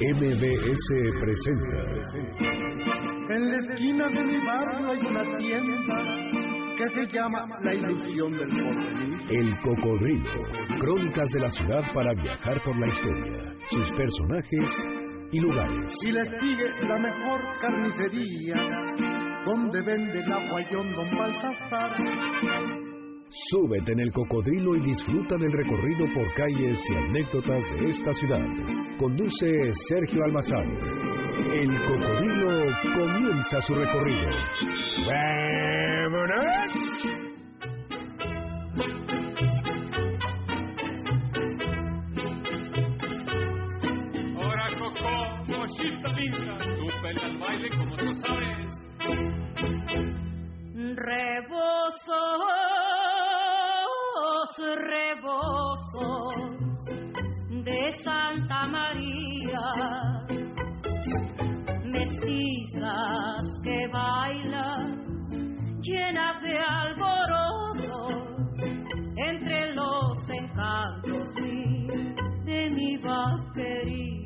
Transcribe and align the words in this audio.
MBS 0.00 0.86
presenta. 1.18 1.78
En 3.30 3.50
la 3.50 3.58
esquina 3.58 4.06
de 4.06 4.24
mi 4.24 4.46
barrio 4.46 4.90
hay 4.92 4.98
una 5.00 5.24
tienda 5.38 5.96
que 6.78 6.88
se 6.94 7.06
llama 7.12 7.44
La 7.62 7.74
Ilusión 7.74 8.30
del 8.30 8.48
Porvenir. 8.48 9.18
El 9.28 9.60
Cocodrilo. 9.60 10.44
Crónicas 10.78 11.28
de 11.32 11.40
la 11.40 11.48
ciudad 11.48 11.82
para 11.92 12.14
viajar 12.14 12.62
por 12.62 12.78
la 12.78 12.86
historia, 12.86 13.54
sus 13.70 13.90
personajes 13.90 14.70
y 15.32 15.40
lugares. 15.40 15.92
Y 16.06 16.12
le 16.12 16.24
sigue 16.38 16.68
la 16.86 16.98
mejor 17.00 17.40
carnicería, 17.60 18.56
donde 19.46 19.80
vende 19.80 20.20
el 20.20 20.32
aguayón 20.32 20.92
Don 20.94 21.18
Baltasar. 21.18 22.87
Súbete 23.30 23.92
en 23.92 24.00
el 24.00 24.12
cocodrilo 24.12 24.74
y 24.76 24.80
disfruta 24.80 25.36
del 25.36 25.52
recorrido 25.52 26.06
por 26.14 26.32
calles 26.34 26.78
y 26.90 26.94
anécdotas 26.94 27.62
de 27.78 27.88
esta 27.88 28.12
ciudad. 28.14 28.40
Conduce 28.98 29.72
Sergio 29.88 30.24
Almazán. 30.24 30.66
El 31.52 31.68
cocodrilo 31.86 32.64
comienza 32.96 33.60
su 33.60 33.74
recorrido. 33.74 34.30
¡Vámonos! 35.06 36.72
Ahora 44.36 44.66
Coco, 44.78 45.14
cosita 45.54 46.08
linda, 46.14 46.56
tú 46.76 46.86
pela 47.02 47.26
al 47.26 47.38
baile 47.38 47.68
como 47.76 47.96
tú 47.96 48.12
sabes. 48.14 48.74
Rebozos, 50.96 52.67
rebozos 54.76 56.34
de 57.64 57.92
Santa 58.04 58.66
María, 58.66 59.60
mestizas 61.84 63.44
que 63.62 63.88
bailan, 63.88 65.80
llenas 65.80 66.42
de 66.42 66.58
alborozo, 66.58 68.26
entre 69.16 69.74
los 69.74 70.30
encantos 70.30 71.34
de 72.44 72.70
mi 72.70 72.96
vaquería. 72.98 74.18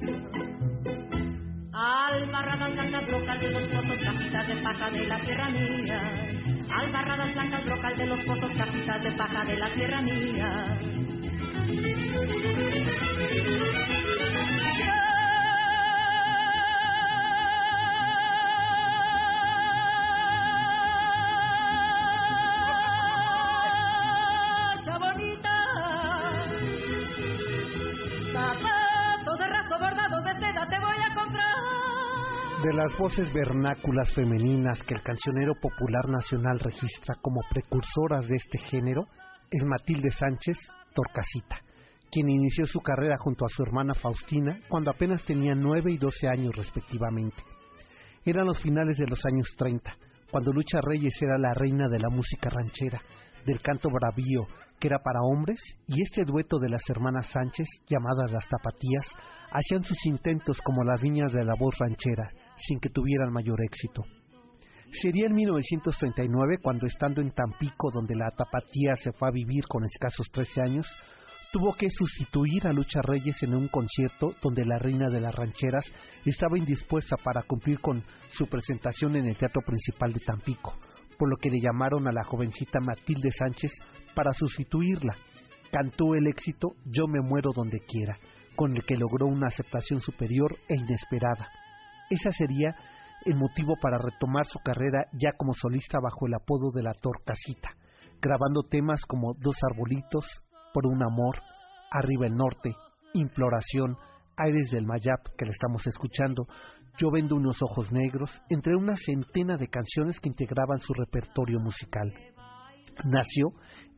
Albarradas 1.72 2.72
blancas 2.72 3.06
brocas 3.06 3.40
de 3.40 3.50
los 3.50 3.68
pozos, 3.68 4.00
de 4.48 4.62
paja 4.62 4.90
de 4.90 5.06
la 5.06 5.18
tierra 5.20 5.48
mía. 5.50 6.41
Albarradas 6.74 7.34
blancas 7.34 7.64
brocas 7.64 7.98
de 7.98 8.06
los 8.06 8.22
pozos, 8.22 8.50
capitas 8.52 9.02
de 9.02 9.12
paja 9.12 9.44
de 9.44 9.58
la 9.58 9.68
tierra 9.72 10.00
mía. 10.00 10.78
Las 32.72 32.96
voces 32.96 33.30
vernáculas 33.34 34.14
femeninas 34.14 34.82
que 34.84 34.94
el 34.94 35.02
cancionero 35.02 35.54
popular 35.60 36.08
nacional 36.08 36.58
registra 36.58 37.16
como 37.20 37.42
precursoras 37.50 38.26
de 38.26 38.36
este 38.36 38.58
género 38.58 39.06
es 39.50 39.62
Matilde 39.66 40.10
Sánchez 40.10 40.56
Torcasita, 40.94 41.60
quien 42.10 42.30
inició 42.30 42.64
su 42.66 42.80
carrera 42.80 43.16
junto 43.18 43.44
a 43.44 43.48
su 43.50 43.62
hermana 43.62 43.92
Faustina 43.92 44.58
cuando 44.68 44.90
apenas 44.90 45.22
tenían 45.24 45.60
9 45.60 45.92
y 45.92 45.98
12 45.98 46.28
años 46.28 46.56
respectivamente. 46.56 47.42
Eran 48.24 48.46
los 48.46 48.58
finales 48.62 48.96
de 48.96 49.06
los 49.06 49.22
años 49.26 49.48
30, 49.58 49.94
cuando 50.30 50.52
Lucha 50.52 50.80
Reyes 50.80 51.20
era 51.20 51.36
la 51.36 51.52
reina 51.52 51.88
de 51.90 51.98
la 51.98 52.08
música 52.08 52.48
ranchera, 52.48 53.02
del 53.44 53.60
canto 53.60 53.90
bravío, 53.90 54.46
que 54.80 54.88
era 54.88 54.98
para 54.98 55.20
hombres, 55.20 55.60
y 55.88 56.00
este 56.02 56.24
dueto 56.24 56.58
de 56.58 56.70
las 56.70 56.88
hermanas 56.88 57.26
Sánchez, 57.26 57.66
llamadas 57.86 58.32
las 58.32 58.48
Tapatías, 58.48 59.04
hacían 59.50 59.84
sus 59.84 60.06
intentos 60.06 60.58
como 60.62 60.84
las 60.84 61.02
niñas 61.02 61.32
de 61.32 61.44
la 61.44 61.54
voz 61.58 61.76
ranchera, 61.78 62.30
sin 62.56 62.80
que 62.80 62.90
tuvieran 62.90 63.32
mayor 63.32 63.62
éxito. 63.64 64.04
Sería 65.00 65.26
en 65.26 65.34
1939 65.34 66.58
cuando 66.62 66.86
estando 66.86 67.22
en 67.22 67.30
Tampico, 67.30 67.90
donde 67.90 68.14
la 68.14 68.30
Tapatía 68.30 68.94
se 68.96 69.12
fue 69.12 69.28
a 69.28 69.32
vivir 69.32 69.64
con 69.66 69.84
escasos 69.84 70.30
13 70.30 70.60
años, 70.60 70.86
tuvo 71.50 71.72
que 71.74 71.88
sustituir 71.88 72.66
a 72.66 72.72
Lucha 72.72 73.00
Reyes 73.02 73.42
en 73.42 73.54
un 73.54 73.68
concierto 73.68 74.34
donde 74.42 74.66
la 74.66 74.78
reina 74.78 75.08
de 75.08 75.20
las 75.20 75.34
rancheras 75.34 75.84
estaba 76.26 76.58
indispuesta 76.58 77.16
para 77.16 77.42
cumplir 77.42 77.80
con 77.80 78.04
su 78.32 78.46
presentación 78.46 79.16
en 79.16 79.26
el 79.26 79.36
Teatro 79.36 79.62
Principal 79.62 80.12
de 80.12 80.20
Tampico, 80.20 80.74
por 81.18 81.30
lo 81.30 81.36
que 81.36 81.50
le 81.50 81.60
llamaron 81.60 82.06
a 82.06 82.12
la 82.12 82.24
jovencita 82.24 82.80
Matilde 82.80 83.30
Sánchez 83.30 83.72
para 84.14 84.32
sustituirla. 84.34 85.14
Cantó 85.70 86.14
el 86.14 86.26
éxito 86.26 86.74
Yo 86.84 87.06
me 87.06 87.20
muero 87.20 87.52
donde 87.54 87.80
quiera, 87.80 88.18
con 88.56 88.76
el 88.76 88.84
que 88.84 88.96
logró 88.96 89.26
una 89.26 89.46
aceptación 89.46 90.00
superior 90.00 90.54
e 90.68 90.76
inesperada. 90.76 91.48
Esa 92.12 92.30
sería 92.30 92.76
el 93.24 93.36
motivo 93.36 93.74
para 93.80 93.96
retomar 93.96 94.44
su 94.44 94.58
carrera 94.58 95.06
ya 95.14 95.32
como 95.34 95.54
solista 95.54 95.98
bajo 95.98 96.26
el 96.26 96.34
apodo 96.34 96.70
de 96.70 96.82
la 96.82 96.92
Torcasita, 96.92 97.70
grabando 98.20 98.64
temas 98.64 99.00
como 99.06 99.32
Dos 99.32 99.56
Arbolitos, 99.70 100.26
Por 100.74 100.86
un 100.86 101.02
Amor, 101.02 101.40
Arriba 101.90 102.26
el 102.26 102.34
Norte, 102.34 102.76
Imploración, 103.14 103.96
Aires 104.36 104.68
del 104.70 104.84
Mayap, 104.84 105.24
que 105.38 105.46
le 105.46 105.52
estamos 105.52 105.86
escuchando, 105.86 106.46
Yo 106.98 107.10
vendo 107.10 107.36
unos 107.36 107.62
ojos 107.62 107.90
negros, 107.90 108.30
entre 108.50 108.76
una 108.76 108.94
centena 108.96 109.56
de 109.56 109.68
canciones 109.68 110.20
que 110.20 110.28
integraban 110.28 110.80
su 110.80 110.92
repertorio 110.92 111.60
musical. 111.60 112.12
Nació 113.06 113.52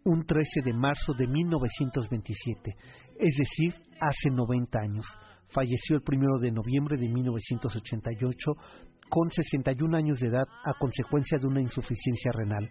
un 0.05 0.25
13 0.25 0.63
de 0.63 0.73
marzo 0.73 1.15
de 1.15 1.27
1927, 1.27 2.77
es 3.19 3.35
decir, 3.37 3.75
hace 4.01 4.31
90 4.31 4.79
años. 4.79 5.05
Falleció 5.49 5.97
el 5.97 6.03
1 6.07 6.39
de 6.41 6.53
noviembre 6.53 6.97
de 6.97 7.09
1988 7.09 8.53
con 9.09 9.31
61 9.31 9.97
años 9.97 10.19
de 10.19 10.29
edad 10.29 10.47
a 10.65 10.75
consecuencia 10.79 11.39
de 11.39 11.47
una 11.47 11.61
insuficiencia 11.61 12.33
renal. 12.33 12.69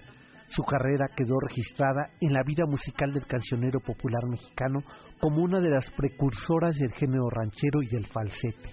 Su 0.50 0.63
carrera 0.63 1.07
quedó 1.16 1.39
registrada 1.39 2.11
en 2.19 2.34
la 2.34 2.44
vida 2.44 2.66
musical 2.66 3.13
del 3.13 3.25
cancionero 3.25 3.79
popular 3.79 4.28
mexicano 4.28 4.84
como 5.19 5.41
una 5.41 5.59
de 5.59 5.69
las 5.69 5.89
precursoras 5.91 6.75
del 6.78 6.91
género 6.94 7.29
ranchero 7.29 7.81
y 7.81 7.88
del 7.88 8.06
falsete. 8.06 8.69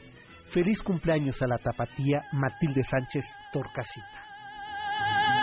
Feliz 0.53 0.83
cumpleaños 0.83 1.41
a 1.43 1.47
la 1.47 1.59
tapatía 1.59 2.23
Matilde 2.33 2.83
Sánchez 2.83 3.25
Torcasita. 3.53 5.40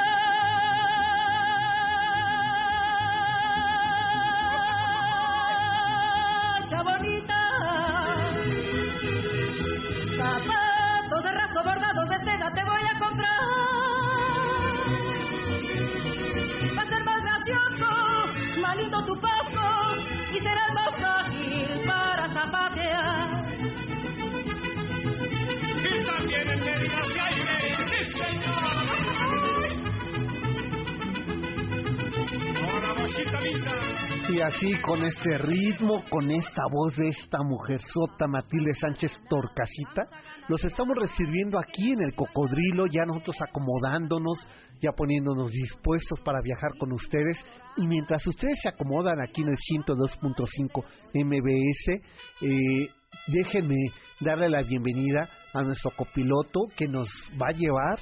Y 34.38 34.42
así 34.42 34.80
con 34.82 35.04
este 35.04 35.36
ritmo, 35.40 36.04
con 36.12 36.30
esta 36.30 36.62
voz 36.70 36.96
de 36.96 37.08
esta 37.08 37.40
mujer 37.42 37.82
sota 37.82 38.28
Matilde 38.28 38.72
Sánchez 38.76 39.12
Torcasita, 39.28 40.04
los 40.48 40.64
estamos 40.64 40.96
recibiendo 40.96 41.58
aquí 41.58 41.94
en 41.94 42.04
el 42.04 42.14
Cocodrilo, 42.14 42.86
ya 42.86 43.04
nosotros 43.08 43.36
acomodándonos, 43.42 44.48
ya 44.80 44.92
poniéndonos 44.92 45.50
dispuestos 45.50 46.20
para 46.20 46.40
viajar 46.44 46.70
con 46.78 46.94
ustedes. 46.94 47.44
Y 47.78 47.88
mientras 47.88 48.28
ustedes 48.28 48.60
se 48.62 48.70
acomodan 48.70 49.20
aquí 49.22 49.42
en 49.42 49.48
el 49.48 49.58
102.5 49.58 50.86
MBS, 51.16 52.02
eh, 52.44 52.90
déjenme 53.26 53.88
darle 54.20 54.50
la 54.50 54.62
bienvenida 54.62 55.28
a 55.52 55.64
nuestro 55.64 55.90
copiloto 55.98 56.68
que 56.78 56.86
nos 56.86 57.08
va 57.42 57.48
a 57.50 57.58
llevar 57.58 58.00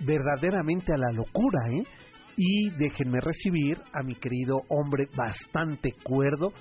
verdaderamente 0.00 0.92
a 0.92 0.98
la 0.98 1.12
locura, 1.12 1.60
¿eh? 1.70 1.84
Y 2.36 2.70
déjenme 2.78 3.20
recibir 3.20 3.78
a 3.92 4.02
mi 4.02 4.14
querido 4.14 4.60
hombre 4.68 5.06
bastante 5.16 5.92
cuerdo, 6.02 6.52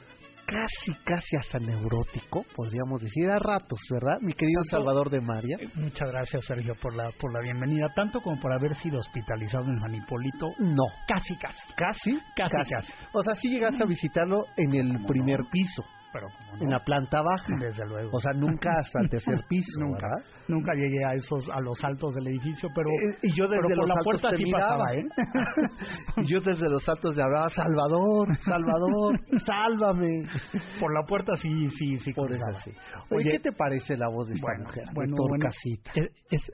casi, 0.45 0.93
casi 1.03 1.35
hasta 1.37 1.59
neurótico, 1.59 2.43
podríamos 2.55 3.01
decir 3.01 3.29
a 3.29 3.37
ratos, 3.37 3.79
¿verdad? 3.91 4.17
Mi 4.21 4.33
querido 4.33 4.61
Tanto- 4.63 4.77
Salvador 4.77 5.09
de 5.11 5.21
María. 5.21 5.57
Eh, 5.59 5.69
Muchas 5.75 6.11
gracias, 6.11 6.43
Sergio, 6.45 6.73
por 6.81 6.95
la, 6.95 7.09
por 7.19 7.31
la 7.31 7.39
bienvenida, 7.41 7.87
tanto 7.95 8.19
como 8.21 8.39
por 8.41 8.51
haber 8.51 8.75
sido 8.75 8.97
hospitalizado 8.97 9.65
en 9.65 9.75
Manipolito. 9.75 10.47
No, 10.59 10.85
Casi, 11.07 11.35
casi. 11.37 11.73
casi, 11.75 12.19
Casi, 12.35 12.71
casi. 12.71 12.93
O 13.13 13.21
sea, 13.21 13.35
sí 13.35 13.49
llegaste 13.49 13.83
a 13.83 13.87
visitarlo 13.87 14.45
en 14.57 14.73
el 14.73 14.93
¿Cómo 14.93 15.07
primer 15.07 15.39
no? 15.41 15.49
piso. 15.51 15.83
Pero 16.11 16.27
como 16.27 16.57
no, 16.57 16.63
En 16.63 16.69
la 16.71 16.79
planta 16.83 17.21
baja. 17.21 17.53
desde 17.59 17.85
luego. 17.85 18.09
O 18.13 18.19
sea, 18.19 18.33
nunca 18.33 18.69
hasta 18.79 18.99
el 19.01 19.09
tercer 19.09 19.39
piso, 19.47 19.71
nunca, 19.79 20.07
¿verdad? 20.07 20.25
nunca 20.47 20.73
llegué 20.73 21.05
a 21.05 21.13
esos, 21.13 21.47
a 21.49 21.59
los 21.61 21.83
altos 21.83 22.13
del 22.15 22.27
edificio, 22.27 22.69
pero, 22.73 22.89
Eh, 22.89 23.17
y 23.23 23.33
yo 23.37 23.47
desde 23.47 23.61
pero 23.61 23.75
por 23.75 23.77
los 23.77 23.87
la 23.87 23.93
altos 23.93 24.03
puerta 24.03 24.29
te 24.31 24.37
sí 24.37 24.51
pasaba, 24.51 24.93
¿eh? 24.93 25.05
y 26.17 26.25
yo 26.33 26.39
desde 26.41 26.69
los 26.69 26.87
altos 26.89 27.15
le 27.15 27.23
hablaba, 27.23 27.49
Salvador, 27.49 28.37
Salvador, 28.39 29.19
sálvame. 29.45 30.23
por 30.79 30.93
la 30.93 31.05
puerta 31.07 31.35
sí, 31.35 31.69
sí, 31.69 31.97
sí. 31.97 32.13
Por 32.13 32.31
eso 32.33 32.45
sí. 32.63 32.71
Oye, 33.11 33.31
¿qué 33.31 33.39
te 33.39 33.51
parece 33.51 33.95
la 33.97 34.07
voz 34.09 34.27
de 34.27 34.35
esta 34.35 34.45
bueno, 34.47 34.63
mujer? 34.65 34.83
de 34.85 34.93
bueno, 34.93 35.15
bueno, 35.17 35.35
Torcasita? 35.43 35.91
es- 35.95 36.11
es- 36.31 36.51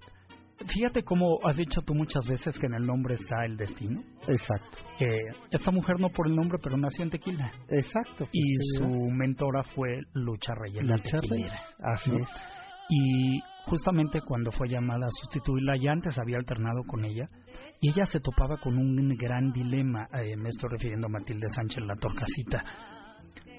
fíjate 0.67 1.03
cómo 1.03 1.39
has 1.47 1.57
dicho 1.57 1.81
tú 1.81 1.93
muchas 1.93 2.27
veces 2.27 2.57
que 2.57 2.65
en 2.67 2.73
el 2.75 2.85
nombre 2.85 3.15
está 3.15 3.45
el 3.45 3.57
destino. 3.57 4.01
Exacto, 4.27 4.77
Eh, 4.99 5.07
esta 5.51 5.71
mujer 5.71 5.99
no 5.99 6.09
por 6.09 6.27
el 6.27 6.35
nombre, 6.35 6.57
pero 6.63 6.77
nació 6.77 7.03
en 7.03 7.09
Tequila. 7.11 7.51
exacto. 7.69 8.27
Y 8.31 8.55
su 8.77 8.87
mentora 9.11 9.63
fue 9.63 9.89
Lucha 10.13 10.53
Reyes. 10.55 10.83
Lucha 10.83 11.19
Reyes, 11.29 11.51
así 11.83 12.11
¿no? 12.11 12.17
es. 12.19 12.29
Y 12.89 13.39
justamente 13.65 14.21
cuando 14.21 14.51
fue 14.51 14.69
llamada 14.69 15.07
a 15.07 15.11
sustituirla, 15.21 15.75
ya 15.77 15.91
antes 15.91 16.17
había 16.19 16.37
alternado 16.37 16.83
con 16.87 17.03
ella, 17.03 17.27
y 17.81 17.89
ella 17.89 18.05
se 18.05 18.19
topaba 18.19 18.57
con 18.57 18.77
un 18.77 18.95
gran 19.17 19.51
dilema, 19.51 20.07
eh, 20.21 20.35
me 20.37 20.49
estoy 20.49 20.69
refiriendo 20.71 21.07
a 21.07 21.09
Matilde 21.09 21.49
Sánchez, 21.49 21.83
la 21.85 21.95
torcasita, 21.95 22.63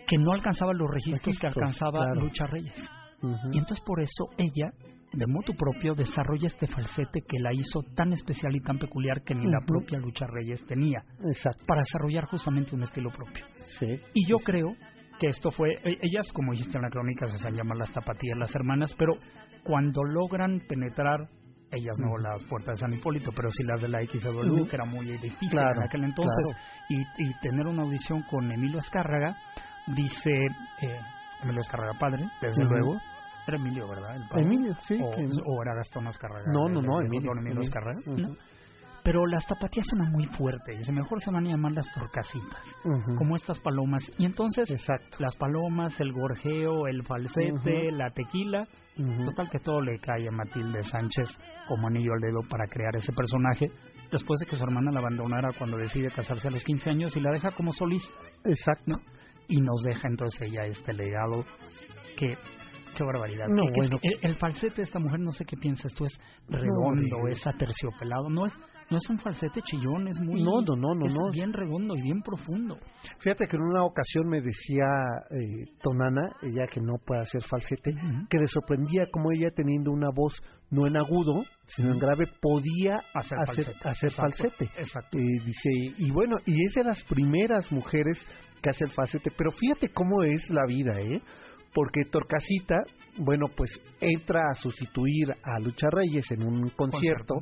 que 0.08 0.16
no 0.18 0.32
alcanzaba 0.32 0.72
los 0.72 0.88
registros 0.90 1.38
que 1.38 1.46
alcanzaba 1.48 2.04
claro. 2.04 2.20
Lucha 2.20 2.46
Reyes. 2.46 2.90
Y 3.52 3.58
entonces 3.58 3.80
por 3.84 4.00
eso 4.00 4.26
ella, 4.38 4.70
de 5.12 5.26
motu 5.26 5.54
propio, 5.54 5.94
desarrolla 5.94 6.46
este 6.48 6.66
falsete 6.66 7.22
que 7.26 7.38
la 7.38 7.52
hizo 7.52 7.82
tan 7.94 8.12
especial 8.12 8.54
y 8.54 8.60
tan 8.60 8.78
peculiar 8.78 9.22
que 9.22 9.34
ni 9.34 9.46
la 9.46 9.60
propia 9.66 9.98
Lucha 9.98 10.26
Reyes 10.26 10.64
tenía, 10.66 11.02
Exacto, 11.32 11.64
para 11.66 11.80
desarrollar 11.82 12.24
justamente 12.26 12.74
un 12.74 12.82
estilo 12.82 13.10
propio. 13.10 13.44
sí. 13.78 13.98
Y 14.14 14.28
yo 14.28 14.36
creo 14.44 14.74
que 15.18 15.28
esto 15.28 15.50
fue, 15.50 15.70
e- 15.84 15.98
ellas, 16.02 16.30
como 16.34 16.52
dijiste 16.52 16.76
en 16.76 16.82
la 16.82 16.90
crónica, 16.90 17.26
se 17.28 17.36
hacen 17.36 17.54
llamar 17.54 17.78
las 17.78 17.90
tapatías, 17.92 18.36
las 18.36 18.54
hermanas, 18.54 18.94
pero 18.98 19.14
cuando 19.64 20.02
logran 20.04 20.60
penetrar, 20.68 21.28
ellas 21.72 21.96
no 21.98 22.18
las 22.18 22.44
puertas 22.44 22.74
de 22.74 22.80
San 22.80 22.92
Hipólito, 22.94 23.30
pero 23.34 23.48
sí 23.50 23.62
las 23.64 23.80
de 23.80 23.88
la 23.88 24.00
XW, 24.04 24.52
Ujú. 24.52 24.68
que 24.68 24.76
era 24.76 24.84
muy 24.84 25.06
difícil 25.06 25.50
Claro, 25.50 25.80
en 25.80 25.82
aquel 25.88 26.04
entonces, 26.04 26.34
claro. 26.44 26.58
y, 26.90 27.00
y 27.24 27.32
tener 27.40 27.66
una 27.66 27.82
audición 27.82 28.22
con 28.30 28.50
Emilio 28.52 28.78
Azcárraga, 28.78 29.36
dice 29.86 30.30
eh, 30.82 31.00
Emilio 31.42 31.60
Azcárraga 31.60 31.98
padre, 31.98 32.24
desde 32.42 32.64
luego, 32.64 32.98
era 33.46 33.56
Emilio, 33.58 33.88
¿verdad? 33.88 34.16
El 34.16 34.28
padre. 34.28 34.42
Emilio, 34.44 34.74
sí. 34.82 34.94
O, 35.02 35.10
que- 35.10 35.28
o 35.44 35.62
era 35.62 35.74
Gastón 35.74 36.06
Azcárraga. 36.06 36.46
No, 36.52 36.68
no, 36.68 36.80
el 36.80 36.86
no, 36.86 37.00
Emilio. 37.00 37.30
don 37.34 37.38
Emilio. 37.46 38.36
Pero 39.02 39.24
las 39.24 39.46
tapatías 39.46 39.86
suenan 39.88 40.10
muy 40.10 40.26
fuertes, 40.26 40.90
mejor 40.90 41.20
se 41.22 41.30
van 41.30 41.46
a 41.46 41.50
llamar 41.50 41.70
las 41.70 41.86
torcasitas 41.92 42.60
como 43.16 43.36
estas 43.36 43.60
palomas. 43.60 44.02
Y 44.18 44.24
entonces 44.26 44.68
Exacto. 44.68 45.18
las 45.20 45.36
palomas, 45.36 46.00
el 46.00 46.12
gorjeo, 46.12 46.88
el 46.88 47.04
falsete, 47.04 47.92
la 47.92 48.10
tequila, 48.10 48.66
total 49.24 49.48
que 49.48 49.60
todo 49.60 49.80
le 49.80 50.00
cae 50.00 50.26
a 50.26 50.32
Matilde 50.32 50.82
Sánchez 50.82 51.28
como 51.68 51.86
anillo 51.86 52.14
al 52.14 52.20
dedo 52.20 52.40
para 52.50 52.66
crear 52.66 52.96
ese 52.96 53.12
personaje, 53.12 53.70
después 54.10 54.40
de 54.40 54.46
que 54.46 54.56
su 54.56 54.64
hermana 54.64 54.90
la 54.90 54.98
abandonara 54.98 55.50
cuando 55.56 55.76
decide 55.76 56.08
casarse 56.10 56.48
a 56.48 56.50
los 56.50 56.64
15 56.64 56.90
años 56.90 57.16
y 57.16 57.20
la 57.20 57.30
deja 57.30 57.52
como 57.52 57.72
solista, 57.72 58.12
Exacto. 58.44 58.82
¿no? 58.86 58.96
Y 59.46 59.60
nos 59.60 59.82
deja 59.84 60.08
entonces 60.08 60.40
ella 60.42 60.64
este 60.66 60.92
legado 60.92 61.44
que... 62.18 62.36
Qué 62.96 63.04
barbaridad. 63.04 63.46
No, 63.48 63.64
que- 63.66 63.72
bueno. 63.76 63.98
el, 64.02 64.14
el 64.22 64.34
falsete 64.36 64.76
de 64.76 64.82
esta 64.84 64.98
mujer, 64.98 65.20
no 65.20 65.32
sé 65.32 65.44
qué 65.44 65.56
piensas 65.56 65.92
tú, 65.94 66.04
es 66.06 66.18
redondo, 66.48 67.28
es 67.30 67.46
aterciopelado. 67.46 68.30
No 68.30 68.46
es, 68.46 68.52
no 68.90 68.96
es 68.96 69.08
un 69.10 69.18
falsete 69.18 69.60
chillón, 69.62 70.08
es 70.08 70.18
muy... 70.20 70.42
No, 70.42 70.62
no, 70.62 70.76
no, 70.76 70.94
no, 70.94 71.06
es 71.06 71.12
no. 71.14 71.30
bien 71.32 71.52
redondo 71.52 71.94
y 71.96 72.02
bien 72.02 72.22
profundo. 72.22 72.78
Fíjate 73.20 73.46
que 73.46 73.56
en 73.56 73.62
una 73.62 73.84
ocasión 73.84 74.28
me 74.28 74.40
decía 74.40 74.86
eh, 75.30 75.66
Tonana, 75.82 76.30
ella 76.42 76.66
que 76.72 76.80
no 76.80 76.94
puede 77.04 77.20
hacer 77.22 77.42
falsete, 77.42 77.94
que 78.30 78.38
le 78.38 78.46
sorprendía 78.46 79.04
como 79.12 79.30
ella 79.32 79.50
teniendo 79.54 79.90
una 79.92 80.08
voz 80.14 80.34
no 80.70 80.86
en 80.86 80.96
agudo, 80.96 81.44
sino 81.66 81.92
en 81.92 81.98
grave, 81.98 82.24
podía 82.40 82.94
Hacer 83.14 83.38
hacer, 83.40 83.64
falsete. 83.66 83.88
hacer 83.88 84.08
Exacto, 84.10 84.42
falsete. 84.48 84.80
exacto. 84.80 85.18
Eh, 85.18 85.22
dice, 85.44 85.94
y 85.98 86.10
bueno, 86.10 86.36
y 86.44 86.54
es 86.66 86.74
de 86.74 86.82
las 86.84 87.02
primeras 87.04 87.70
mujeres 87.70 88.18
que 88.62 88.70
hace 88.70 88.84
el 88.84 88.90
falsete, 88.90 89.30
pero 89.36 89.52
fíjate 89.52 89.90
cómo 89.90 90.22
es 90.24 90.48
la 90.50 90.64
vida, 90.66 90.98
¿eh? 91.00 91.20
Porque 91.76 92.06
Torcasita, 92.10 92.76
bueno, 93.18 93.48
pues 93.54 93.68
entra 94.00 94.40
a 94.50 94.54
sustituir 94.54 95.28
a 95.44 95.60
Lucha 95.60 95.88
Reyes 95.90 96.24
en 96.30 96.42
un 96.42 96.70
concierto, 96.70 97.34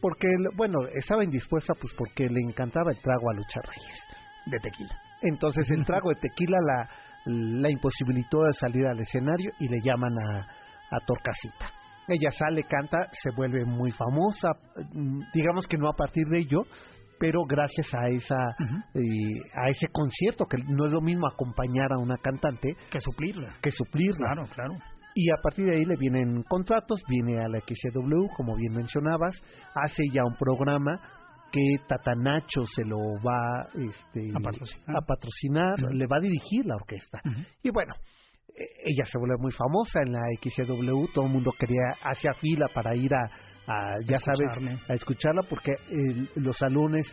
porque, 0.00 0.28
bueno, 0.54 0.78
estaba 0.94 1.24
indispuesta, 1.24 1.74
pues 1.74 1.92
porque 1.98 2.28
le 2.28 2.40
encantaba 2.48 2.92
el 2.92 3.00
trago 3.00 3.28
a 3.28 3.34
Lucha 3.34 3.60
Reyes. 3.60 3.98
de 4.46 4.58
tequila. 4.60 4.96
Entonces 5.22 5.68
el 5.70 5.84
trago 5.84 6.10
de 6.10 6.20
tequila 6.20 6.58
la, 6.60 6.88
la 7.60 7.70
imposibilitó 7.70 8.42
de 8.44 8.52
salir 8.52 8.86
al 8.86 9.00
escenario 9.00 9.50
y 9.58 9.68
le 9.68 9.80
llaman 9.82 10.12
a, 10.18 10.40
a 10.40 11.00
Torcasita. 11.06 11.66
Ella 12.08 12.30
sale, 12.30 12.62
canta, 12.64 13.08
se 13.12 13.30
vuelve 13.36 13.64
muy 13.64 13.90
famosa, 13.92 14.50
digamos 15.32 15.66
que 15.66 15.76
no 15.76 15.88
a 15.88 15.92
partir 15.94 16.24
de 16.28 16.38
ello, 16.40 16.62
pero 17.22 17.44
gracias 17.44 17.86
a 17.94 18.06
esa 18.08 18.34
eh, 18.94 19.00
a 19.54 19.68
ese 19.68 19.86
concierto 19.92 20.44
que 20.46 20.56
no 20.58 20.86
es 20.86 20.92
lo 20.92 21.00
mismo 21.00 21.28
acompañar 21.28 21.92
a 21.92 21.98
una 21.98 22.16
cantante 22.16 22.74
Que 22.90 23.00
suplirla. 23.00 23.54
que 23.62 23.70
suplirla. 23.70 24.32
Claro, 24.32 24.42
claro. 24.52 24.74
Y 25.14 25.30
a 25.30 25.36
partir 25.40 25.66
de 25.66 25.76
ahí 25.76 25.84
le 25.84 25.94
vienen 25.96 26.42
contratos, 26.48 27.00
viene 27.08 27.38
a 27.38 27.46
la 27.46 27.60
XCW, 27.60 28.26
como 28.36 28.56
bien 28.56 28.72
mencionabas, 28.74 29.40
hace 29.74 30.02
ya 30.12 30.22
un 30.24 30.34
programa 30.36 30.98
que 31.52 31.76
Tatanacho 31.86 32.64
se 32.74 32.82
lo 32.84 32.96
va 33.24 33.68
este, 33.74 34.30
A 34.34 34.40
patrocinar. 34.42 34.96
a 34.96 35.00
patrocinar, 35.06 35.74
Ujú. 35.84 35.92
le 35.94 36.06
va 36.06 36.16
a 36.16 36.20
dirigir 36.20 36.66
la 36.66 36.74
orquesta. 36.74 37.20
Y 37.62 37.70
bueno, 37.70 37.94
eh, 38.48 38.64
ella 38.86 39.04
se 39.04 39.18
vuelve 39.18 39.36
muy 39.38 39.52
famosa 39.52 40.00
en 40.04 40.12
la 40.12 40.20
XCW, 40.40 41.12
todo 41.14 41.26
el 41.26 41.32
mundo 41.32 41.52
quería, 41.56 41.92
hacía 42.02 42.32
fila 42.32 42.66
para 42.74 42.96
ir 42.96 43.14
a, 43.14 43.22
a, 43.66 43.96
ya 44.04 44.18
sabes, 44.20 44.80
a 44.88 44.94
escucharla 44.94 45.42
porque 45.48 45.72
eh, 45.72 46.28
los 46.36 46.56
salones, 46.56 47.06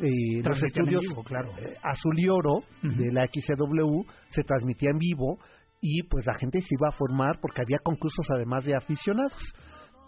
eh, 0.00 0.42
los 0.44 0.58
en 0.60 0.66
estudios 0.66 1.02
vivo, 1.02 1.22
claro. 1.22 1.50
eh, 1.58 1.76
Azul 1.82 2.14
y 2.18 2.28
Oro 2.28 2.64
de 2.82 3.12
la 3.12 3.26
XCW 3.26 4.02
se 4.30 4.42
transmitía 4.42 4.90
en 4.90 4.98
vivo 4.98 5.38
y 5.80 6.02
pues 6.04 6.26
la 6.26 6.34
gente 6.34 6.60
se 6.60 6.74
iba 6.78 6.88
a 6.88 6.96
formar 6.96 7.38
porque 7.40 7.62
había 7.62 7.78
concursos 7.82 8.26
además 8.34 8.64
de 8.64 8.74
aficionados. 8.76 9.42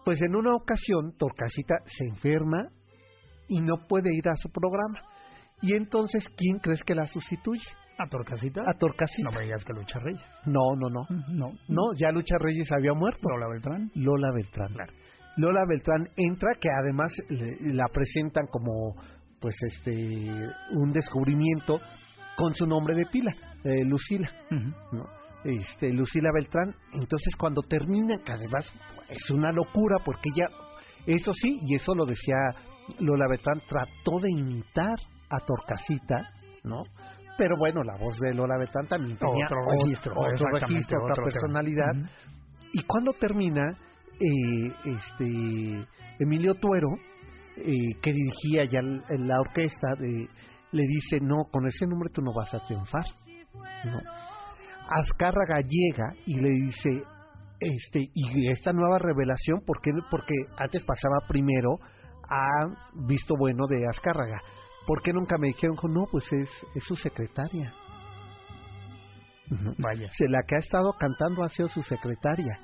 Pues 0.05 0.23
en 0.23 0.37
una 0.37 0.55
ocasión 0.55 1.15
Torcasita 1.19 1.75
se 1.85 2.05
enferma 2.07 2.69
y 3.49 3.61
no 3.61 3.87
puede 3.89 4.15
ir 4.15 4.29
a 4.29 4.35
su 4.35 4.51
programa. 4.51 5.01
Y 5.63 5.75
entonces, 5.75 6.23
¿quién 6.37 6.59
crees 6.59 6.83
que 6.85 6.95
la 6.95 7.07
sustituye? 7.07 7.67
¿A 7.99 8.07
Torcasita? 8.09 8.61
A 8.61 8.79
Torcasita. 8.79 9.23
No 9.23 9.33
me 9.33 9.45
digas 9.45 9.65
que 9.65 9.73
Lucha 9.73 9.99
Reyes. 9.99 10.21
No, 10.45 10.77
no, 10.79 10.91
no. 10.91 11.07
No. 11.33 11.53
No, 11.69 11.83
ya 11.99 12.11
Lucha 12.11 12.37
Reyes 12.39 12.71
había 12.71 12.93
muerto. 12.93 13.29
Lola 13.29 13.49
Beltrán. 13.49 13.91
Lola 13.95 14.29
Beltrán. 14.35 14.73
Claro. 14.75 14.93
Lola 15.37 15.65
Beltrán 15.69 16.09
entra, 16.17 16.53
que 16.61 16.69
además 16.71 17.13
le- 17.29 17.75
la 17.75 17.87
presentan 17.93 18.47
como 18.51 18.95
pues 19.41 19.55
este 19.67 20.31
un 20.73 20.93
descubrimiento 20.93 21.79
con 22.37 22.55
su 22.55 22.67
nombre 22.67 22.95
de 22.95 23.05
pila, 23.07 23.33
eh, 23.65 23.85
Lucila. 23.87 24.29
¿no? 24.93 25.05
Este, 25.45 25.93
Lucila 25.93 26.31
Beltrán. 26.35 26.75
Entonces 26.93 27.35
cuando 27.37 27.63
termina, 27.63 28.17
que 28.25 28.33
además 28.33 28.65
es 29.09 29.31
una 29.31 29.53
locura 29.53 29.97
porque 30.05 30.31
ella, 30.35 30.49
eso 31.07 31.33
sí, 31.33 31.59
y 31.63 31.75
eso 31.77 31.95
lo 31.95 32.05
decía 32.07 32.37
Lola 33.01 33.27
Beltrán, 33.29 33.61
trató 33.69 34.21
de 34.21 34.31
imitar 34.31 34.97
a 35.31 35.39
Torcasita, 35.45 36.31
¿no? 36.65 36.83
Pero 37.39 37.57
bueno, 37.59 37.83
la 37.83 37.97
voz 37.99 38.19
de 38.21 38.33
Lola 38.35 38.57
Beltrán 38.59 38.87
también 38.89 39.19
tenía 39.19 39.45
Otro 39.45 39.59
registro, 39.85 40.13
otro 40.13 40.31
exactamente, 40.33 40.67
registro, 40.73 41.05
otra 41.05 41.25
personalidad. 41.25 41.93
Y 42.73 42.83
cuando 42.85 43.13
termina, 43.13 43.77
eh, 44.21 44.73
este 44.85 45.87
Emilio 46.19 46.55
Tuero, 46.55 46.89
eh, 47.57 47.95
que 48.03 48.13
dirigía 48.13 48.65
ya 48.65 48.81
la 48.83 49.41
orquesta, 49.41 49.95
de- 49.99 50.29
le 50.73 50.83
dice, 50.83 51.21
no, 51.21 51.45
con 51.51 51.67
ese 51.67 51.87
nombre 51.87 52.11
tú 52.13 52.21
no 52.23 52.33
vas 52.35 52.53
a 52.55 52.67
triunfar. 52.67 53.05
¿no? 53.85 53.99
Azcárraga 54.89 55.61
llega 55.61 56.13
y 56.27 56.35
le 56.41 56.49
dice, 56.49 57.03
este 57.61 58.11
y 58.15 58.49
esta 58.51 58.73
nueva 58.73 58.99
revelación, 58.99 59.61
¿por 59.67 59.81
qué? 59.81 59.91
Porque 60.11 60.35
antes 60.59 60.85
pasaba 60.85 61.27
primero 61.29 61.79
a 62.29 62.47
visto 63.07 63.35
bueno 63.39 63.67
de 63.67 63.87
Azcárraga. 63.89 64.41
¿Por 64.87 65.03
qué 65.03 65.13
nunca 65.13 65.37
me 65.39 65.49
dijeron, 65.49 65.77
no, 65.89 66.05
pues 66.11 66.25
es, 66.33 66.49
es 66.75 66.85
su 66.85 66.95
secretaria? 66.97 67.73
Vaya. 69.79 70.09
Se 70.13 70.29
la 70.29 70.43
que 70.47 70.57
ha 70.57 70.59
estado 70.59 70.93
cantando 70.99 71.43
ha 71.45 71.49
sido 71.49 71.69
su 71.69 71.83
secretaria. 71.83 72.61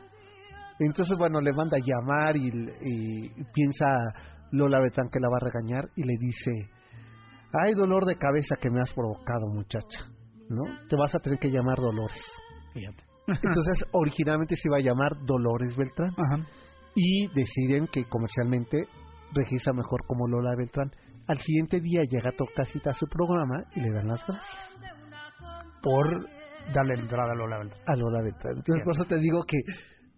Entonces, 0.86 1.16
bueno, 1.16 1.40
le 1.40 1.52
manda 1.52 1.76
a 1.76 1.84
llamar 1.84 2.36
y, 2.36 2.48
y 2.48 3.44
piensa 3.52 3.86
Lola 4.52 4.80
Betán 4.80 5.08
que 5.10 5.20
la 5.20 5.28
va 5.28 5.36
a 5.36 5.44
regañar 5.44 5.88
y 5.96 6.02
le 6.02 6.14
dice, 6.18 6.70
ay, 7.52 7.74
dolor 7.74 8.04
de 8.04 8.16
cabeza 8.16 8.56
que 8.60 8.70
me 8.70 8.80
has 8.80 8.92
provocado, 8.92 9.48
muchacha, 9.48 10.10
¿no? 10.48 10.62
Te 10.88 10.96
vas 10.96 11.14
a 11.14 11.18
tener 11.18 11.38
que 11.38 11.50
llamar 11.50 11.78
Dolores. 11.78 12.22
Fíjate. 12.72 13.04
Entonces, 13.26 13.84
originalmente 13.92 14.56
se 14.56 14.68
iba 14.68 14.78
a 14.78 14.80
llamar 14.80 15.12
Dolores 15.24 15.76
Beltrán 15.76 16.10
Ajá. 16.10 16.46
y 16.94 17.28
deciden 17.34 17.86
que 17.86 18.04
comercialmente 18.04 18.88
registra 19.32 19.72
mejor 19.72 20.04
como 20.06 20.28
Lola 20.28 20.54
Beltrán. 20.56 20.90
Al 21.28 21.38
siguiente 21.38 21.80
día 21.80 22.02
llega 22.02 22.32
Torcasita 22.32 22.90
a 22.90 22.94
su 22.94 23.06
programa 23.06 23.64
y 23.74 23.80
le 23.80 23.92
dan 23.92 24.08
las 24.08 24.24
gracias. 24.26 24.76
Por 25.82 26.28
darle 26.74 26.94
entrada 26.94 27.32
a 27.32 27.36
Lola 27.36 27.58
Beltrán. 27.58 27.82
A 27.86 27.96
Lola 27.96 28.22
Beltrán. 28.22 28.56
Entonces, 28.56 28.84
por 28.84 28.94
eso 28.94 29.04
te 29.04 29.18
digo 29.18 29.44
que 29.46 29.58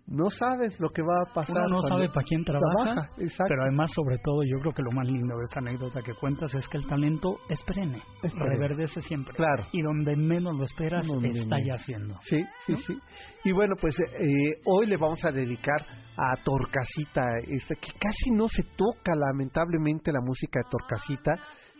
no 0.06 0.28
sabes 0.28 0.78
lo 0.80 0.90
que 0.90 1.02
va 1.02 1.23
a 1.23 1.32
pasar. 1.32 1.56
Uno 1.66 1.76
no 1.76 1.82
sabe 1.82 2.08
para 2.08 2.25
quién 2.26 2.44
trabaja, 2.44 3.08
exacto. 3.18 3.44
pero 3.49 3.62
además, 3.62 3.90
sobre 3.94 4.18
todo, 4.18 4.42
yo 4.44 4.58
creo 4.61 4.73
que 4.73 4.82
lo 4.82 4.90
más 4.92 5.06
lindo 5.06 5.37
de 5.37 5.44
esta 5.44 5.61
anécdota 5.61 6.00
que 6.02 6.12
cuentas 6.14 6.54
es 6.54 6.68
que 6.68 6.76
el 6.76 6.87
talento 6.87 7.38
es 7.49 7.62
perenne, 7.64 8.02
Es 8.23 8.32
perenne. 8.32 8.56
reverdece 8.56 9.00
siempre. 9.00 9.34
Claro. 9.34 9.64
Y 9.73 9.80
donde 9.82 10.14
menos 10.14 10.56
lo 10.56 10.64
esperas, 10.64 11.06
Donde 11.06 11.30
está 11.30 11.56
ya 11.58 11.75
haciendo. 11.75 12.16
Sí, 12.20 12.44
sí, 12.66 12.76
sí. 12.87 12.99
Y 13.44 13.52
bueno, 13.52 13.76
pues 13.80 13.99
eh, 13.99 14.61
hoy 14.66 14.87
le 14.87 14.96
vamos 14.99 15.25
a 15.25 15.30
dedicar 15.30 15.80
a 16.16 16.37
Torcasita, 16.44 17.23
este, 17.49 17.76
que 17.76 17.90
casi 17.99 18.30
no 18.30 18.46
se 18.49 18.62
toca 18.76 19.14
lamentablemente 19.14 20.12
la 20.12 20.20
música 20.20 20.61
de 20.61 20.70
Torcasita. 20.70 21.32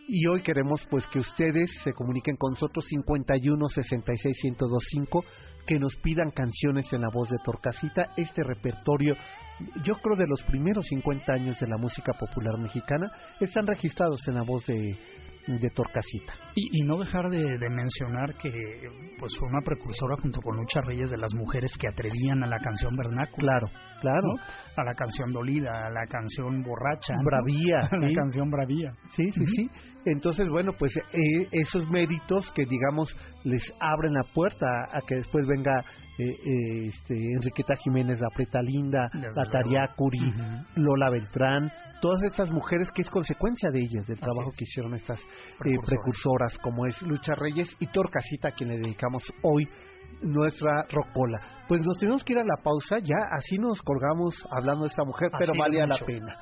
Y 0.06 0.26
hoy 0.28 0.42
queremos 0.42 0.86
pues 0.90 1.06
que 1.06 1.18
ustedes 1.18 1.70
se 1.82 1.92
comuniquen 1.94 2.36
con 2.36 2.50
nosotros 2.52 2.84
51 2.88 3.68
66 3.68 4.36
1025 4.44 5.24
que 5.66 5.78
nos 5.78 5.97
pidan 5.97 6.30
canciones 6.30 6.92
en 6.92 7.02
la 7.02 7.09
voz 7.12 7.28
de 7.28 7.38
Torcasita, 7.44 8.12
este 8.16 8.42
repertorio 8.42 9.16
yo 9.85 9.94
creo 9.94 10.16
de 10.16 10.26
los 10.26 10.42
primeros 10.42 10.87
50 10.87 11.33
años 11.33 11.61
de 11.61 11.68
la 11.68 11.76
música 11.76 12.12
popular 12.12 12.59
mexicana 12.59 13.11
están 13.40 13.66
registrados 13.66 14.26
en 14.26 14.35
la 14.35 14.42
voz 14.42 14.66
de, 14.66 14.99
de 15.46 15.70
Torcasita. 15.70 16.32
Y, 16.54 16.80
y 16.80 16.86
no 16.86 16.98
dejar 16.98 17.28
de, 17.30 17.58
de 17.58 17.70
mencionar 17.70 18.34
que 18.36 18.50
pues 19.18 19.36
fue 19.38 19.48
una 19.48 19.60
precursora 19.62 20.16
junto 20.20 20.40
con 20.40 20.56
Lucha 20.56 20.80
Reyes 20.82 21.10
de 21.10 21.18
las 21.18 21.34
mujeres 21.34 21.72
que 21.78 21.88
atrevían 21.88 22.42
a 22.42 22.46
la 22.46 22.58
canción 22.58 22.94
vernácula. 22.96 23.34
Claro, 23.36 23.66
claro. 24.00 24.28
¿no? 24.36 24.42
A 24.76 24.84
la 24.84 24.94
canción 24.94 25.32
dolida, 25.32 25.86
a 25.86 25.90
la 25.90 26.06
canción 26.06 26.62
borracha. 26.62 27.14
¿no? 27.14 27.24
Bravía, 27.24 27.80
A 27.90 27.96
la 27.96 28.12
canción 28.14 28.50
bravía. 28.50 28.92
Sí, 29.10 29.30
sí, 29.32 29.44
sí. 29.56 29.70
Entonces, 30.06 30.48
bueno, 30.48 30.72
pues 30.78 30.96
eh, 30.96 31.48
esos 31.52 31.88
méritos 31.90 32.50
que, 32.52 32.64
digamos, 32.66 33.14
les 33.44 33.62
abren 33.80 34.12
la 34.12 34.24
puerta 34.34 34.66
a 34.92 35.00
que 35.06 35.16
después 35.16 35.46
venga 35.46 35.84
eh, 36.18 36.25
eh, 36.25 36.87
este, 36.88 37.14
Enriqueta 37.35 37.75
Jiménez, 37.76 38.21
la 38.21 38.28
Preta 38.30 38.62
Linda, 38.62 39.09
Desde 39.12 39.26
la 39.28 39.33
luego. 39.35 39.50
Tariacuri, 39.50 40.28
Ujú. 40.28 40.80
Lola 40.83 41.11
Beltrán, 41.11 41.73
todas 42.00 42.23
estas 42.23 42.50
mujeres 42.50 42.90
que 42.92 43.02
es 43.02 43.11
consecuencia 43.11 43.71
de 43.71 43.80
ellas, 43.80 44.06
del 44.06 44.16
Así 44.18 44.23
trabajo 44.25 44.50
es. 44.50 44.56
que 44.56 44.64
hicieron 44.64 44.94
estas 44.94 45.21
eh, 45.21 45.76
Precursoras. 45.85 46.56
como 46.59 46.87
es 46.87 47.00
Lucha 47.02 47.35
Reyes 47.35 47.68
y 47.80 47.87
Torcasita, 47.88 48.49
a 48.49 48.52
quien 48.52 48.68
le 48.71 48.76
dedicamos 48.78 49.23
hoy 49.42 49.68
nuestra 50.23 50.85
rocola. 50.90 51.40
Pues 51.68 51.83
nos 51.83 51.99
tenemos 51.99 52.23
que 52.23 52.35
ir 52.35 52.38
a 52.38 52.44
la 52.44 52.56
pausa, 52.62 52.97
ya 53.02 53.16
así 53.37 53.56
nos 53.59 53.83
colgamos 53.83 54.35
hablando 54.50 54.83
de 54.85 54.88
esta 54.88 55.04
mujer, 55.04 55.30
pero 55.38 55.52
Así 55.52 55.59
valía 55.59 55.87
la 55.87 55.97
pena. 56.06 56.37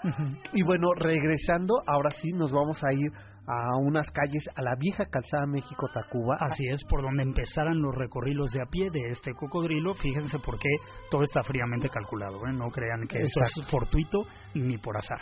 Y 0.52 0.62
bueno, 0.62 0.93
regresando, 0.95 1.75
ahora 1.87 2.11
sí 2.11 2.31
nos 2.33 2.52
vamos 2.52 2.83
a 2.85 2.93
ir 2.93 3.11
a 3.46 3.76
unas 3.76 4.11
calles, 4.11 4.44
a 4.54 4.62
la 4.62 4.75
vieja 4.76 5.06
calzada 5.06 5.46
México-Tacuba. 5.46 6.37
Así 6.40 6.64
es, 6.68 6.84
por 6.84 7.02
donde 7.02 7.22
empezaran 7.25 7.80
los 7.80 7.94
recorridos 7.94 8.52
de 8.52 8.62
a 8.62 8.66
pie 8.66 8.88
de 8.92 9.08
este 9.11 9.32
cocodrilo. 9.34 9.94
Fíjense 9.94 10.38
por 10.38 10.58
qué 10.58 10.68
todo 11.11 11.22
está 11.22 11.42
fríamente 11.42 11.88
calculado. 11.88 12.37
¿eh? 12.46 12.52
No 12.52 12.70
crean 12.70 13.06
que 13.08 13.18
esto 13.18 13.40
es 13.42 13.66
fortuito 13.68 14.25
ni 14.54 14.78
por 14.78 14.96
azar. 14.96 15.20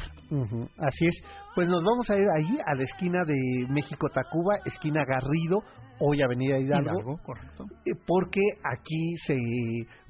Así 0.78 1.06
es. 1.06 1.22
Pues 1.54 1.68
nos 1.68 1.82
vamos 1.82 2.08
a 2.10 2.16
ir 2.16 2.26
ahí, 2.36 2.58
a 2.66 2.74
la 2.74 2.84
esquina 2.84 3.20
de 3.26 3.66
México-Tacuba, 3.68 4.58
esquina 4.64 5.04
Garrido, 5.06 5.62
hoy 6.00 6.22
Avenida 6.22 6.58
Hidalgo, 6.58 6.90
Hidalgo, 6.90 7.16
correcto. 7.22 7.64
eh, 7.84 7.92
porque 8.06 8.40
aquí 8.64 9.16
se 9.26 9.36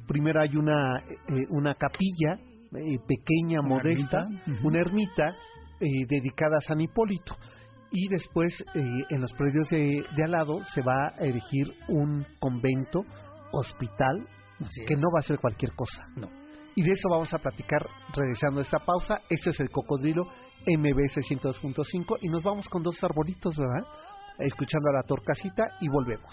primero 0.07 0.40
hay 0.40 0.57
una, 0.57 0.99
eh, 0.99 1.47
una 1.50 1.75
capilla 1.75 2.35
eh, 2.75 2.99
pequeña, 3.07 3.61
Una 3.61 3.69
modesta, 3.69 4.23
ermita, 4.23 4.64
una 4.64 4.79
ermita 4.81 5.29
eh, 5.81 5.87
dedicada 6.09 6.57
a 6.59 6.61
San 6.61 6.81
Hipólito. 6.81 7.37
Y 7.93 8.09
después, 8.09 8.53
eh, 8.75 8.83
en 9.11 9.21
los 9.21 9.33
predios 9.33 9.69
de, 9.71 10.05
de 10.17 10.25
al 10.25 10.31
lado, 10.31 10.63
se 10.75 10.83
va 10.83 11.09
a 11.19 11.25
erigir 11.25 11.67
un 11.89 12.25
convento, 12.39 13.01
hospital, 13.53 14.27
Así 14.65 14.85
que 14.87 14.95
es. 14.95 15.01
no 15.01 15.09
va 15.15 15.19
a 15.21 15.23
ser 15.23 15.39
cualquier 15.39 15.73
cosa. 15.75 16.07
No. 16.17 16.29
Y 16.77 16.83
de 16.83 16.93
eso 16.93 17.09
vamos 17.11 17.33
a 17.35 17.39
platicar 17.39 17.85
regresando 18.15 18.61
a 18.61 18.63
esta 18.63 18.79
pausa. 18.79 19.17
Este 19.29 19.51
es 19.51 19.61
el 19.61 19.71
Cocodrilo 19.71 20.23
MBS 20.67 21.17
102.5 21.29 22.19
y 22.21 22.29
nos 22.29 22.43
vamos 22.43 22.69
con 22.69 22.83
dos 22.83 23.03
arbolitos, 23.03 23.57
¿verdad? 23.57 23.85
Escuchando 24.39 24.89
a 24.91 24.93
la 24.93 25.03
torcasita 25.03 25.65
y 25.81 25.89
volvemos. 25.89 26.33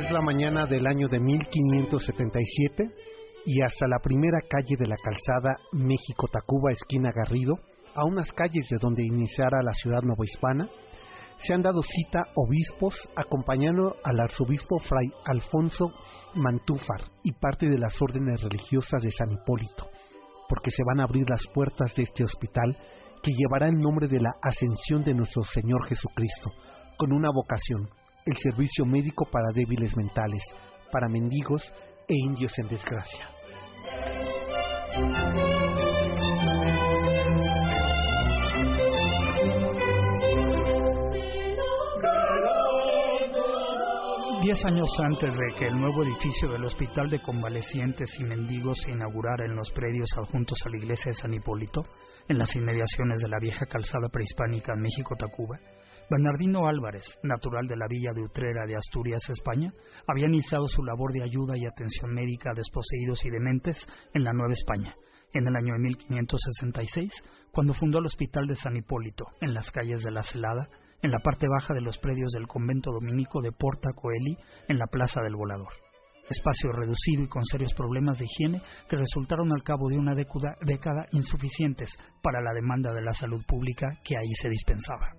Es 0.00 0.10
la 0.10 0.22
mañana 0.22 0.64
del 0.64 0.86
año 0.86 1.08
de 1.08 1.20
1577 1.20 2.90
y 3.44 3.60
hasta 3.60 3.86
la 3.86 3.98
primera 3.98 4.38
calle 4.48 4.76
de 4.78 4.86
la 4.86 4.96
calzada 4.96 5.58
México-Tacuba, 5.72 6.72
esquina 6.72 7.10
Garrido, 7.14 7.56
a 7.94 8.06
unas 8.06 8.32
calles 8.32 8.66
de 8.70 8.78
donde 8.80 9.04
iniciara 9.04 9.62
la 9.62 9.74
ciudad 9.74 10.00
novohispana, 10.00 10.70
se 11.42 11.52
han 11.52 11.60
dado 11.60 11.82
cita 11.82 12.22
obispos 12.34 12.94
acompañando 13.14 13.96
al 14.02 14.20
arzobispo 14.20 14.78
Fray 14.78 15.12
Alfonso 15.26 15.92
Mantúfar 16.34 17.02
y 17.22 17.32
parte 17.32 17.68
de 17.68 17.78
las 17.78 18.00
órdenes 18.00 18.40
religiosas 18.42 19.02
de 19.02 19.10
San 19.10 19.30
Hipólito, 19.30 19.90
porque 20.48 20.70
se 20.70 20.82
van 20.86 21.00
a 21.00 21.04
abrir 21.04 21.28
las 21.28 21.46
puertas 21.52 21.94
de 21.94 22.04
este 22.04 22.24
hospital 22.24 22.74
que 23.22 23.32
llevará 23.32 23.68
el 23.68 23.78
nombre 23.78 24.08
de 24.08 24.22
la 24.22 24.30
Ascensión 24.40 25.04
de 25.04 25.12
nuestro 25.12 25.42
Señor 25.42 25.86
Jesucristo, 25.86 26.52
con 26.96 27.12
una 27.12 27.28
vocación, 27.30 27.90
el 28.30 28.36
servicio 28.36 28.84
médico 28.84 29.26
para 29.30 29.52
débiles 29.52 29.96
mentales, 29.96 30.42
para 30.92 31.08
mendigos 31.08 31.62
e 32.08 32.14
indios 32.14 32.52
en 32.58 32.68
desgracia. 32.68 33.28
Diez 44.42 44.64
años 44.64 44.88
antes 45.04 45.36
de 45.36 45.58
que 45.58 45.66
el 45.66 45.78
nuevo 45.78 46.02
edificio 46.02 46.48
del 46.48 46.64
Hospital 46.64 47.10
de 47.10 47.20
Convalecientes 47.20 48.08
y 48.18 48.24
Mendigos 48.24 48.80
se 48.80 48.90
inaugurara 48.90 49.44
en 49.44 49.54
los 49.54 49.70
predios 49.70 50.08
adjuntos 50.16 50.58
a 50.64 50.70
la 50.70 50.78
iglesia 50.78 51.10
de 51.10 51.18
San 51.18 51.34
Hipólito, 51.34 51.82
en 52.26 52.38
las 52.38 52.54
inmediaciones 52.56 53.20
de 53.20 53.28
la 53.28 53.38
vieja 53.38 53.66
calzada 53.66 54.08
prehispánica 54.08 54.74
México-Tacuba, 54.76 55.58
Bernardino 56.10 56.66
Álvarez, 56.66 57.04
natural 57.22 57.68
de 57.68 57.76
la 57.76 57.86
villa 57.86 58.10
de 58.12 58.22
Utrera 58.22 58.66
de 58.66 58.74
Asturias, 58.74 59.22
España, 59.28 59.72
había 60.08 60.26
iniciado 60.26 60.66
su 60.66 60.82
labor 60.82 61.12
de 61.12 61.22
ayuda 61.22 61.56
y 61.56 61.64
atención 61.64 62.12
médica 62.12 62.50
a 62.50 62.54
desposeídos 62.54 63.24
y 63.24 63.30
dementes 63.30 63.86
en 64.12 64.24
la 64.24 64.32
Nueva 64.32 64.52
España, 64.52 64.92
en 65.32 65.46
el 65.46 65.54
año 65.54 65.74
de 65.74 65.78
1566, 65.78 67.12
cuando 67.52 67.74
fundó 67.74 68.00
el 68.00 68.06
Hospital 68.06 68.48
de 68.48 68.56
San 68.56 68.76
Hipólito, 68.76 69.24
en 69.40 69.54
las 69.54 69.70
calles 69.70 70.02
de 70.02 70.10
la 70.10 70.24
Celada, 70.24 70.68
en 71.00 71.12
la 71.12 71.20
parte 71.20 71.46
baja 71.46 71.74
de 71.74 71.80
los 71.80 71.96
predios 71.98 72.32
del 72.32 72.48
convento 72.48 72.90
dominico 72.90 73.40
de 73.40 73.52
Porta 73.52 73.90
Coeli, 73.94 74.36
en 74.66 74.78
la 74.78 74.88
Plaza 74.88 75.22
del 75.22 75.36
Volador. 75.36 75.72
Espacio 76.28 76.72
reducido 76.72 77.22
y 77.22 77.28
con 77.28 77.44
serios 77.44 77.72
problemas 77.74 78.18
de 78.18 78.24
higiene 78.24 78.62
que 78.88 78.96
resultaron 78.96 79.52
al 79.52 79.62
cabo 79.62 79.88
de 79.88 79.96
una 79.96 80.16
década 80.16 81.06
insuficientes 81.12 81.90
para 82.20 82.42
la 82.42 82.52
demanda 82.52 82.92
de 82.92 83.02
la 83.02 83.12
salud 83.12 83.44
pública 83.46 83.86
que 84.02 84.16
ahí 84.16 84.32
se 84.42 84.48
dispensaba. 84.48 85.12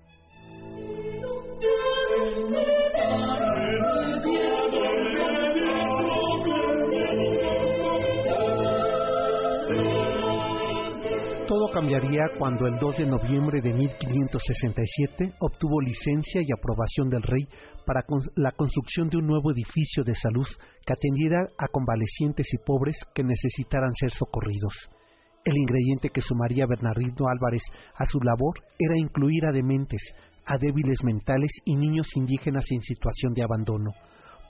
Todo 11.51 11.70
cambiaría 11.74 12.24
cuando 12.39 12.65
el 12.65 12.77
2 12.80 12.98
de 13.00 13.06
noviembre 13.06 13.60
de 13.62 13.74
1567 13.74 15.34
obtuvo 15.41 15.82
licencia 15.82 16.41
y 16.41 16.48
aprobación 16.51 17.10
del 17.10 17.22
rey 17.24 17.46
para 17.86 18.06
la 18.36 18.53
construcción 18.53 19.10
de 19.10 19.18
un 19.18 19.27
nuevo 19.27 19.51
edificio 19.51 20.03
de 20.06 20.15
salud 20.15 20.48
que 20.86 20.94
atendiera 20.94 21.50
a 21.58 21.68
convalecientes 21.68 22.48
y 22.53 22.58
pobres 22.65 22.98
que 23.13 23.24
necesitaran 23.24 23.94
ser 23.96 24.12
socorridos. 24.12 24.74
El 25.44 25.58
ingrediente 25.58 26.10
que 26.10 26.22
sumaría 26.22 26.65
Bernardino 26.68 27.27
Álvarez 27.27 27.63
a 27.96 28.06
su 28.06 28.20
labor 28.20 28.53
era 28.80 28.98
incluir 28.98 29.46
a 29.46 29.51
dementes, 29.51 30.01
a 30.51 30.58
débiles 30.58 31.03
mentales 31.03 31.51
y 31.63 31.77
niños 31.77 32.08
indígenas 32.15 32.65
en 32.72 32.81
situación 32.81 33.34
de 33.34 33.43
abandono 33.43 33.91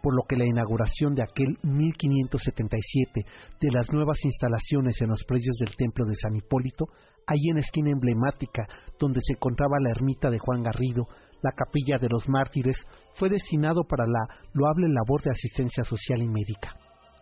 por 0.02 0.16
lo 0.16 0.24
que 0.28 0.36
la 0.36 0.46
inauguración 0.46 1.14
de 1.14 1.24
aquel 1.24 1.58
1577 1.62 3.26
de 3.60 3.72
las 3.72 3.92
nuevas 3.92 4.18
instalaciones 4.24 5.00
en 5.02 5.10
los 5.10 5.24
predios 5.26 5.56
del 5.60 5.76
templo 5.76 6.06
de 6.06 6.16
San 6.16 6.36
Hipólito, 6.36 6.86
allí 7.28 7.50
en 7.52 7.60
esquina 7.60 7.92
emblemática 7.92 8.66
donde 9.00 9.20
se 9.22 9.34
encontraba 9.34 9.80
la 9.80 9.92
ermita 9.92 10.30
de 10.30 10.40
Juan 10.40 10.64
Garrido, 10.64 11.08
la 11.44 11.52
capilla 11.52 11.98
de 12.00 12.10
los 12.10 12.28
mártires, 12.28 12.78
fue 13.16 13.30
destinado 13.30 13.84
para 13.84 14.06
la 14.06 14.28
loable 14.54 14.88
labor 14.90 15.22
de 15.22 15.32
asistencia 15.32 15.84
social 15.84 16.22
y 16.22 16.28
médica. 16.28 16.76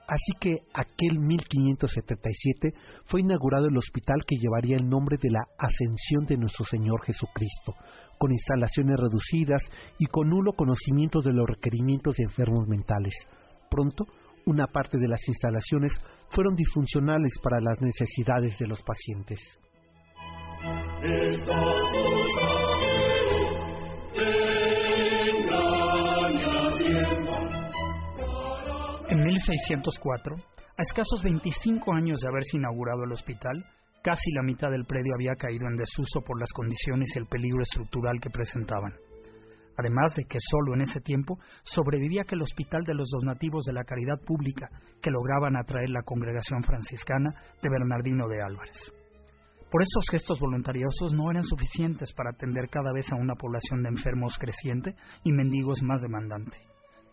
Así 0.09 0.33
que 0.39 0.57
aquel 0.74 1.19
1577 1.19 2.74
fue 3.05 3.21
inaugurado 3.21 3.67
el 3.67 3.77
hospital 3.77 4.25
que 4.25 4.38
llevaría 4.38 4.75
el 4.77 4.89
nombre 4.89 5.17
de 5.21 5.29
la 5.29 5.45
Ascensión 5.59 6.25
de 6.25 6.38
nuestro 6.38 6.65
Señor 6.65 7.05
Jesucristo, 7.05 7.75
con 8.19 8.31
instalaciones 8.31 8.97
reducidas 8.99 9.63
y 9.97 10.05
con 10.05 10.29
nulo 10.29 10.53
conocimiento 10.53 11.21
de 11.21 11.33
los 11.33 11.47
requerimientos 11.47 12.15
de 12.17 12.25
enfermos 12.25 12.67
mentales. 12.67 13.15
Pronto, 13.71 14.05
una 14.45 14.67
parte 14.67 14.97
de 14.97 15.07
las 15.07 15.25
instalaciones 15.27 15.93
fueron 16.29 16.55
disfuncionales 16.55 17.33
para 17.41 17.61
las 17.61 17.79
necesidades 17.81 18.59
de 18.59 18.67
los 18.67 18.83
pacientes. 18.83 19.39
En 29.09 29.23
1604, 29.23 30.35
a 30.35 30.81
escasos 30.81 31.23
25 31.23 31.93
años 31.93 32.19
de 32.19 32.27
haberse 32.27 32.57
inaugurado 32.57 33.05
el 33.05 33.13
hospital, 33.13 33.65
Casi 34.01 34.32
la 34.32 34.44
mitad 34.44 34.72
del 34.72 34.86
predio 34.86 35.13
había 35.13 35.36
caído 35.36 35.68
en 35.68 35.75
desuso 35.75 36.22
por 36.25 36.39
las 36.39 36.51
condiciones 36.53 37.10
y 37.13 37.20
el 37.20 37.27
peligro 37.27 37.62
estructural 37.62 38.20
que 38.22 38.29
presentaban. 38.29 38.94
Además 39.77 40.15
de 40.15 40.24
que 40.24 40.38
solo 40.39 40.74
en 40.74 40.82
ese 40.82 41.01
tiempo 41.01 41.38
sobrevivía 41.63 42.22
aquel 42.22 42.41
hospital 42.41 42.84
de 42.84 42.94
los 42.94 43.10
dos 43.10 43.24
nativos 43.24 43.65
de 43.65 43.74
la 43.74 43.84
caridad 43.84 44.20
pública 44.25 44.70
que 45.01 45.12
lograban 45.12 45.58
atraer 45.58 45.89
la 45.89 46.03
congregación 46.03 46.63
franciscana 46.63 47.34
de 47.62 47.70
Bernardino 47.70 48.27
de 48.27 48.41
Álvarez. 48.41 48.77
Por 49.70 49.82
esos 49.82 50.06
gestos 50.10 50.39
voluntariosos 50.39 51.13
no 51.13 51.29
eran 51.29 51.44
suficientes 51.44 52.13
para 52.13 52.32
atender 52.32 52.70
cada 52.70 52.91
vez 52.94 53.12
a 53.12 53.15
una 53.15 53.36
población 53.36 53.84
de 53.84 53.89
enfermos 53.89 54.38
creciente 54.39 54.96
y 55.24 55.32
mendigos 55.32 55.84
más 55.84 56.02
demandante 56.02 56.58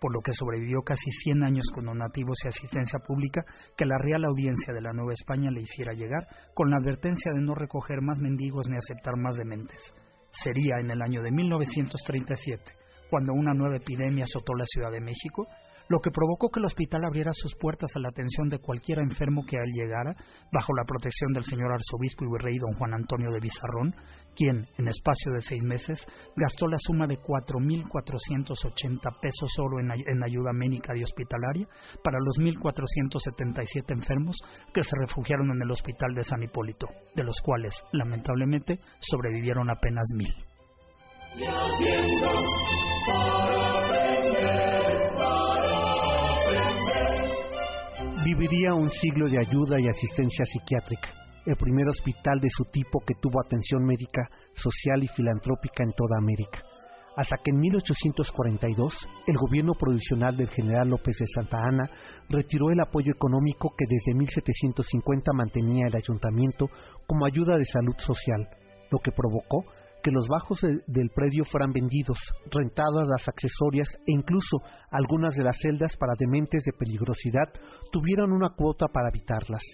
por 0.01 0.13
lo 0.13 0.21
que 0.21 0.33
sobrevivió 0.33 0.83
casi 0.83 1.11
100 1.11 1.43
años 1.43 1.67
con 1.75 1.87
donativos 1.87 2.39
y 2.45 2.49
asistencia 2.49 2.99
pública 2.99 3.45
que 3.77 3.87
la 3.87 3.99
Real 3.99 4.25
Audiencia 4.25 4.73
de 4.73 4.83
la 4.83 4.93
Nueva 4.93 5.13
España 5.13 5.51
le 5.51 5.63
hiciera 5.63 5.93
llegar 5.93 6.27
con 6.55 6.71
la 6.71 6.77
advertencia 6.79 7.33
de 7.33 7.41
no 7.41 7.55
recoger 7.55 8.01
más 8.03 8.21
mendigos 8.21 8.69
ni 8.69 8.77
aceptar 8.77 9.17
más 9.17 9.37
dementes. 9.37 9.95
Sería 10.31 10.79
en 10.81 10.91
el 10.91 11.03
año 11.03 11.23
de 11.23 11.31
1937, 11.31 12.63
cuando 13.11 13.33
una 13.33 13.55
nueva 13.55 13.77
epidemia 13.77 14.25
azotó 14.25 14.55
la 14.55 14.65
Ciudad 14.67 14.91
de 14.91 15.01
México, 15.01 15.47
lo 15.89 16.01
que 16.01 16.11
provocó 16.11 16.51
que 16.51 16.61
el 16.61 16.67
hospital 16.67 17.05
abriera 17.05 17.33
sus 17.33 17.55
puertas 17.57 17.91
a 17.95 18.01
la 18.01 18.09
atención 18.09 18.49
de 18.49 18.59
cualquier 18.59 18.99
enfermo 18.99 19.45
que 19.47 19.57
a 19.57 19.63
él 19.63 19.71
llegara, 19.73 20.17
bajo 20.53 20.75
la 20.75 20.85
protección 20.85 21.33
del 21.33 21.45
señor 21.45 21.73
arzobispo 21.73 22.25
y 22.25 22.33
virrey 22.33 22.59
don 22.59 22.75
Juan 22.75 22.95
Antonio 22.95 23.31
de 23.31 23.41
Bizarrón, 23.41 23.95
quien, 24.35 24.67
en 24.79 24.89
espacio 24.89 25.33
de 25.33 25.41
seis 25.41 25.65
meses, 25.65 26.05
gastó 26.37 26.67
la 26.67 26.79
suma 26.79 27.07
de 27.07 27.19
4.480 27.19 29.21
pesos 29.21 29.51
oro 29.59 29.81
en, 29.81 29.91
en 29.93 30.23
ayuda 30.23 30.53
médica 30.53 30.97
y 30.97 31.03
hospitalaria 31.03 31.67
para 32.03 32.19
los 32.21 32.39
1.477 32.39 33.93
enfermos 33.93 34.37
que 34.75 34.83
se 34.83 34.97
refugiaron 35.01 35.51
en 35.51 35.63
el 35.63 35.71
hospital 35.71 36.15
de 36.15 36.25
San 36.25 36.43
Hipólito, 36.43 36.89
de 37.15 37.25
los 37.25 37.41
cuales, 37.41 37.75
lamentablemente, 37.93 38.81
sobrevivieron 39.01 39.71
apenas 39.71 40.07
mil 40.15 40.35
viviría 48.27 48.75
un 48.75 48.91
siglo 48.91 49.29
de 49.29 49.39
ayuda 49.39 49.79
y 49.79 49.87
asistencia 49.87 50.45
psiquiátrica, 50.45 51.11
el 51.47 51.55
primer 51.55 51.87
hospital 51.87 52.41
de 52.41 52.49
su 52.51 52.65
tipo 52.65 52.99
que 53.07 53.15
tuvo 53.23 53.41
atención 53.41 53.85
médica, 53.85 54.29
social 54.53 55.05
y 55.05 55.07
filantrópica 55.07 55.85
en 55.85 55.93
toda 55.93 56.19
América, 56.19 56.61
hasta 57.17 57.37
que 57.37 57.53
en 57.53 57.61
1842 57.61 59.09
el 59.29 59.37
gobierno 59.37 59.75
provisional 59.75 60.37
del 60.37 60.49
general 60.49 60.89
López 60.89 61.15
de 61.21 61.27
Santa 61.29 61.59
Ana 61.59 61.89
retiró 62.29 62.73
el 62.73 62.81
apoyo 62.81 63.13
económico 63.15 63.73
que 63.79 63.85
desde 63.89 64.19
1750 64.19 65.33
mantenía 65.33 65.87
el 65.87 65.95
ayuntamiento 65.95 66.69
como 67.07 67.27
ayuda 67.27 67.57
de 67.57 67.65
salud 67.65 67.95
social, 67.99 68.49
lo 68.91 68.99
que 68.99 69.13
provocó 69.13 69.67
que 70.07 70.13
los 70.13 70.29
bajos 70.29 70.61
del 70.87 71.11
predio 71.11 71.43
fueran 71.51 71.73
vendidos, 71.73 72.17
rentadas 72.53 73.09
las 73.09 73.27
accesorias 73.27 73.89
e 74.07 74.13
incluso 74.13 74.59
algunas 74.89 75.35
de 75.35 75.43
las 75.43 75.59
celdas 75.61 75.97
para 75.97 76.13
dementes 76.17 76.63
de 76.63 76.73
peligrosidad 76.79 77.53
tuvieron 77.91 78.31
una 78.31 78.51
cuota 78.51 78.87
para 78.87 79.09
habitarlas. 79.09 79.65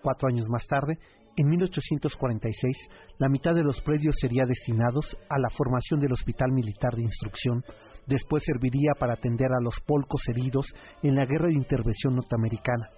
Cuatro 0.00 0.28
años 0.28 0.46
más 0.48 0.64
tarde, 0.68 0.96
en 1.36 1.48
1846, 1.48 2.88
la 3.18 3.28
mitad 3.28 3.52
de 3.52 3.64
los 3.64 3.80
predios 3.80 4.14
sería 4.20 4.44
destinados 4.46 5.16
a 5.28 5.40
la 5.40 5.50
formación 5.50 5.98
del 5.98 6.12
Hospital 6.12 6.52
Militar 6.52 6.94
de 6.94 7.02
Instrucción, 7.02 7.64
después 8.06 8.44
serviría 8.46 8.92
para 8.96 9.14
atender 9.14 9.48
a 9.50 9.60
los 9.60 9.80
polcos 9.80 10.22
heridos 10.28 10.66
en 11.02 11.16
la 11.16 11.26
Guerra 11.26 11.48
de 11.48 11.54
Intervención 11.54 12.14
Norteamericana. 12.14 12.90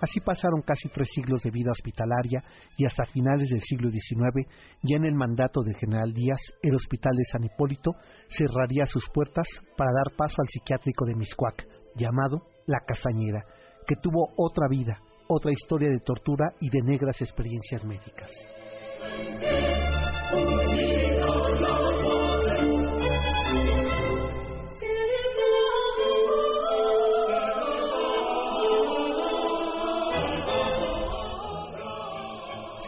Así 0.00 0.20
pasaron 0.20 0.62
casi 0.62 0.88
tres 0.88 1.08
siglos 1.14 1.42
de 1.42 1.50
vida 1.50 1.70
hospitalaria 1.70 2.42
y 2.76 2.84
hasta 2.86 3.06
finales 3.06 3.48
del 3.48 3.60
siglo 3.60 3.90
XIX, 3.90 4.46
ya 4.82 4.96
en 4.96 5.04
el 5.04 5.14
mandato 5.14 5.62
del 5.62 5.76
general 5.76 6.12
Díaz, 6.12 6.40
el 6.62 6.74
Hospital 6.74 7.14
de 7.16 7.24
San 7.24 7.44
Hipólito 7.44 7.92
cerraría 8.28 8.86
sus 8.86 9.08
puertas 9.08 9.46
para 9.76 9.92
dar 9.92 10.16
paso 10.16 10.36
al 10.42 10.48
psiquiátrico 10.48 11.06
de 11.06 11.14
Miscuac, 11.14 11.66
llamado 11.96 12.42
La 12.66 12.80
Castañeda, 12.86 13.44
que 13.86 13.96
tuvo 13.96 14.32
otra 14.36 14.66
vida, 14.68 15.00
otra 15.28 15.52
historia 15.52 15.90
de 15.90 16.00
tortura 16.00 16.52
y 16.60 16.70
de 16.70 16.82
negras 16.82 17.20
experiencias 17.20 17.84
médicas. 17.84 18.30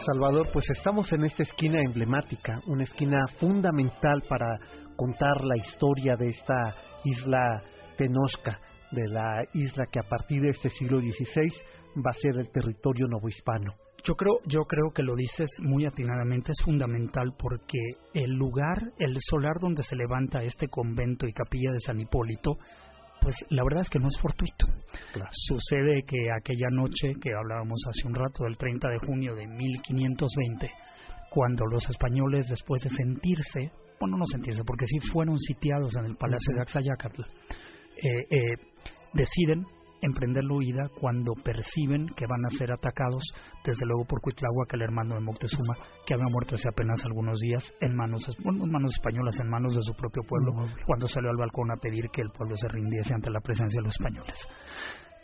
Salvador, 0.07 0.47
pues 0.53 0.65
estamos 0.69 1.11
en 1.11 1.25
esta 1.25 1.43
esquina 1.43 1.81
emblemática, 1.81 2.61
una 2.67 2.83
esquina 2.83 3.27
fundamental 3.41 4.23
para 4.29 4.57
contar 4.95 5.43
la 5.43 5.57
historia 5.57 6.15
de 6.15 6.29
esta 6.29 6.73
isla 7.03 7.61
Tenosca, 7.97 8.57
de 8.89 9.05
la 9.09 9.43
isla 9.53 9.83
que 9.91 9.99
a 9.99 10.07
partir 10.07 10.43
de 10.43 10.51
este 10.51 10.69
siglo 10.69 11.01
XVI 11.01 11.51
va 11.97 12.11
a 12.11 12.21
ser 12.21 12.37
el 12.37 12.49
territorio 12.51 13.07
novohispano. 13.09 13.73
Yo 14.05 14.15
creo, 14.15 14.39
yo 14.45 14.61
creo 14.63 14.91
que 14.95 15.03
lo 15.03 15.13
dices 15.13 15.49
muy 15.61 15.85
atinadamente, 15.85 16.53
es 16.53 16.63
fundamental 16.63 17.33
porque 17.37 17.79
el 18.13 18.31
lugar, 18.31 18.77
el 18.99 19.17
solar 19.29 19.59
donde 19.59 19.83
se 19.83 19.97
levanta 19.97 20.41
este 20.41 20.69
convento 20.69 21.27
y 21.27 21.33
capilla 21.33 21.73
de 21.73 21.81
San 21.81 21.99
Hipólito, 21.99 22.57
pues 23.21 23.35
la 23.49 23.63
verdad 23.63 23.81
es 23.81 23.89
que 23.89 23.99
no 23.99 24.07
es 24.07 24.17
fortuito. 24.19 24.67
Sucede 25.31 26.03
que 26.03 26.31
aquella 26.31 26.69
noche 26.71 27.13
que 27.21 27.33
hablábamos 27.33 27.79
hace 27.87 28.07
un 28.07 28.15
rato, 28.15 28.43
del 28.43 28.57
30 28.57 28.89
de 28.89 28.99
junio 28.99 29.35
de 29.35 29.47
1520, 29.47 30.69
cuando 31.29 31.65
los 31.65 31.87
españoles, 31.89 32.47
después 32.47 32.81
de 32.81 32.89
sentirse, 32.89 33.71
bueno, 33.99 34.17
no 34.17 34.25
sentirse, 34.25 34.63
porque 34.63 34.85
sí 34.85 34.99
fueron 35.11 35.37
sitiados 35.37 35.95
en 35.97 36.05
el 36.05 36.15
palacio 36.15 36.53
de 36.55 36.61
Axayacatl, 36.61 37.21
eh, 37.21 38.25
eh, 38.29 38.55
deciden 39.13 39.63
emprender 40.01 40.43
la 40.43 40.53
huida 40.53 40.89
cuando 40.99 41.33
perciben 41.33 42.07
que 42.15 42.25
van 42.27 42.45
a 42.45 42.57
ser 42.57 42.71
atacados, 42.71 43.23
desde 43.63 43.85
luego 43.85 44.05
por 44.05 44.21
Cuitláhuac, 44.21 44.73
el 44.73 44.81
hermano 44.81 45.15
de 45.15 45.21
Moctezuma, 45.21 45.75
que 46.05 46.13
había 46.13 46.27
muerto 46.29 46.55
hace 46.55 46.69
apenas 46.69 47.03
algunos 47.05 47.39
días 47.39 47.63
en 47.81 47.95
manos, 47.95 48.25
bueno, 48.43 48.63
en 48.63 48.71
manos 48.71 48.93
españolas, 48.93 49.39
en 49.39 49.49
manos 49.49 49.75
de 49.75 49.81
su 49.81 49.93
propio 49.95 50.23
pueblo, 50.23 50.53
cuando 50.85 51.07
salió 51.07 51.29
al 51.29 51.37
balcón 51.37 51.71
a 51.71 51.81
pedir 51.81 52.09
que 52.09 52.21
el 52.21 52.31
pueblo 52.31 52.55
se 52.57 52.67
rindiese 52.67 53.13
ante 53.13 53.29
la 53.29 53.41
presencia 53.41 53.79
de 53.79 53.85
los 53.85 53.95
españoles. 53.95 54.37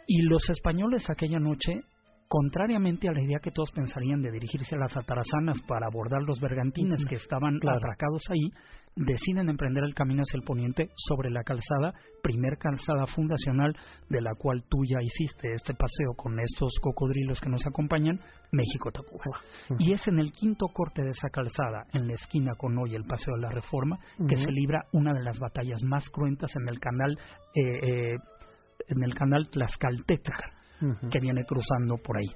Y 0.07 0.21
los 0.23 0.49
españoles 0.49 1.09
aquella 1.09 1.39
noche 1.39 1.81
contrariamente 2.27 3.07
a 3.07 3.12
la 3.12 3.21
idea 3.21 3.39
que 3.39 3.51
todos 3.51 3.71
pensarían 3.71 4.21
de 4.21 4.31
dirigirse 4.31 4.75
a 4.75 4.79
las 4.79 4.95
atarazanas 4.97 5.62
para 5.67 5.88
abordar 5.88 6.21
los 6.23 6.39
bergantines 6.39 7.05
que 7.05 7.15
estaban 7.15 7.59
atracados 7.67 8.23
ahí, 8.29 8.49
deciden 8.95 9.49
emprender 9.49 9.83
el 9.83 9.93
camino 9.93 10.21
hacia 10.21 10.38
el 10.38 10.43
poniente 10.43 10.89
sobre 10.95 11.29
la 11.31 11.43
calzada, 11.43 11.93
primer 12.21 12.57
calzada 12.57 13.07
fundacional 13.07 13.75
de 14.09 14.21
la 14.21 14.36
cual 14.36 14.63
tú 14.69 14.83
ya 14.86 15.01
hiciste 15.01 15.53
este 15.53 15.73
paseo 15.73 16.13
con 16.15 16.39
estos 16.39 16.73
cocodrilos 16.81 17.41
que 17.41 17.49
nos 17.49 17.65
acompañan, 17.65 18.19
México-Tacuba. 18.51 19.41
Y 19.79 19.93
es 19.93 20.07
en 20.07 20.19
el 20.19 20.31
quinto 20.31 20.67
corte 20.67 21.03
de 21.03 21.09
esa 21.09 21.29
calzada, 21.29 21.86
en 21.93 22.07
la 22.07 22.13
esquina 22.13 22.53
con 22.55 22.77
hoy 22.77 22.95
el 22.95 23.03
Paseo 23.03 23.36
de 23.36 23.41
la 23.41 23.49
Reforma, 23.49 23.97
que 24.27 24.38
se 24.38 24.51
libra 24.51 24.86
una 24.91 25.13
de 25.13 25.23
las 25.23 25.39
batallas 25.39 25.81
más 25.83 26.07
cruentas 26.09 26.51
en 26.55 26.69
el 26.69 26.79
canal, 26.79 27.17
eh, 27.55 27.62
eh, 27.62 28.17
en 28.88 29.03
el 29.03 29.15
canal 29.15 29.49
Tlaxcalteca 29.49 30.62
que 31.12 31.19
viene 31.19 31.43
cruzando 31.46 31.98
por 31.98 32.17
ahí. 32.17 32.30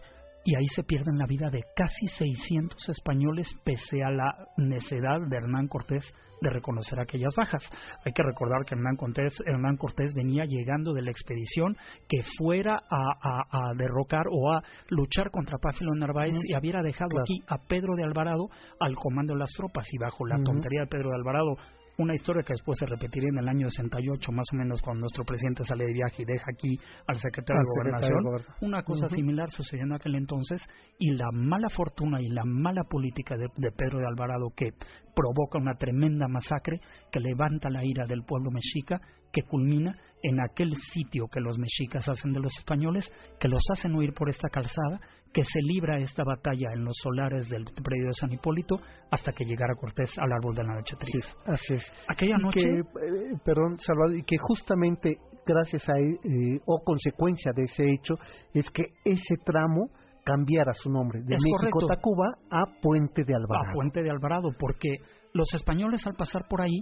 Y 0.43 0.55
ahí 0.55 0.65
se 0.75 0.83
pierden 0.83 1.17
la 1.17 1.25
vida 1.25 1.49
de 1.49 1.63
casi 1.75 2.07
600 2.07 2.89
españoles 2.89 3.47
pese 3.65 4.01
a 4.01 4.09
la 4.09 4.33
necedad 4.57 5.19
de 5.27 5.35
Hernán 5.35 5.67
Cortés 5.67 6.05
de 6.41 6.49
reconocer 6.49 6.99
aquellas 6.99 7.33
bajas. 7.35 7.63
Hay 8.05 8.13
que 8.13 8.23
recordar 8.23 8.63
que 8.65 8.75
Hernán 8.75 8.95
Cortés, 8.95 9.33
Hernán 9.45 9.77
Cortés 9.77 10.13
venía 10.13 10.45
llegando 10.45 10.93
de 10.93 11.01
la 11.01 11.11
expedición 11.11 11.75
que 12.07 12.21
fuera 12.37 12.81
a, 12.89 13.73
derrocar 13.75 14.25
o 14.31 14.53
a 14.53 14.63
luchar 14.89 15.31
contra 15.31 15.57
Páfilo 15.57 15.93
Narváez 15.95 16.35
y 16.45 16.55
hubiera 16.55 16.81
dejado 16.81 17.19
aquí 17.19 17.41
a 17.47 17.57
Pedro 17.67 17.95
de 17.95 18.03
Alvarado 18.03 18.49
al 18.79 18.95
comando 18.95 19.33
de 19.33 19.39
las 19.39 19.51
tropas. 19.51 19.85
Y 19.91 19.97
bajo 19.97 20.25
la 20.25 20.41
tontería 20.43 20.81
de 20.81 20.87
Pedro 20.87 21.09
de 21.09 21.15
Alvarado 21.15 21.57
una 21.97 22.13
historia 22.13 22.43
que 22.43 22.53
después 22.53 22.77
se 22.77 22.85
repetiría 22.85 23.29
en 23.31 23.39
el 23.39 23.47
año 23.47 23.69
68, 23.69 24.31
más 24.31 24.45
o 24.53 24.55
menos, 24.55 24.81
cuando 24.81 25.01
nuestro 25.01 25.23
presidente 25.25 25.63
sale 25.63 25.85
de 25.85 25.93
viaje 25.93 26.21
y 26.21 26.25
deja 26.25 26.45
aquí 26.53 26.79
al 27.07 27.17
secretario 27.17 27.61
de 27.61 27.67
Gobernación. 27.75 28.45
una 28.61 28.83
cosa 28.83 29.09
similar 29.09 29.49
sucedió 29.49 29.85
en 29.85 29.93
aquel 29.93 30.15
entonces 30.15 30.61
y 30.99 31.11
la 31.11 31.29
mala 31.33 31.69
fortuna 31.69 32.21
y 32.21 32.27
la 32.29 32.43
mala 32.45 32.83
política 32.83 33.35
de, 33.35 33.47
de, 33.57 33.71
Pedro 33.71 33.99
de 33.99 34.07
Alvarado 34.07 34.51
que 34.55 34.71
provoca 35.15 35.57
una 35.57 35.75
tremenda 35.75 36.27
masacre 36.27 36.79
que 37.11 37.19
levanta 37.19 37.69
la 37.69 37.83
ira 37.83 38.05
del 38.05 38.23
pueblo 38.23 38.51
mexica, 38.51 39.01
que 39.31 39.41
culmina 39.41 39.97
en 40.27 40.39
aquel 40.41 40.75
sitio 40.93 41.27
que 41.27 41.39
los 41.39 41.57
mexicas 41.57 42.07
hacen 42.09 42.31
de 42.33 42.39
los 42.39 42.55
españoles, 42.57 43.11
que 43.39 43.47
los 43.47 43.63
hacen 43.71 43.95
huir 43.95 44.13
por 44.13 44.29
esta 44.29 44.49
calzada, 44.49 44.99
que 45.33 45.43
se 45.43 45.59
libra 45.61 45.99
esta 45.99 46.23
batalla 46.23 46.69
en 46.73 46.83
los 46.83 46.95
solares 47.01 47.49
del 47.49 47.63
predio 47.83 48.07
de 48.07 48.13
San 48.13 48.31
Hipólito 48.31 48.79
hasta 49.11 49.31
que 49.31 49.45
llegara 49.45 49.75
Cortés 49.75 50.17
al 50.17 50.31
árbol 50.31 50.55
de 50.55 50.63
la 50.63 50.75
noche 50.75 50.95
triste. 50.97 51.27
así 51.45 51.75
es. 51.75 51.93
Aquella 52.07 52.37
noche... 52.37 52.61
Que, 52.61 52.79
eh, 52.79 53.37
perdón, 53.43 53.77
Salvador, 53.79 54.15
y 54.15 54.23
que 54.23 54.37
justamente 54.37 55.17
gracias 55.45 55.87
a, 55.89 55.99
eh, 55.99 56.59
o 56.65 56.79
consecuencia 56.83 57.51
de 57.55 57.63
ese 57.63 57.83
hecho, 57.89 58.15
es 58.53 58.69
que 58.69 58.83
ese 59.05 59.35
tramo 59.45 59.89
cambiara 60.23 60.73
su 60.73 60.89
nombre 60.89 61.21
de 61.21 61.37
México 61.41 61.87
Tacuba 61.87 62.27
a 62.51 62.65
Puente 62.81 63.23
de 63.23 63.33
Alvarado. 63.33 63.69
A 63.69 63.73
Puente 63.73 64.03
de 64.03 64.09
Alvarado, 64.09 64.49
porque 64.59 64.97
los 65.33 65.47
españoles 65.53 66.05
al 66.05 66.15
pasar 66.15 66.47
por 66.49 66.61
ahí 66.61 66.81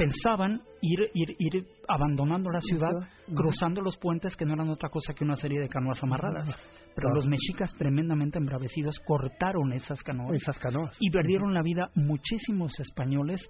pensaban 0.00 0.62
ir, 0.80 0.98
ir, 1.14 1.36
ir 1.38 1.66
abandonando 1.86 2.50
la 2.50 2.60
ciudad, 2.60 2.92
cruzando 3.34 3.82
los 3.82 3.98
puentes 3.98 4.34
que 4.36 4.46
no 4.46 4.54
eran 4.54 4.68
otra 4.70 4.88
cosa 4.88 5.12
que 5.12 5.24
una 5.24 5.36
serie 5.36 5.60
de 5.60 5.68
canoas 5.68 6.02
amarradas. 6.02 6.48
Pero 6.94 7.14
los 7.14 7.26
mexicas, 7.26 7.72
tremendamente 7.76 8.38
embravecidos, 8.38 8.98
cortaron 9.06 9.72
esas 9.72 10.02
canoas, 10.02 10.34
esas 10.34 10.58
canoas. 10.58 10.96
y 11.00 11.10
perdieron 11.10 11.52
la 11.52 11.62
vida 11.62 11.90
muchísimos 11.94 12.78
españoles 12.80 13.48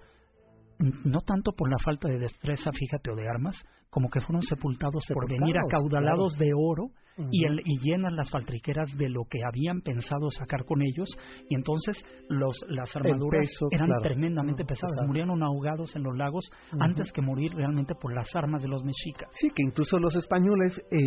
no 1.05 1.21
tanto 1.21 1.51
por 1.51 1.69
la 1.69 1.77
falta 1.77 2.07
de 2.07 2.17
destreza, 2.17 2.71
fíjate, 2.71 3.11
o 3.11 3.15
de 3.15 3.29
armas, 3.29 3.55
como 3.91 4.09
que 4.09 4.19
fueron 4.21 4.41
sepultados, 4.41 5.03
por 5.13 5.29
venir 5.29 5.55
acaudalados 5.57 6.37
de 6.37 6.51
oro 6.55 6.89
y, 7.17 7.45
el, 7.45 7.61
y 7.65 7.79
llenan 7.79 8.15
las 8.15 8.29
faltriqueras 8.29 8.89
de 8.97 9.09
lo 9.09 9.23
que 9.29 9.39
habían 9.45 9.81
pensado 9.81 10.29
sacar 10.31 10.65
con 10.65 10.81
ellos, 10.81 11.09
y 11.49 11.55
entonces 11.55 12.03
los, 12.29 12.55
las 12.67 12.95
armaduras 12.95 13.47
eran 13.71 13.89
tremendamente 14.01 14.65
pesadas, 14.65 15.05
murieron 15.05 15.43
ahogados 15.43 15.95
en 15.95 16.03
los 16.03 16.17
lagos 16.17 16.49
antes 16.79 17.11
que 17.11 17.21
morir 17.21 17.51
realmente 17.53 17.93
por 17.95 18.13
las 18.13 18.35
armas 18.35 18.61
de 18.61 18.69
los 18.69 18.83
mexicas. 18.83 19.29
Sí, 19.33 19.49
que 19.49 19.63
incluso 19.63 19.99
los 19.99 20.15
españoles 20.15 20.81
eh, 20.91 20.99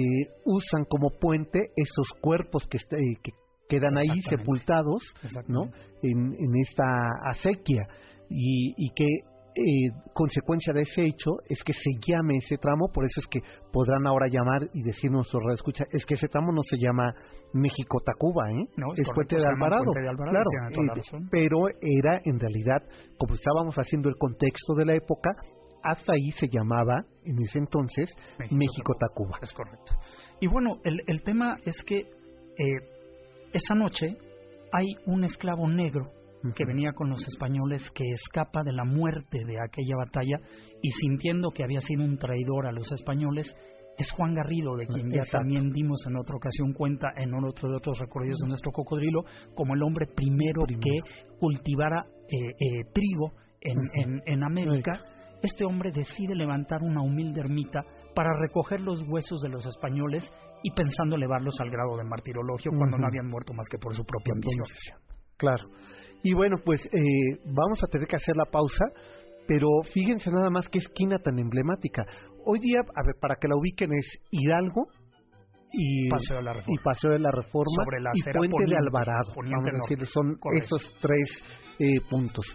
usan 0.45 0.85
como 0.89 1.11
puente 1.21 1.71
esos 1.77 2.09
cuerpos 2.21 2.67
que, 2.67 2.79
eh, 2.79 3.17
que 3.23 3.33
quedan 3.69 3.97
ahí 3.97 4.21
sepultados 4.29 5.03
¿no? 5.49 5.65
en, 6.03 6.19
en 6.39 6.61
esta 6.61 6.85
acequia. 7.29 7.87
Y, 8.31 8.75
y 8.77 8.91
que 8.95 9.34
eh, 9.57 9.91
consecuencia 10.13 10.73
de 10.73 10.83
ese 10.83 11.05
hecho 11.05 11.31
es 11.49 11.63
que 11.63 11.73
se 11.73 11.91
llame 12.05 12.39
ese 12.39 12.57
tramo, 12.59 12.91
por 12.93 13.05
eso 13.05 13.21
es 13.21 13.27
que 13.29 13.41
podrán 13.73 14.07
ahora 14.07 14.27
llamar 14.29 14.69
y 14.73 14.83
decir 14.83 15.11
nuestro 15.11 15.41
escucha, 15.53 15.85
es 15.93 16.05
que 16.05 16.15
ese 16.15 16.27
tramo 16.27 16.53
no 16.53 16.63
se 16.63 16.77
llama 16.77 17.15
México 17.53 18.01
Tacuba, 18.05 18.51
¿eh? 18.51 18.67
es, 18.97 19.09
Puente, 19.15 19.37
de 19.37 19.47
Alvarado, 19.47 19.93
claro, 19.93 20.51
eh, 20.71 21.21
pero 21.31 21.69
era 21.81 22.21
en 22.25 22.41
realidad, 22.41 22.83
como 23.17 23.35
estábamos 23.35 23.77
haciendo 23.77 24.09
el 24.09 24.17
contexto 24.17 24.75
de 24.75 24.87
la 24.87 24.95
época, 24.95 25.31
hasta 25.85 26.15
ahí 26.15 26.33
se 26.33 26.49
llamaba 26.49 27.05
en 27.25 27.39
ese 27.39 27.59
entonces 27.59 28.13
México, 28.51 28.95
Tacuba. 28.99 29.39
Es 29.41 29.53
correcto. 29.53 29.93
Y 30.41 30.49
bueno, 30.49 30.79
el, 30.83 31.01
el 31.07 31.23
tema 31.23 31.59
es 31.65 31.77
que 31.85 31.99
eh, 31.99 32.95
esa 33.53 33.75
noche 33.75 34.17
hay 34.73 34.97
un 35.07 35.23
esclavo 35.25 35.69
negro 35.69 36.11
que 36.53 36.65
venía 36.65 36.93
con 36.93 37.09
los 37.11 37.27
españoles, 37.27 37.83
que 37.95 38.05
escapa 38.11 38.63
de 38.63 38.73
la 38.73 38.85
muerte 38.85 39.45
de 39.45 39.61
aquella 39.61 39.97
batalla 39.97 40.39
y 40.83 40.91
sintiendo 40.91 41.51
que 41.51 41.65
había 41.65 41.81
sido 41.81 42.05
un 42.05 42.19
traidor 42.19 42.67
a 42.67 42.73
los 42.73 42.91
españoles, 42.93 43.55
es 43.97 44.11
Juan 44.13 44.35
Garrido, 44.35 44.77
de 44.77 44.87
quien 44.87 45.11
ya 45.11 45.23
también 45.31 45.71
dimos 45.73 46.05
en 46.09 46.17
otra 46.17 46.37
ocasión 46.37 46.73
cuenta 46.73 47.13
en 47.17 47.33
otro 47.35 47.69
de 47.69 47.77
otros 47.77 47.99
recorridos 47.99 48.41
de 48.41 48.49
nuestro 48.49 48.73
cocodrilo, 48.73 49.25
como 49.55 49.75
el 49.75 49.83
hombre 49.83 50.07
primero, 50.07 50.65
que 50.67 50.99
cultivara 51.39 52.05
eh, 52.29 52.39
eh, 52.59 52.85
trigo 52.93 53.33
en, 53.61 54.21
en, 54.27 54.43
América. 54.43 55.01
Este 55.43 55.65
hombre 55.65 55.93
decide 55.93 56.35
levantar 56.35 56.83
una 56.83 57.03
humilde 57.03 57.41
ermita 57.41 57.85
para 58.15 58.37
recoger 58.39 58.81
los 58.81 59.03
huesos 59.09 59.41
de 59.43 59.49
los 59.49 59.65
españoles 59.67 60.29
y 60.63 60.71
pensando 60.73 61.17
elevarlos 61.17 61.55
al 61.61 61.71
grado 61.71 61.97
de 61.97 62.05
martirologio 62.05 62.73
cuando 62.77 62.99
no 62.99 63.07
habían 63.07 63.29
muerto 63.29 63.53
más 63.53 63.69
que 63.69 63.79
por 63.79 63.95
su 63.95 64.05
propia 64.05 64.33
ambición. 64.33 64.65
Claro. 65.37 65.69
Y 66.23 66.33
bueno, 66.35 66.57
pues 66.65 66.85
eh, 66.87 67.39
vamos 67.45 67.83
a 67.83 67.87
tener 67.87 68.09
que 68.09 68.17
hacer 68.17 68.35
la 68.37 68.47
pausa, 68.47 68.85
pero 69.47 69.69
fíjense 69.93 70.31
nada 70.31 70.51
más 70.51 70.69
qué 70.69 70.79
esquina 70.79 71.19
tan 71.19 71.39
emblemática. 71.39 72.05
Hoy 72.47 72.61
día, 72.61 72.81
a 72.81 73.03
ver, 73.05 73.17
para 73.21 73.37
que 73.37 73.49
la 73.49 73.57
ubiquen, 73.57 73.91
es 73.93 74.21
Hidalgo 74.31 74.89
y 75.73 76.09
Paseo 76.09 76.37
de 76.37 76.43
la 76.43 76.53
Reforma, 76.53 76.75
y, 76.75 76.85
Paseo 76.85 77.11
de 77.11 77.19
la 77.19 77.31
Reforma, 77.31 77.85
y 78.15 78.23
Puente 78.33 78.65
de 78.67 78.77
Alvarado. 78.77 79.33
Vamos 79.37 79.69
a 79.69 79.91
decir, 79.91 80.07
son 80.07 80.39
esos 80.63 80.95
tres 81.01 81.43
eh, 81.79 82.01
puntos. 82.09 82.47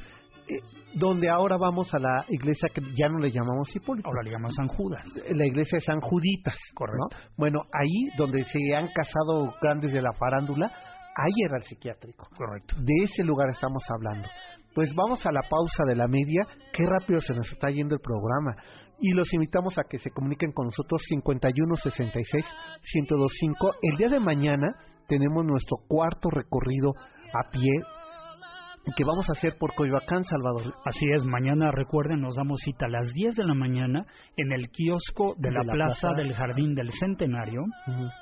Eh, 0.48 0.62
donde 0.96 1.30
ahora 1.30 1.58
vamos 1.58 1.94
a 1.94 2.00
la 2.00 2.26
iglesia 2.30 2.70
que 2.74 2.82
ya 2.96 3.08
no 3.08 3.20
le 3.20 3.32
llamamos 3.32 3.70
Hipólito. 3.76 4.08
Ahora 4.08 4.24
le 4.24 4.32
llamamos 4.32 4.56
San 4.56 4.68
Judas. 4.68 5.06
La 5.30 5.46
iglesia 5.46 5.78
de 5.78 5.82
San 5.82 6.02
Juditas. 6.02 6.58
Correcto. 6.74 7.10
Bueno, 7.38 7.60
ahí 7.72 8.10
donde 8.18 8.44
se 8.46 8.76
han 8.76 8.88
casado 8.88 9.54
grandes 9.62 9.92
de 9.92 10.02
la 10.02 10.12
farándula, 10.14 10.72
ahí 11.20 11.46
era 11.46 11.58
el 11.58 11.64
psiquiátrico. 11.64 12.28
Correcto. 12.36 12.76
De 12.78 13.04
ese 13.04 13.24
lugar 13.24 13.50
estamos 13.50 13.84
hablando. 13.90 14.28
Pues 14.74 14.94
vamos 14.96 15.26
a 15.26 15.32
la 15.32 15.42
pausa 15.42 15.84
de 15.86 15.96
la 15.96 16.08
media. 16.08 16.46
Qué 16.74 16.84
rápido 16.86 17.20
se 17.22 17.34
nos 17.34 17.52
está 17.52 17.68
yendo 17.70 17.96
el 17.96 18.02
programa. 18.02 18.56
Y 19.00 19.14
los 19.14 19.34
invitamos 19.34 19.78
a 19.78 19.84
que 19.90 19.98
se 19.98 20.12
comuniquen 20.12 20.52
con 20.52 20.66
nosotros 20.66 21.02
51 21.08 21.76
66 21.76 22.46
1025. 22.94 23.72
El 23.82 23.98
día 23.98 24.10
de 24.10 24.20
mañana 24.20 24.76
tenemos 25.08 25.46
nuestro 25.46 25.78
cuarto 25.88 26.30
recorrido 26.30 26.92
a 27.34 27.50
pie 27.50 27.70
que 28.96 29.04
vamos 29.04 29.26
a 29.30 29.34
hacer 29.34 29.58
por 29.58 29.74
Coyoacán, 29.74 30.24
Salvador. 30.24 30.74
Así 30.86 31.06
es, 31.14 31.26
mañana 31.26 31.72
recuerden, 31.72 32.22
nos 32.22 32.36
damos 32.36 32.60
cita 32.62 32.86
a 32.86 32.90
las 32.90 33.14
10 33.14 33.36
de 33.36 33.44
la 33.46 33.54
mañana 33.54 34.06
en 34.38 34.52
el 34.52 34.70
kiosco 34.70 35.36
de, 35.38 35.52
la, 35.52 35.62
plaza, 35.62 36.14
del 36.14 36.34
Jardín 36.34 36.76
del 36.76 36.92
Centenario, 36.94 37.64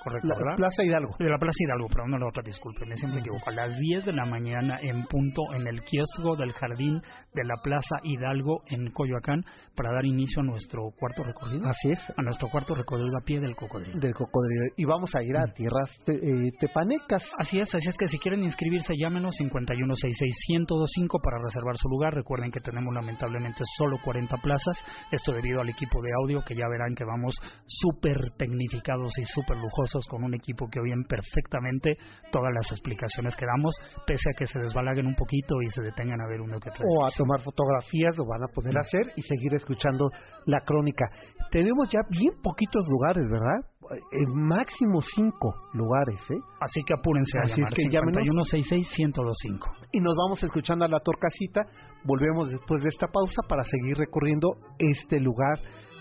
¿correcto, 0.04 0.28
la, 0.28 0.56
Plaza 0.56 0.84
Hidalgo. 0.84 1.16
De 1.20 1.30
la 1.30 1.38
Plaza 1.38 1.58
Hidalgo, 1.60 1.88
perdón, 1.88 2.12
no 2.12 2.18
la 2.20 2.28
otra, 2.28 2.44
disculpen, 2.44 2.90
me 2.90 2.96
siempre 2.96 3.20
equivoco. 3.22 3.50
A 3.50 3.54
las 3.54 3.78
10 3.78 4.06
de 4.06 4.14
la 4.14 4.26
mañana 4.26 4.80
en 4.82 5.06
punto 5.06 5.42
en 5.54 5.68
el 5.68 5.82
kiosco 5.82 6.36
del 6.36 6.54
Jardín 6.54 7.02
de 7.34 7.44
la 7.44 7.56
Plaza 7.64 7.98
Hidalgo 8.04 8.64
en 8.68 8.90
Coyoacán 8.92 9.44
para 9.76 9.94
dar 9.94 10.06
inicio 10.06 10.42
a 10.42 10.46
nuestro 10.46 10.90
cuarto 10.98 11.24
recorrido. 11.24 11.68
Así 11.68 11.92
es. 11.92 12.14
A 12.18 12.22
nuestro 12.22 12.50
cuarto 12.50 12.76
recorrido 12.76 13.18
a 13.18 13.24
pie 13.24 13.40
del 13.40 13.56
cocodrilo. 13.56 14.00
Del 14.00 14.14
cocodrilo. 14.14 14.74
Y 14.76 14.86
vamos 14.86 15.14
a 15.16 15.24
ir 15.24 15.38
a 15.38 15.54
tierras 15.54 15.90
eh, 16.08 16.52
tepanecas. 16.60 17.24
Así 17.38 17.60
es, 17.60 17.74
así 17.74 17.90
es 17.90 17.98
que 17.98 18.08
si 18.08 18.18
quieren 18.20 18.44
inscribirse, 18.44 18.94
llámenos 18.98 19.36
5166 19.36 20.36
125 20.58 21.20
para 21.20 21.38
reservar 21.44 21.78
su 21.78 21.88
lugar. 21.90 22.14
Recuerden 22.14 22.52
que 22.52 22.60
tenemos 22.60 22.94
lamentablemente 22.94 23.64
solo 23.78 23.98
40 24.04 24.38
plazas. 24.38 24.78
Esto 25.12 25.34
debido 25.34 25.62
al 25.62 25.70
equipo 25.70 26.02
de 26.02 26.10
audio, 26.24 26.42
que 26.42 26.56
ya 26.56 26.68
verán 26.68 26.96
que 26.96 27.06
vamos 27.06 27.36
súper 27.68 28.32
tecnificados 28.38 29.12
y 29.18 29.26
súper 29.26 29.58
lujosos 29.58 30.08
con 30.08 30.24
un 30.24 30.34
equipo 30.34 30.68
que 30.70 30.80
oyen 30.80 31.04
perfectamente 31.04 31.98
todas 32.32 32.54
las 32.54 32.72
explicaciones 32.72 33.36
que 33.36 33.46
damos, 33.46 33.76
pese 34.06 34.30
a 34.34 34.38
que 34.38 34.48
se 34.48 34.60
desbalaguen 34.60 35.06
un 35.06 35.16
poquito 35.16 35.62
y 35.62 35.70
se 35.70 35.82
detengan 35.82 36.22
a 36.22 36.28
ver 36.28 36.42
uno 36.42 36.60
que 36.60 36.70
otro. 36.70 36.86
O 36.88 37.06
a 37.06 37.12
tomar 37.12 37.42
fotografías, 37.42 38.18
lo 38.18 38.26
van 38.26 38.44
a 38.44 38.54
poder 38.54 38.78
hacer 38.78 39.14
y 39.16 39.22
seguir 39.22 39.54
escuchando 39.54 40.10
la 40.46 40.62
crónica. 40.62 41.06
Tenemos 41.52 41.90
ya 41.90 42.02
bien 42.10 42.34
poquitos 42.42 42.88
lugares, 42.88 43.24
¿verdad? 43.30 43.62
Eh, 43.96 44.26
máximo 44.34 45.02
cinco 45.02 45.54
lugares, 45.74 46.20
¿eh? 46.30 46.40
Así 46.60 46.82
que 46.84 46.94
apúrense 46.94 47.38
a 47.38 47.42
Así 47.44 47.62
llamar. 47.62 47.74
es 47.74 47.78
que 47.78 47.90
llámenos. 47.90 48.24
5166-1025. 48.24 49.72
Y 49.94 50.02
nos 50.02 50.16
vamos 50.16 50.44
escuchando 50.44 50.86
a 50.86 50.88
la 50.88 51.00
Torcasita. 51.00 51.62
Volvemos 52.04 52.50
después 52.50 52.82
de 52.82 52.90
esta 52.90 53.08
pausa 53.08 53.42
para 53.48 53.64
seguir 53.64 53.98
recorriendo 53.98 54.58
este 54.80 55.20
lugar 55.20 55.60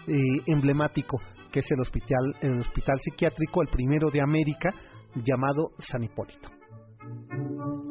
eh, 0.08 0.20
emblemático 0.46 1.18
que 1.52 1.60
es 1.60 1.70
el 1.70 1.80
hospital, 1.80 2.34
el 2.42 2.58
hospital 2.60 2.98
psiquiátrico, 3.00 3.62
el 3.62 3.68
primero 3.68 4.10
de 4.10 4.20
América, 4.20 4.68
llamado 5.14 5.70
San 5.78 6.02
Hipólito. 6.04 6.50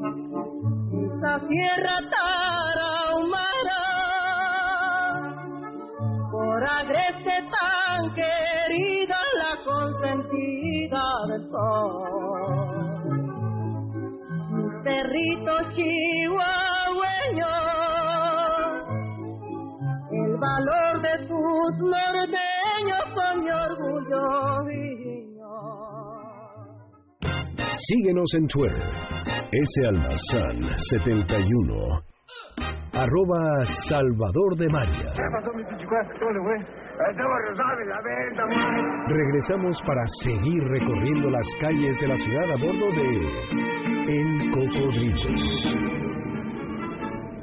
Esa 0.06 1.40
tierra 1.48 1.98
tarahumara, 2.12 3.80
por 6.56 6.64
agreste 6.64 7.36
tan 7.52 8.16
querida, 8.16 9.20
la 9.44 9.54
consentida 9.66 11.04
del 11.28 11.44
sol. 11.52 12.06
Cerrito 14.86 15.56
chihuahueño, 15.76 17.54
el 20.12 20.32
valor 20.38 20.94
de 21.02 21.16
tus 21.28 21.72
norteños 21.92 23.04
son 23.16 23.34
mi 23.44 23.52
orgullo 23.52 24.24
niño. 24.64 25.54
Síguenos 27.80 28.34
en 28.34 28.48
Twitter, 28.48 28.90
S 29.52 29.88
Almazán 29.90 30.58
71, 30.90 32.15
arroba 32.96 33.66
Salvador 33.90 34.56
de 34.58 34.70
María. 34.70 35.12
Regresamos 39.08 39.78
para 39.86 40.06
seguir 40.24 40.64
recorriendo 40.64 41.30
las 41.30 41.48
calles 41.60 42.00
de 42.00 42.08
la 42.08 42.16
ciudad 42.16 42.52
a 42.52 42.56
bordo 42.56 42.92
de 42.92 43.08
El 44.08 44.52
Cocodrilo. 44.52 46.06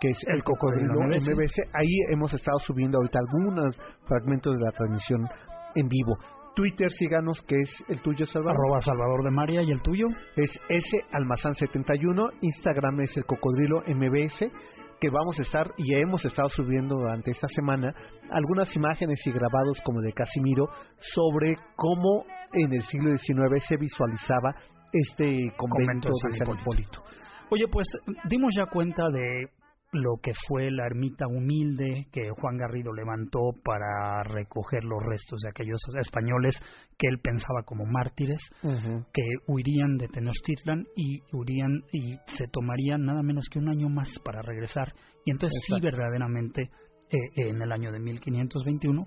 que 0.00 0.08
es 0.08 0.18
El 0.28 0.36
El 0.36 0.44
Cocodrilo 0.44 0.94
Cocodrilo 0.94 1.16
MBS. 1.18 1.34
MBS, 1.34 1.60
ahí 1.74 2.12
hemos 2.12 2.32
estado 2.32 2.58
subiendo 2.60 2.98
ahorita 2.98 3.18
algunos 3.18 3.76
fragmentos 4.06 4.56
de 4.56 4.64
la 4.64 4.70
transmisión 4.72 5.28
en 5.74 5.88
vivo. 5.88 6.16
Twitter, 6.56 6.90
síganos, 6.90 7.42
que 7.42 7.54
es 7.56 7.84
el 7.88 8.00
tuyo, 8.00 8.24
Salvador. 8.24 8.56
Arroba 8.56 8.80
Salvador 8.80 9.22
de 9.24 9.30
María 9.30 9.62
y 9.62 9.70
el 9.70 9.82
tuyo. 9.82 10.06
Es 10.36 10.50
S 10.70 11.04
Almazán 11.12 11.54
71, 11.54 12.30
Instagram 12.40 13.02
es 13.02 13.14
el 13.18 13.26
Cocodrilo 13.26 13.82
MBS, 13.86 14.50
que 14.98 15.10
vamos 15.10 15.38
a 15.38 15.42
estar 15.42 15.66
y 15.76 15.94
hemos 16.00 16.24
estado 16.24 16.48
subiendo 16.48 16.96
durante 16.96 17.30
esta 17.30 17.46
semana 17.48 17.94
algunas 18.30 18.74
imágenes 18.74 19.20
y 19.26 19.32
grabados 19.32 19.82
como 19.84 20.00
de 20.00 20.14
Casimiro 20.14 20.70
sobre 20.96 21.58
cómo 21.76 22.24
en 22.54 22.72
el 22.72 22.82
siglo 22.84 23.10
XIX 23.18 23.62
se 23.68 23.76
visualizaba 23.76 24.54
este 24.90 25.52
convento, 25.58 26.08
Convento 26.08 26.08
de 26.08 26.38
San 26.38 26.58
Hipólito. 26.58 27.02
Oye, 27.50 27.66
pues 27.70 27.86
dimos 28.30 28.54
ya 28.56 28.64
cuenta 28.64 29.10
de 29.10 29.50
lo 29.92 30.16
que 30.22 30.32
fue 30.46 30.70
la 30.70 30.86
ermita 30.86 31.26
humilde 31.26 32.06
que 32.12 32.30
Juan 32.30 32.56
Garrido 32.56 32.92
levantó 32.92 33.52
para 33.64 34.22
recoger 34.24 34.84
los 34.84 35.02
restos 35.02 35.40
de 35.40 35.50
aquellos 35.50 35.80
españoles 35.98 36.56
que 36.98 37.08
él 37.08 37.18
pensaba 37.20 37.62
como 37.64 37.84
mártires, 37.84 38.40
que 38.62 39.22
huirían 39.46 39.96
de 39.96 40.08
Tenochtitlan 40.08 40.86
y 40.96 41.20
huirían 41.32 41.82
y 41.92 42.16
se 42.36 42.46
tomarían 42.48 43.04
nada 43.04 43.22
menos 43.22 43.46
que 43.50 43.58
un 43.58 43.68
año 43.68 43.88
más 43.88 44.08
para 44.24 44.42
regresar. 44.42 44.92
Y 45.24 45.30
entonces 45.30 45.60
sí, 45.66 45.74
verdaderamente, 45.80 46.70
eh, 47.10 47.48
en 47.48 47.62
el 47.62 47.72
año 47.72 47.92
de 47.92 48.00
1521, 48.00 49.06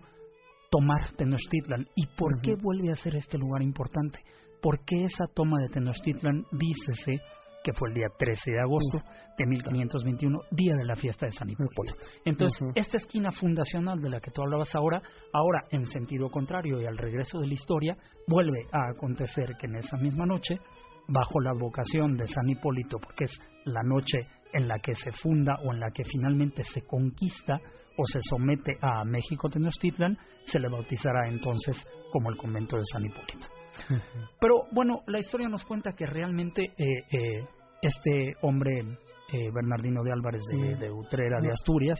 tomar 0.71 1.11
Tenochtitlan. 1.17 1.87
¿Y 1.95 2.07
por 2.17 2.41
qué 2.41 2.55
vuelve 2.55 2.91
a 2.91 2.95
ser 2.95 3.15
este 3.15 3.37
lugar 3.37 3.61
importante? 3.61 4.19
Porque 4.61 5.03
esa 5.03 5.25
toma 5.27 5.57
de 5.61 5.69
Tenochtitlan, 5.69 6.45
dícese 6.51 7.21
que 7.63 7.73
fue 7.73 7.89
el 7.89 7.95
día 7.95 8.07
13 8.17 8.51
de 8.51 8.59
agosto 8.59 9.01
de 9.37 9.45
1521, 9.45 10.41
día 10.51 10.75
de 10.75 10.85
la 10.85 10.95
fiesta 10.95 11.25
de 11.25 11.31
San 11.31 11.49
Hipólito. 11.49 11.95
Entonces, 12.25 12.67
esta 12.75 12.97
esquina 12.97 13.31
fundacional 13.31 13.99
de 14.01 14.09
la 14.09 14.19
que 14.19 14.31
tú 14.31 14.41
hablabas 14.41 14.73
ahora, 14.75 15.01
ahora 15.33 15.65
en 15.71 15.85
sentido 15.85 16.29
contrario 16.29 16.81
y 16.81 16.85
al 16.85 16.97
regreso 16.97 17.39
de 17.39 17.47
la 17.47 17.53
historia, 17.53 17.97
vuelve 18.27 18.65
a 18.71 18.89
acontecer 18.91 19.55
que 19.59 19.67
en 19.67 19.75
esa 19.75 19.97
misma 19.97 20.25
noche, 20.25 20.59
bajo 21.07 21.39
la 21.39 21.51
advocación 21.51 22.15
de 22.17 22.27
San 22.27 22.47
Hipólito, 22.49 22.97
porque 22.99 23.25
es 23.25 23.39
la 23.65 23.81
noche 23.83 24.27
en 24.53 24.67
la 24.67 24.79
que 24.79 24.95
se 24.95 25.11
funda 25.11 25.55
o 25.63 25.73
en 25.73 25.79
la 25.79 25.91
que 25.91 26.03
finalmente 26.03 26.63
se 26.63 26.81
conquista 26.81 27.59
o 27.97 28.05
se 28.05 28.19
somete 28.21 28.77
a 28.81 29.03
México 29.03 29.49
Tenochtitlan, 29.49 30.17
se 30.45 30.59
le 30.59 30.69
bautizará 30.69 31.27
entonces 31.27 31.75
como 32.11 32.29
el 32.29 32.37
convento 32.37 32.77
de 32.77 32.83
San 32.91 33.05
Hipólito. 33.05 33.47
Pero 34.39 34.63
bueno, 34.71 35.01
la 35.07 35.19
historia 35.19 35.47
nos 35.47 35.63
cuenta 35.65 35.93
que 35.93 36.05
realmente 36.05 36.73
eh, 36.77 37.03
eh, 37.11 37.47
este 37.81 38.33
hombre, 38.41 38.79
eh, 39.33 39.51
Bernardino 39.53 40.03
de 40.03 40.11
Álvarez 40.11 40.43
de, 40.51 40.75
de 40.75 40.91
Utrera, 40.91 41.39
de 41.41 41.51
Asturias, 41.51 41.99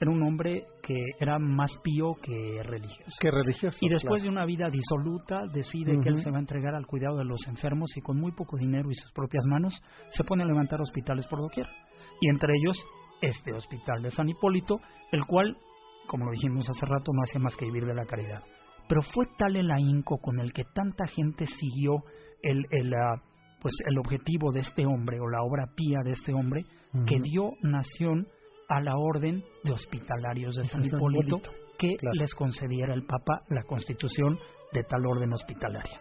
era 0.00 0.10
un 0.12 0.22
hombre 0.22 0.64
que 0.82 0.94
era 1.18 1.38
más 1.38 1.76
pío 1.82 2.14
que 2.22 2.62
religioso. 2.62 3.16
Qué 3.20 3.30
religioso. 3.30 3.78
Y 3.80 3.88
después 3.88 4.22
claro. 4.22 4.22
de 4.22 4.28
una 4.28 4.44
vida 4.44 4.70
disoluta, 4.70 5.42
decide 5.52 5.98
que 6.00 6.08
él 6.08 6.22
se 6.22 6.30
va 6.30 6.36
a 6.36 6.40
entregar 6.40 6.74
al 6.74 6.86
cuidado 6.86 7.18
de 7.18 7.24
los 7.24 7.40
enfermos 7.48 7.90
y 7.96 8.00
con 8.00 8.18
muy 8.18 8.32
poco 8.32 8.56
dinero 8.56 8.88
y 8.90 8.94
sus 8.94 9.10
propias 9.12 9.44
manos 9.46 9.74
se 10.10 10.24
pone 10.24 10.44
a 10.44 10.46
levantar 10.46 10.80
hospitales 10.80 11.26
por 11.26 11.40
doquier. 11.40 11.66
Y 12.20 12.28
entre 12.28 12.52
ellos, 12.62 12.80
este 13.20 13.52
hospital 13.52 14.02
de 14.02 14.10
San 14.10 14.28
Hipólito, 14.28 14.80
el 15.10 15.24
cual, 15.26 15.56
como 16.06 16.26
lo 16.26 16.30
dijimos 16.30 16.68
hace 16.68 16.86
rato, 16.86 17.12
no 17.12 17.22
hacía 17.22 17.40
más 17.40 17.56
que 17.56 17.64
vivir 17.64 17.84
de 17.84 17.94
la 17.94 18.06
caridad. 18.06 18.42
Pero 18.88 19.02
fue 19.02 19.26
tal 19.36 19.56
el 19.56 19.70
ahínco 19.70 20.18
con 20.18 20.40
el 20.40 20.52
que 20.52 20.64
tanta 20.64 21.06
gente 21.06 21.46
siguió 21.46 22.04
el, 22.42 22.64
el, 22.70 22.94
ah, 22.94 23.22
pues 23.60 23.74
el 23.86 23.98
objetivo 23.98 24.52
de 24.52 24.60
este 24.60 24.86
hombre 24.86 25.20
o 25.20 25.28
la 25.28 25.42
obra 25.42 25.66
pía 25.74 25.98
de 26.04 26.12
este 26.12 26.32
hombre 26.32 26.64
que 27.06 27.20
dio 27.20 27.52
nación 27.62 28.26
a 28.68 28.80
la 28.80 28.96
orden 28.96 29.44
de 29.64 29.72
hospitalarios 29.72 30.56
de 30.56 30.64
San 30.64 30.82
San 30.82 30.98
Hipólito 30.98 31.36
Hipólito, 31.36 31.50
que 31.78 31.96
claro. 31.96 32.14
les 32.14 32.34
concediera 32.34 32.94
el 32.94 33.04
Papa 33.04 33.42
la 33.48 33.62
constitución 33.64 34.38
de 34.72 34.82
tal 34.84 35.06
orden 35.06 35.32
hospitalaria. 35.32 36.00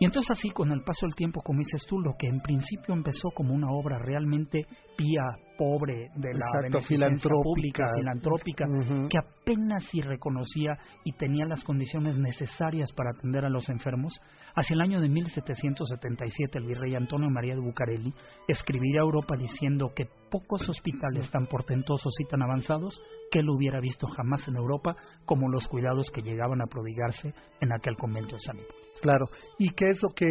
Y 0.00 0.04
entonces 0.04 0.32
así, 0.32 0.50
con 0.50 0.72
el 0.72 0.82
paso 0.82 1.06
del 1.06 1.14
tiempo, 1.14 1.40
como 1.42 1.60
dices 1.60 1.86
tú, 1.86 2.00
lo 2.00 2.14
que 2.18 2.26
en 2.26 2.40
principio 2.40 2.94
empezó 2.94 3.30
como 3.30 3.54
una 3.54 3.70
obra 3.70 3.98
realmente 3.98 4.66
pía, 4.96 5.22
pobre, 5.56 6.10
de 6.16 6.32
la 6.34 6.46
Exacto, 6.46 6.80
filantrópica. 6.82 7.42
pública, 7.42 7.84
filantrópica, 7.96 8.64
que 9.08 9.18
apenas 9.18 9.84
si 9.84 10.00
reconocía 10.00 10.78
y 11.04 11.12
tenía 11.12 11.46
las 11.46 11.64
condiciones 11.64 12.16
necesarias 12.16 12.92
para 12.92 13.10
atender 13.10 13.44
a 13.44 13.50
los 13.50 13.68
enfermos, 13.68 14.20
hacia 14.54 14.74
el 14.74 14.80
año 14.80 15.00
de 15.00 15.08
1777 15.08 16.58
el 16.58 16.66
virrey 16.66 16.94
Antonio 16.94 17.28
María 17.30 17.54
de 17.54 17.60
Bucareli 17.60 18.14
escribiría 18.48 19.00
a 19.00 19.04
Europa 19.04 19.36
diciendo 19.36 19.92
que 19.94 20.08
pocos 20.30 20.68
hospitales 20.68 21.30
tan 21.30 21.46
portentosos 21.46 22.12
y 22.18 22.24
tan 22.26 22.42
avanzados 22.42 23.00
que 23.30 23.40
él 23.40 23.48
hubiera 23.48 23.80
visto 23.80 24.06
jamás 24.08 24.46
en 24.48 24.56
Europa 24.56 24.96
como 25.24 25.48
los 25.48 25.68
cuidados 25.68 26.10
que 26.10 26.22
llegaban 26.22 26.60
a 26.60 26.66
prodigarse 26.66 27.34
en 27.60 27.72
aquel 27.72 27.96
convento 27.96 28.34
de 28.34 28.40
San 28.40 28.56
Hipólito. 28.56 28.83
Claro. 29.04 29.26
¿Y 29.58 29.68
qué 29.74 29.90
es 29.90 30.02
lo 30.02 30.08
que 30.16 30.26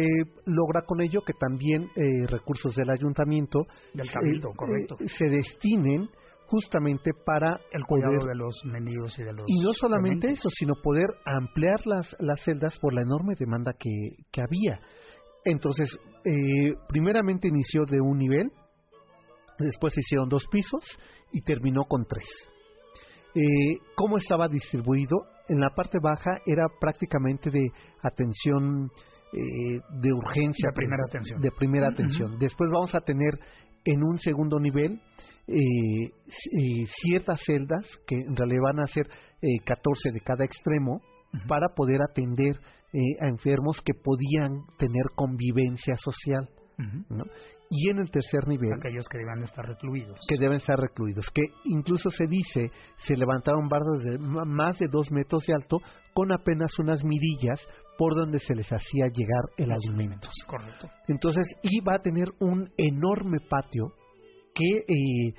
logra 0.46 0.82
con 0.84 1.00
ello? 1.00 1.20
Que 1.24 1.32
también 1.32 1.84
eh, 1.94 2.26
recursos 2.26 2.74
del 2.74 2.90
ayuntamiento 2.90 3.60
Del 3.92 4.10
cabildo, 4.10 4.48
eh, 4.48 4.56
correcto. 4.56 4.96
eh, 4.98 5.08
se 5.16 5.28
destinen 5.28 6.08
justamente 6.48 7.12
para 7.24 7.60
El 7.70 7.84
cuidado 7.86 8.14
poder 8.18 8.28
de 8.30 8.34
los 8.34 8.54
mendigos 8.64 9.16
y 9.18 9.22
de 9.22 9.32
los 9.32 9.44
y 9.46 9.62
no 9.62 9.72
solamente 9.72 10.26
dementes. 10.26 10.40
eso, 10.40 10.48
sino 10.50 10.74
poder 10.82 11.06
ampliar 11.24 11.86
las, 11.86 12.16
las 12.18 12.40
celdas 12.42 12.76
por 12.80 12.92
la 12.94 13.02
enorme 13.02 13.34
demanda 13.38 13.72
que, 13.78 13.90
que 14.32 14.42
había. 14.42 14.80
Entonces, 15.44 15.88
eh, 16.24 16.72
primeramente 16.88 17.46
inició 17.48 17.82
de 17.86 18.00
un 18.00 18.18
nivel, 18.18 18.50
después 19.58 19.92
se 19.94 20.00
hicieron 20.00 20.28
dos 20.28 20.46
pisos 20.50 20.82
y 21.32 21.42
terminó 21.42 21.84
con 21.84 22.06
tres. 22.06 22.26
Eh, 23.36 23.78
¿Cómo 23.94 24.16
estaba 24.18 24.48
distribuido? 24.48 25.16
En 25.48 25.60
la 25.60 25.70
parte 25.70 25.98
baja 26.02 26.38
era 26.46 26.66
prácticamente 26.80 27.50
de 27.50 27.70
atención 28.02 28.90
eh, 29.32 29.80
de 30.00 30.12
urgencia. 30.12 30.70
De 30.70 30.74
primera 30.74 31.04
atención. 31.06 31.40
De 31.40 31.50
primera 31.50 31.88
atención. 31.88 32.38
Después 32.38 32.70
vamos 32.72 32.94
a 32.94 33.00
tener 33.00 33.38
en 33.84 34.02
un 34.02 34.18
segundo 34.18 34.58
nivel 34.58 35.00
eh, 35.46 36.06
eh, 36.06 36.86
ciertas 37.02 37.40
celdas 37.44 37.84
que 38.06 38.16
en 38.16 38.34
realidad 38.34 38.62
van 38.62 38.80
a 38.80 38.86
ser 38.86 39.06
eh, 39.42 39.58
14 39.64 40.10
de 40.12 40.20
cada 40.20 40.44
extremo 40.44 41.02
para 41.46 41.68
poder 41.74 42.00
atender 42.00 42.56
eh, 42.92 42.98
a 43.20 43.28
enfermos 43.28 43.80
que 43.84 43.92
podían 43.92 44.64
tener 44.78 45.04
convivencia 45.14 45.96
social. 45.96 46.48
¿no? 47.08 47.24
Y 47.76 47.90
en 47.90 47.98
el 47.98 48.08
tercer 48.10 48.46
nivel, 48.46 48.72
Aquellos 48.74 49.08
que 49.08 49.18
deben 49.18 49.42
estar 49.42 49.66
recluidos. 49.66 50.16
que 50.28 50.36
deben 50.38 50.56
estar 50.58 50.78
recluidos, 50.78 51.26
que 51.34 51.42
incluso 51.64 52.08
se 52.10 52.26
dice 52.28 52.70
se 53.06 53.16
levantaron 53.16 53.68
bardas 53.68 54.02
de 54.04 54.18
más 54.18 54.78
de 54.78 54.86
dos 54.90 55.10
metros 55.10 55.44
de 55.46 55.54
alto 55.54 55.78
con 56.14 56.30
apenas 56.30 56.70
unas 56.78 57.02
mirillas 57.02 57.58
por 57.98 58.14
donde 58.14 58.38
se 58.38 58.54
les 58.54 58.68
hacía 58.70 59.06
llegar 59.06 59.42
el 59.56 59.70
Los 59.70 59.78
alimento. 59.88 60.28
Correcto. 60.46 60.88
Entonces 61.08 61.44
iba 61.62 61.94
a 61.96 62.02
tener 62.02 62.28
un 62.40 62.70
enorme 62.76 63.38
patio 63.48 63.86
que 64.54 64.78
eh, 64.78 65.34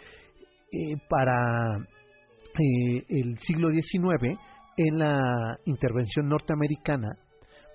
eh, 0.71 0.95
para 1.09 1.77
eh, 1.77 3.03
el 3.09 3.37
siglo 3.39 3.69
XIX, 3.69 4.37
en 4.77 4.97
la 4.99 5.19
intervención 5.65 6.27
norteamericana, 6.27 7.07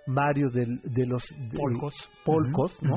varios 0.06 0.52
del- 0.52 0.80
de, 0.82 1.06
los 1.06 1.22
de- 1.50 1.58
Polcos. 1.58 1.94
polcos, 2.24 2.76
Ujú, 2.82 2.86
¿no? 2.88 2.96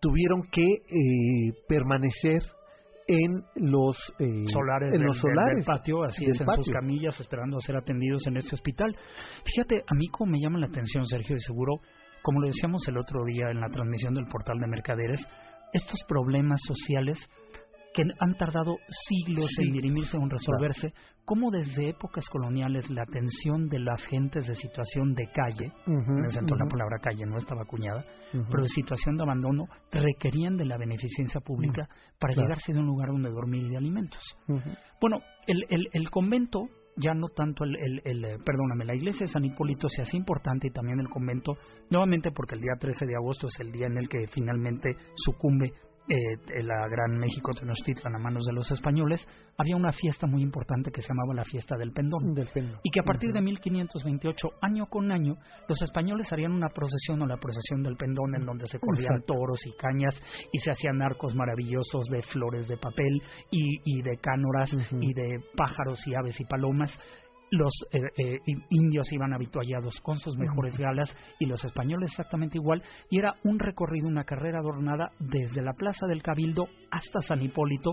Tuvieron 0.00 0.42
que 0.50 0.64
eh, 0.64 1.52
permanecer 1.68 2.42
en 3.08 3.42
los 3.56 3.96
eh, 4.18 4.44
solares, 4.46 4.92
en 4.92 5.00
del, 5.00 5.06
los 5.06 5.18
solares 5.18 5.56
del 5.56 5.64
patio, 5.64 6.04
así 6.04 6.26
es, 6.26 6.40
en 6.40 6.46
sus 6.56 6.68
camillas, 6.70 7.18
esperando 7.18 7.56
a 7.56 7.60
ser 7.60 7.76
atendidos 7.76 8.26
en 8.26 8.36
este 8.36 8.54
hospital. 8.54 8.94
Fíjate, 9.44 9.82
a 9.86 9.94
mí 9.94 10.08
como 10.08 10.32
me 10.32 10.40
llama 10.40 10.58
la 10.58 10.66
atención, 10.66 11.06
Sergio, 11.06 11.36
y 11.36 11.40
seguro, 11.40 11.80
como 12.22 12.40
lo 12.40 12.48
decíamos 12.48 12.86
el 12.86 12.98
otro 12.98 13.24
día 13.24 13.50
en 13.50 13.60
la 13.60 13.68
transmisión 13.68 14.12
del 14.12 14.26
portal 14.26 14.58
de 14.60 14.66
Mercaderes, 14.66 15.26
estos 15.72 16.00
problemas 16.06 16.60
sociales 16.66 17.18
que 17.94 18.02
han 18.20 18.34
tardado 18.36 18.76
siglos 19.08 19.48
Sí. 19.56 19.62
en 19.66 19.72
dirimirse 19.72 20.16
o 20.16 20.20
en 20.22 20.30
resolverse, 20.30 20.92
como 21.24 21.50
desde 21.50 21.90
épocas 21.90 22.24
coloniales 22.30 22.88
la 22.90 23.02
atención 23.02 23.68
de 23.68 23.80
las 23.80 24.04
gentes 24.06 24.46
de 24.46 24.54
situación 24.54 25.14
de 25.14 25.28
calle, 25.32 25.72
Ujú, 25.86 26.12
me 26.12 26.28
sentó 26.30 26.54
la 26.54 26.66
palabra 26.66 26.98
calle, 27.02 27.24
no 27.26 27.36
estaba 27.36 27.62
acuñada, 27.62 28.04
pero 28.32 28.62
de 28.62 28.68
situación 28.68 29.16
de 29.16 29.22
abandono 29.24 29.64
requerían 29.90 30.56
de 30.56 30.64
la 30.64 30.78
beneficencia 30.78 31.40
pública 31.40 31.88
para 32.18 32.34
claro. 32.34 32.48
llegarse 32.48 32.72
de 32.72 32.78
un 32.78 32.86
lugar 32.86 33.08
donde 33.10 33.30
dormir 33.30 33.64
y 33.64 33.70
de 33.70 33.76
alimentos. 33.76 34.22
Bueno, 35.00 35.20
el, 35.46 35.64
el, 35.68 35.88
el 35.92 36.10
convento, 36.10 36.68
ya 36.96 37.14
no 37.14 37.28
tanto 37.28 37.64
el, 37.64 37.76
el, 37.76 38.00
el, 38.04 38.24
eh, 38.24 38.38
perdóname, 38.44 38.84
la 38.84 38.94
iglesia 38.94 39.26
de 39.26 39.32
San 39.32 39.44
Hipólito 39.44 39.88
se 39.88 40.02
hace 40.02 40.16
importante 40.16 40.66
y 40.68 40.70
también 40.72 40.98
el 41.00 41.08
convento, 41.08 41.56
nuevamente 41.90 42.30
porque 42.32 42.54
el 42.56 42.60
día 42.60 42.72
13 42.78 43.06
de 43.06 43.14
agosto 43.16 43.46
es 43.48 43.60
el 43.60 43.70
día 43.70 43.86
en 43.86 43.98
el 43.98 44.08
que 44.08 44.26
finalmente 44.28 44.96
sucumbe 45.14 45.72
eh, 46.08 46.62
la 46.62 46.88
gran 46.88 47.18
México 47.18 47.52
Tenochtitlan 47.52 48.14
a 48.14 48.18
manos 48.18 48.44
de 48.46 48.54
los 48.54 48.70
españoles, 48.70 49.26
había 49.56 49.76
una 49.76 49.92
fiesta 49.92 50.26
muy 50.26 50.42
importante 50.42 50.90
que 50.90 51.00
se 51.00 51.08
llamaba 51.08 51.34
la 51.34 51.44
fiesta 51.44 51.76
del 51.76 51.92
pendón. 51.92 52.34
Del. 52.34 52.48
Y 52.82 52.90
que 52.90 53.00
a 53.00 53.02
partir 53.02 53.30
Ujú. 53.30 53.38
de 53.38 53.42
1528, 53.42 54.48
año 54.62 54.86
con 54.86 55.10
año, 55.12 55.36
los 55.68 55.82
españoles 55.82 56.32
harían 56.32 56.52
una 56.52 56.68
procesión 56.68 57.22
o 57.22 57.26
la 57.26 57.36
procesión 57.36 57.82
del 57.82 57.96
pendón 57.96 58.34
en 58.36 58.46
donde 58.46 58.66
se 58.66 58.78
corrían 58.78 59.16
Exacto. 59.16 59.34
toros 59.34 59.60
y 59.66 59.72
cañas 59.76 60.14
y 60.52 60.58
se 60.58 60.70
hacían 60.70 61.02
arcos 61.02 61.34
maravillosos 61.34 62.06
de 62.10 62.22
flores 62.22 62.68
de 62.68 62.76
papel 62.76 63.22
y, 63.50 63.80
y 63.84 64.02
de 64.02 64.16
cánoras 64.18 64.70
y 65.00 65.12
de 65.12 65.40
pájaros 65.56 66.06
y 66.06 66.14
aves 66.14 66.40
y 66.40 66.44
palomas. 66.44 66.96
Los 67.50 67.72
eh, 67.92 68.00
eh, 68.18 68.38
indios 68.70 69.10
iban 69.12 69.32
habituallados 69.32 70.00
con 70.02 70.18
sus 70.18 70.36
mejores 70.36 70.76
galas 70.76 71.14
y 71.38 71.46
los 71.46 71.64
españoles 71.64 72.10
exactamente 72.10 72.58
igual. 72.58 72.82
Y 73.10 73.18
era 73.18 73.34
un 73.44 73.58
recorrido, 73.58 74.06
una 74.06 74.24
carrera 74.24 74.58
adornada 74.58 75.10
desde 75.18 75.62
la 75.62 75.72
Plaza 75.72 76.06
del 76.06 76.22
Cabildo 76.22 76.66
hasta 76.90 77.20
San 77.20 77.40
Hipólito 77.42 77.92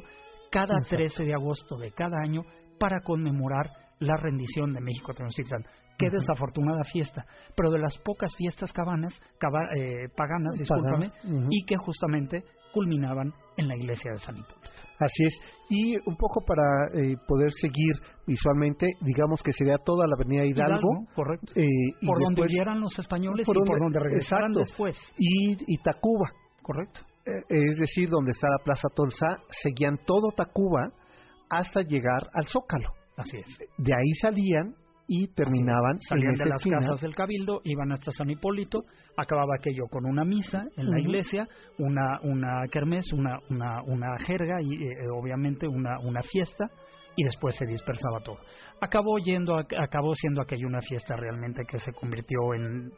cada 0.52 0.78
Exacto. 0.78 0.98
13 0.98 1.24
de 1.24 1.34
agosto 1.34 1.78
de 1.78 1.92
cada 1.92 2.18
año 2.22 2.44
para 2.80 3.02
conmemorar 3.02 3.70
la 4.00 4.18
rendición 4.18 4.74
de 4.74 4.82
México 4.82 5.12
a 5.12 5.16
Tenochtitlan. 5.16 5.64
Qué 5.98 6.10
desafortunada 6.10 6.84
fiesta, 6.92 7.26
pero 7.56 7.72
de 7.72 7.80
las 7.80 7.98
pocas 8.00 8.36
fiestas 8.36 8.74
cabanas, 8.74 9.14
caba- 9.40 9.70
eh, 9.78 10.10
paganas, 10.18 10.56
discúlpame, 10.60 11.10
y 11.50 11.64
que 11.66 11.78
justamente 11.78 12.44
culminaban 12.74 13.32
en 13.58 13.68
la 13.68 13.76
iglesia 13.76 14.12
de 14.12 14.20
San 14.20 14.38
Hipólito. 14.38 14.70
Así 15.00 15.24
es. 15.26 15.40
Y 15.70 15.98
un 16.08 16.16
poco 16.16 16.42
para 16.46 16.64
eh, 16.98 17.16
poder 17.28 17.52
seguir 17.60 17.94
visualmente, 18.26 18.88
digamos 19.02 19.42
que 19.44 19.52
sería 19.52 19.78
toda 19.78 20.08
la 20.08 20.16
avenida 20.16 20.46
Hidalgo. 20.46 21.06
correcto. 21.14 21.52
eh, 21.56 21.66
y 22.02 22.06
por 22.08 22.20
donde 22.22 22.42
huyeran 22.44 22.80
los 22.80 22.98
españoles 22.98 23.46
por 23.46 23.56
y 23.56 23.60
donde- 23.60 23.72
por 23.72 23.80
donde 23.80 24.00
regresaran 24.00 24.52
exacto. 24.52 24.60
después. 24.60 24.98
y, 25.18 25.58
y 25.74 25.78
Tacuba. 25.84 26.30
Correcto. 26.62 27.02
Eh, 27.26 27.32
es 27.50 27.78
decir, 27.80 28.10
donde 28.10 28.32
está 28.32 28.48
la 28.50 28.64
Plaza 28.64 28.88
Tolsa, 28.96 29.28
seguían 29.64 29.98
todo 30.06 30.30
Tacuba 30.36 30.92
hasta 31.50 31.82
llegar 31.82 32.30
al 32.34 32.46
Zócalo. 32.48 32.90
Así 33.18 33.38
es. 33.38 33.48
De 33.78 33.94
ahí 33.94 34.12
salían 34.22 34.76
y 35.08 35.28
terminaban 35.34 36.00
Salían 36.10 36.32
en 36.34 36.38
de 36.38 36.46
las 36.46 36.58
esquina. 36.58 36.80
casas 36.80 37.02
del 37.02 37.16
cabildo, 37.16 37.62
iban 37.64 37.92
hasta 37.92 38.12
San 38.12 38.30
Hipólito, 38.30 38.84
acababa 39.18 39.56
aquello 39.60 39.86
con 39.90 40.06
una 40.06 40.26
misa 40.26 40.66
en 40.78 40.90
la 40.90 41.00
iglesia, 41.00 41.48
una 41.78 42.20
una 42.24 42.64
kermés, 42.72 43.12
una 43.14 43.38
una 43.50 43.82
una 43.84 44.18
jerga 44.20 44.62
y 44.62 44.74
eh, 44.74 45.08
obviamente 45.14 45.68
una 45.68 46.00
una 46.00 46.22
fiesta 46.24 46.70
y 47.18 47.24
después 47.24 47.56
se 47.56 47.66
dispersaba 47.66 48.20
todo. 48.22 48.40
Acabó 48.82 49.18
yendo 49.20 49.58
a- 49.58 49.66
acabó 49.80 50.14
siendo 50.16 50.42
aquello 50.42 50.68
una 50.68 50.82
fiesta 50.82 51.16
realmente 51.16 51.64
que 51.66 51.78
se 51.80 51.94
convirtió 51.94 52.54
en 52.56 52.92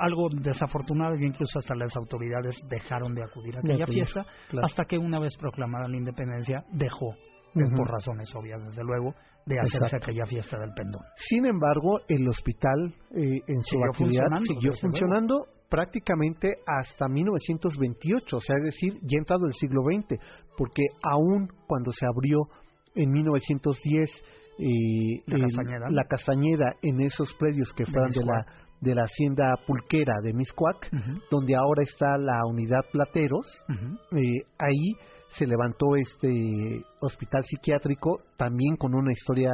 algo 0.00 0.28
desafortunado 0.30 1.14
y 1.16 1.26
incluso 1.26 1.58
hasta 1.58 1.74
las 1.76 1.94
autoridades 1.96 2.56
dejaron 2.68 3.14
de 3.14 3.22
acudir 3.22 3.56
a 3.56 3.60
aquella 3.60 3.86
fiesta 3.86 4.24
claro. 4.48 4.66
hasta 4.66 4.84
que 4.84 4.98
una 4.98 5.18
vez 5.20 5.36
proclamada 5.38 5.86
la 5.88 5.96
independencia 5.96 6.64
dejó 6.72 7.12
eh, 7.54 7.60
por 7.76 7.88
razones 7.90 8.34
obvias 8.34 8.64
desde 8.64 8.82
luego 8.82 9.14
de 9.46 9.58
hacerse 9.58 9.96
Exacto. 9.96 10.06
aquella 10.06 10.26
fiesta 10.26 10.58
del 10.58 10.72
pendón. 10.74 11.02
Sin 11.28 11.46
embargo, 11.46 12.00
el 12.08 12.28
hospital 12.28 12.94
eh, 13.14 13.40
en 13.46 13.62
su 13.62 13.70
Siguió 13.76 13.86
actividad 13.90 14.24
funcionando, 14.24 14.46
siguió 14.46 14.72
funcionando 14.80 15.46
prácticamente 15.68 16.54
hasta 16.66 17.08
1928, 17.08 18.36
o 18.36 18.40
sea, 18.40 18.56
es 18.58 18.64
decir, 18.64 18.92
ya 19.02 19.18
entrado 19.18 19.46
el 19.46 19.54
siglo 19.54 19.82
XX, 19.82 20.20
porque 20.56 20.82
aún 21.02 21.48
cuando 21.66 21.90
se 21.92 22.06
abrió 22.06 22.42
en 22.94 23.10
1910 23.10 24.10
eh, 24.58 25.22
La 25.26 25.36
el- 25.36 25.42
Castañeda. 25.42 25.90
la 25.90 26.04
Castañeda 26.04 26.74
en 26.82 27.00
esos 27.00 27.32
predios 27.38 27.72
que 27.74 27.86
fueron 27.86 28.10
de 28.10 28.24
la, 28.24 28.44
de 28.82 28.94
la 28.94 29.02
hacienda 29.04 29.54
pulquera 29.66 30.12
de 30.22 30.34
Miscuac, 30.34 30.90
donde 31.30 31.56
ahora 31.56 31.82
está 31.82 32.18
la 32.18 32.38
unidad 32.46 32.80
Plateros, 32.92 33.46
eh, 33.70 34.44
ahí 34.58 34.92
se 35.36 35.46
levantó 35.46 35.96
este 35.96 36.84
hospital 37.00 37.44
psiquiátrico 37.44 38.20
también 38.36 38.76
con 38.76 38.94
una 38.94 39.12
historia 39.12 39.52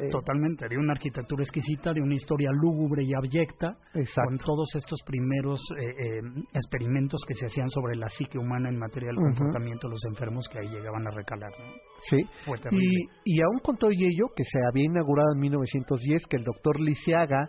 Eh, 0.00 0.10
Totalmente, 0.10 0.66
de 0.68 0.78
una 0.78 0.92
arquitectura 0.92 1.42
exquisita, 1.42 1.92
de 1.92 2.00
una 2.00 2.14
historia 2.14 2.50
lúgubre 2.52 3.02
y 3.04 3.12
abyecta, 3.14 3.76
Exacto. 3.94 4.28
con 4.28 4.38
todos 4.38 4.68
estos 4.74 5.00
primeros 5.04 5.60
eh, 5.78 5.84
eh, 5.84 6.20
experimentos 6.54 7.20
que 7.26 7.34
se 7.34 7.46
hacían 7.46 7.68
sobre 7.68 7.96
la 7.96 8.08
psique 8.08 8.38
humana 8.38 8.68
en 8.68 8.78
materia 8.78 9.08
del 9.08 9.16
comportamiento 9.16 9.88
de 9.88 9.92
los 9.92 10.04
enfermos 10.08 10.46
que 10.50 10.58
ahí 10.60 10.68
llegaban 10.68 11.06
a 11.06 11.10
recalar. 11.10 11.50
¿no? 11.58 11.66
Sí. 12.02 12.16
Fue. 12.44 12.56
Y, 12.70 12.88
y 13.24 13.42
aún 13.42 13.58
con 13.62 13.76
todo 13.76 13.90
ello, 13.90 14.26
que 14.34 14.44
se 14.44 14.58
había 14.70 14.84
inaugurado 14.84 15.32
en 15.34 15.40
1910, 15.40 16.26
que 16.28 16.36
el 16.38 16.44
doctor 16.44 16.80
Lisiaga 16.80 17.48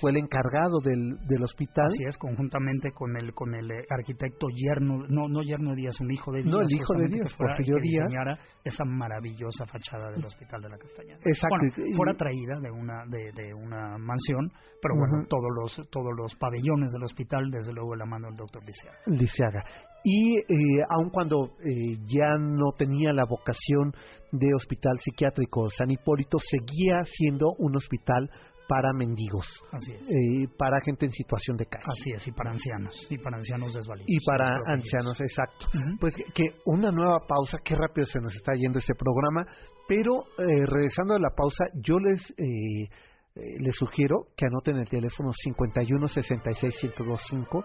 fue 0.00 0.10
el 0.12 0.16
encargado 0.18 0.78
del, 0.82 1.16
del 1.28 1.42
hospital. 1.42 1.86
Así 1.86 2.04
es, 2.08 2.16
conjuntamente 2.18 2.90
con 2.92 3.16
el 3.16 3.32
con 3.34 3.54
el 3.54 3.70
arquitecto 3.90 4.46
yerno, 4.54 5.04
no 5.08 5.28
no 5.28 5.42
yerno 5.42 5.74
Díaz, 5.74 6.00
un 6.00 6.10
hijo 6.10 6.32
de 6.32 6.42
Díaz. 6.42 6.52
No, 6.54 6.60
el 6.60 6.66
hijo 6.72 6.78
de 6.94 7.04
justamente, 7.04 7.14
Díaz, 7.16 7.28
que 7.30 7.36
fuera- 7.36 7.52
Porfirio 7.56 7.76
que 7.76 7.82
Díaz. 7.82 8.04
diseñara 8.06 8.38
esa 8.64 8.84
maravillosa 8.84 9.66
fachada 9.66 10.10
del 10.10 10.24
Hospital 10.24 10.62
de 10.62 10.68
la 10.70 10.78
Castañeda. 10.78 11.18
Exacto, 11.24 11.56
Bueno, 11.56 11.65
fuera 11.96 12.14
traída 12.14 12.58
de 12.60 12.70
una 12.70 13.04
de, 13.06 13.32
de 13.32 13.54
una 13.54 13.98
mansión, 13.98 14.50
pero 14.82 14.94
bueno, 14.96 15.18
Ujú. 15.20 15.28
todos 15.28 15.50
los 15.54 15.90
todos 15.90 16.12
los 16.16 16.34
pabellones 16.36 16.92
del 16.92 17.04
hospital, 17.04 17.50
desde 17.50 17.72
luego 17.72 17.94
la 17.96 18.06
mano 18.06 18.28
del 18.28 18.36
doctor 18.36 18.62
Licea. 18.64 18.92
Lisiaga. 19.06 19.64
Y 20.04 20.38
eh, 20.38 20.82
aun 20.90 21.10
cuando 21.10 21.52
eh, 21.64 21.96
ya 22.06 22.36
no 22.38 22.70
tenía 22.78 23.12
la 23.12 23.24
vocación 23.24 23.92
de 24.32 24.48
hospital 24.54 24.98
psiquiátrico 25.00 25.68
San 25.70 25.90
Hipólito, 25.90 26.38
seguía 26.38 27.00
siendo 27.04 27.54
un 27.58 27.76
hospital 27.76 28.30
para 28.68 28.92
mendigos, 28.92 29.46
Así 29.70 29.92
es. 29.92 30.02
eh, 30.02 30.48
para 30.58 30.80
gente 30.80 31.06
en 31.06 31.12
situación 31.12 31.56
de 31.56 31.66
calle. 31.66 31.84
Así 31.86 32.10
es, 32.10 32.26
y 32.26 32.32
para 32.32 32.50
ancianos, 32.50 33.06
y 33.08 33.16
para 33.18 33.36
ancianos 33.36 33.72
desvalidos. 33.72 34.08
Y 34.10 34.18
para 34.26 34.58
ancianos, 34.66 35.20
exacto. 35.20 35.66
Ujú. 35.68 35.98
Pues 36.00 36.16
que, 36.16 36.24
que 36.34 36.54
una 36.64 36.90
nueva 36.90 37.20
pausa, 37.28 37.58
qué 37.64 37.76
rápido 37.76 38.06
se 38.06 38.18
nos 38.20 38.34
está 38.34 38.54
yendo 38.54 38.78
este 38.80 38.94
programa, 38.96 39.46
pero 39.88 40.24
eh, 40.38 40.66
regresando 40.66 41.14
a 41.14 41.18
la 41.18 41.30
pausa, 41.30 41.64
yo 41.74 41.98
les 41.98 42.20
eh, 42.38 42.88
eh, 43.36 43.40
les 43.60 43.74
sugiero 43.76 44.28
que 44.34 44.46
anoten 44.46 44.76
el 44.76 44.88
teléfono 44.88 45.30
51 45.30 46.08
66 46.08 46.74
1025 46.82 47.64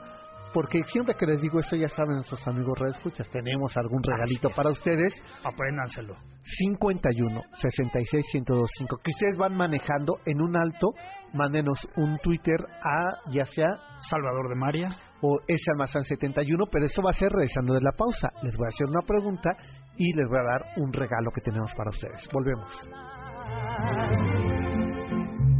porque 0.53 0.83
siempre 0.83 1.15
que 1.15 1.25
les 1.25 1.39
digo 1.39 1.59
esto 1.59 1.77
ya 1.77 1.87
saben 1.87 2.15
nuestros 2.15 2.45
amigos 2.45 2.77
escuchas 2.93 3.29
tenemos 3.29 3.71
algún 3.77 4.03
regalito 4.03 4.49
para 4.49 4.69
ustedes 4.69 5.13
Apréndanselo. 5.45 6.17
51 6.43 7.41
66 7.53 8.25
1025 8.33 8.97
que 9.01 9.11
ustedes 9.11 9.37
van 9.37 9.55
manejando 9.55 10.17
en 10.25 10.41
un 10.41 10.57
alto 10.57 10.89
mándenos 11.33 11.87
un 11.95 12.17
Twitter 12.17 12.57
a 12.83 13.29
ya 13.31 13.45
sea 13.45 13.69
Salvador 14.09 14.49
de 14.49 14.55
María. 14.55 14.89
o 15.21 15.39
ese 15.47 15.71
almazán 15.71 16.03
71, 16.03 16.65
pero 16.71 16.85
eso 16.85 17.01
va 17.03 17.11
a 17.11 17.13
ser 17.13 17.29
regresando 17.29 17.75
de 17.75 17.81
la 17.81 17.91
pausa. 17.91 18.29
Les 18.41 18.57
voy 18.57 18.65
a 18.65 18.73
hacer 18.73 18.87
una 18.87 19.01
pregunta 19.01 19.51
y 19.97 20.13
les 20.13 20.27
voy 20.27 20.39
a 20.39 20.43
dar 20.43 20.61
un 20.77 20.91
regalo 20.93 21.31
que 21.31 21.41
tenemos 21.41 21.73
para 21.75 21.89
ustedes. 21.89 22.27
Volvemos. 22.31 22.71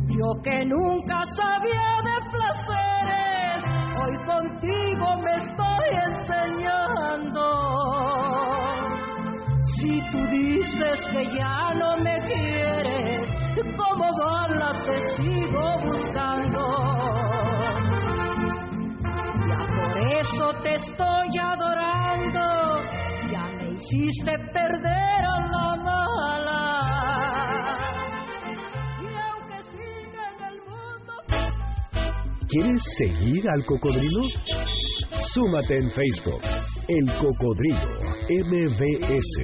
Yo 0.07 0.41
que 0.43 0.65
nunca 0.65 1.23
sabía 1.35 2.01
de 2.03 2.17
placeres, 2.31 3.63
hoy 4.01 4.15
contigo 4.25 5.17
me 5.23 5.35
estoy 5.37 5.87
enseñando. 6.09 7.45
Si 9.77 10.01
tú 10.11 10.19
dices 10.27 10.99
que 11.11 11.23
ya 11.37 11.73
no 11.75 11.97
me 11.97 12.17
quieres, 12.27 13.29
como 13.77 14.05
bala 14.17 14.71
te 14.85 14.97
sigo 15.15 15.65
buscando. 15.85 16.63
Ya 19.47 19.59
por 19.79 19.97
eso 19.97 20.53
te 20.63 20.75
estoy 20.75 21.37
adorando, 21.37 21.80
hiciste 23.91 24.37
perder 24.53 25.25
a 25.25 25.39
la 25.51 25.75
mala. 25.83 26.61
Y 29.01 29.05
aunque 29.05 29.59
siga 29.71 30.23
en 30.29 30.43
el 30.43 30.57
mundo 30.61 31.13
¿Quieres 32.47 32.81
seguir 32.97 33.49
al 33.49 33.65
cocodrilo? 33.65 34.21
Súmate 35.33 35.77
en 35.77 35.91
Facebook, 35.91 36.41
El 36.87 37.05
Cocodrilo 37.19 38.01
MBS. 38.29 39.35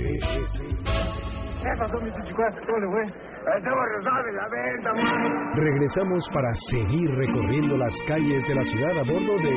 Regresamos 5.56 6.30
para 6.34 6.54
seguir 6.70 7.10
recorriendo 7.12 7.78
las 7.78 7.94
calles 8.08 8.48
de 8.48 8.56
la 8.56 8.64
ciudad 8.64 9.00
a 9.00 9.04
bordo 9.04 9.38
de 9.40 9.56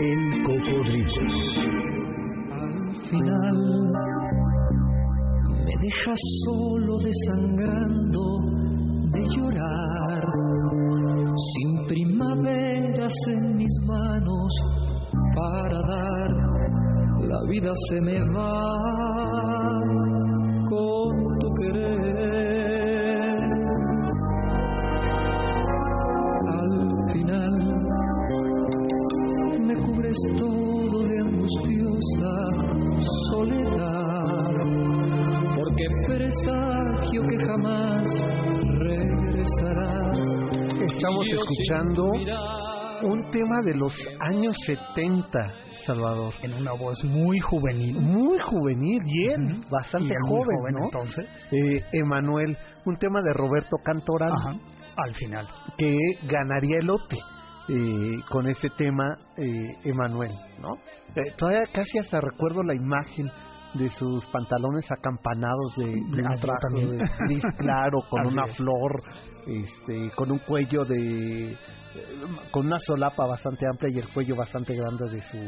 El 0.00 0.42
Cocodrilo. 0.44 1.91
Al 3.12 3.18
final 3.18 3.92
me 5.66 5.74
dejas 5.82 6.20
solo 6.46 6.96
desangrando 6.96 8.22
de 9.12 9.20
llorar, 9.36 10.24
sin 11.36 11.86
primaveras 11.88 13.12
en 13.26 13.56
mis 13.58 13.80
manos 13.86 14.52
para 15.34 15.78
dar, 15.82 16.30
la 17.28 17.42
vida 17.50 17.72
se 17.90 18.00
me 18.00 18.18
va 18.30 18.78
con 20.70 21.38
tu 21.38 21.54
querer. 21.60 23.42
Al 26.48 27.12
final 27.12 27.54
me 29.66 29.76
cubres 29.82 30.16
todo 30.38 31.02
de 31.02 31.20
angustiosa 31.20 32.61
soledad, 33.30 34.54
porque 35.56 35.86
presagio 36.06 37.22
que 37.28 37.38
jamás 37.46 38.10
regresarás. 38.78 40.18
Estamos 40.94 41.26
escuchando 41.28 42.04
un 43.04 43.30
tema 43.30 43.56
de 43.64 43.74
los 43.74 43.92
años 44.20 44.56
70, 44.66 45.28
Salvador. 45.86 46.32
En 46.42 46.54
una 46.54 46.72
voz 46.72 47.02
muy 47.04 47.38
juvenil. 47.40 47.98
Muy 48.00 48.38
juvenil, 48.40 49.00
bien, 49.02 49.62
bastante 49.70 50.12
Y 50.14 50.28
joven, 50.28 50.56
joven, 50.58 50.74
¿no? 50.74 50.84
entonces. 50.86 51.26
Eh, 51.52 51.84
Emanuel, 51.92 52.56
un 52.86 52.96
tema 52.98 53.20
de 53.22 53.32
Roberto 53.34 53.76
Cantoral 53.84 54.32
Ajá. 54.32 54.56
Al 54.96 55.14
final. 55.14 55.48
que 55.78 55.96
ganaría 56.28 56.78
el 56.78 56.86
lote 56.86 57.16
eh, 57.68 58.20
con 58.28 58.48
este 58.48 58.68
tema, 58.70 59.16
eh, 59.36 59.76
Emanuel, 59.84 60.32
¿no? 60.60 60.74
Eh, 61.14 61.32
todavía 61.36 61.62
casi 61.72 61.98
hasta 61.98 62.20
recuerdo 62.20 62.62
la 62.62 62.74
imagen 62.74 63.30
de 63.74 63.88
sus 63.90 64.24
pantalones 64.26 64.84
acampanados 64.90 65.74
de, 65.76 65.86
de 65.86 66.22
de 66.88 66.98
gris 67.26 67.42
claro 67.58 67.98
con 68.10 68.26
Así 68.26 68.32
una 68.34 68.44
es. 68.44 68.56
flor, 68.56 69.02
este, 69.46 70.10
con 70.14 70.30
un 70.30 70.38
cuello 70.40 70.84
de, 70.84 71.56
con 72.50 72.66
una 72.66 72.78
solapa 72.80 73.26
bastante 73.26 73.64
amplia 73.66 73.90
y 73.94 73.98
el 73.98 74.12
cuello 74.12 74.36
bastante 74.36 74.74
grande 74.74 75.08
de 75.10 75.22
su 75.22 75.38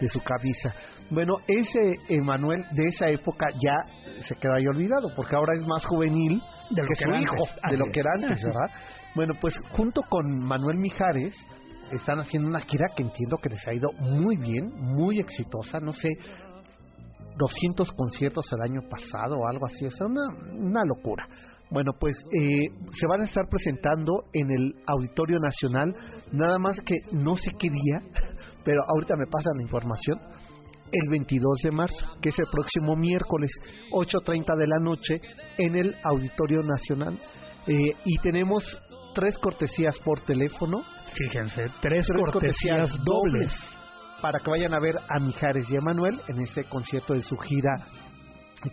de 0.00 0.08
su 0.08 0.20
camisa. 0.22 0.74
Bueno, 1.10 1.34
ese 1.46 1.96
Emanuel 2.08 2.64
de 2.72 2.86
esa 2.86 3.06
época 3.08 3.46
ya 3.62 3.76
se 4.22 4.34
quedó 4.36 4.54
ahí 4.54 4.66
olvidado, 4.66 5.08
porque 5.14 5.36
ahora 5.36 5.52
es 5.54 5.66
más 5.66 5.84
juvenil 5.84 6.40
De 6.70 6.82
lo 6.82 6.88
que 6.88 6.94
que 6.94 7.04
su 7.04 7.10
hijo, 7.10 7.34
antes. 7.34 7.70
de 7.70 7.76
lo 7.76 7.84
que 7.92 8.00
era 8.00 8.10
antes, 8.14 8.42
¿verdad? 8.44 8.70
Bueno, 9.14 9.34
pues 9.40 9.58
junto 9.72 10.02
con 10.02 10.38
Manuel 10.38 10.78
Mijares 10.78 11.34
están 11.90 12.20
haciendo 12.20 12.48
una 12.48 12.60
gira 12.60 12.86
que 12.94 13.02
entiendo 13.02 13.36
que 13.38 13.48
les 13.48 13.66
ha 13.66 13.74
ido 13.74 13.90
muy 13.98 14.36
bien, 14.36 14.70
muy 14.76 15.18
exitosa, 15.18 15.80
no 15.80 15.92
sé, 15.92 16.10
200 17.36 17.92
conciertos 17.92 18.46
el 18.52 18.60
año 18.60 18.80
pasado 18.88 19.36
o 19.36 19.48
algo 19.48 19.66
así, 19.66 19.88
sea, 19.90 20.06
una, 20.06 20.28
una 20.52 20.84
locura. 20.84 21.26
Bueno, 21.70 21.92
pues 21.98 22.16
eh, 22.32 22.68
se 22.92 23.06
van 23.08 23.22
a 23.22 23.24
estar 23.24 23.48
presentando 23.48 24.24
en 24.32 24.50
el 24.50 24.74
Auditorio 24.86 25.38
Nacional, 25.38 25.94
nada 26.32 26.58
más 26.58 26.80
que 26.80 26.96
no 27.12 27.36
sé 27.36 27.52
qué 27.58 27.70
día, 27.70 28.02
pero 28.64 28.82
ahorita 28.88 29.14
me 29.16 29.26
pasan 29.26 29.56
la 29.56 29.62
información, 29.62 30.18
el 30.92 31.08
22 31.08 31.60
de 31.62 31.70
marzo, 31.70 32.06
que 32.20 32.30
es 32.30 32.38
el 32.38 32.46
próximo 32.50 32.96
miércoles, 32.96 33.50
8.30 33.92 34.56
de 34.56 34.66
la 34.66 34.78
noche, 34.78 35.20
en 35.58 35.76
el 35.76 35.94
Auditorio 36.04 36.60
Nacional. 36.62 37.18
Eh, 37.66 37.92
y 38.04 38.18
tenemos 38.18 38.64
tres 39.14 39.38
cortesías 39.38 39.98
por 40.00 40.20
teléfono, 40.20 40.82
Fíjense, 41.14 41.62
tres, 41.80 42.06
tres 42.06 42.06
cortesías, 42.32 42.90
dobles. 43.04 43.52
para 44.22 44.38
que 44.40 44.50
vayan 44.50 44.74
a 44.74 44.80
ver 44.80 44.96
a 44.96 45.18
Mijares 45.18 45.70
y 45.70 45.76
a 45.76 45.80
Manuel 45.80 46.20
en 46.28 46.40
este 46.40 46.64
concierto 46.64 47.14
de 47.14 47.22
su 47.22 47.36
gira 47.38 47.72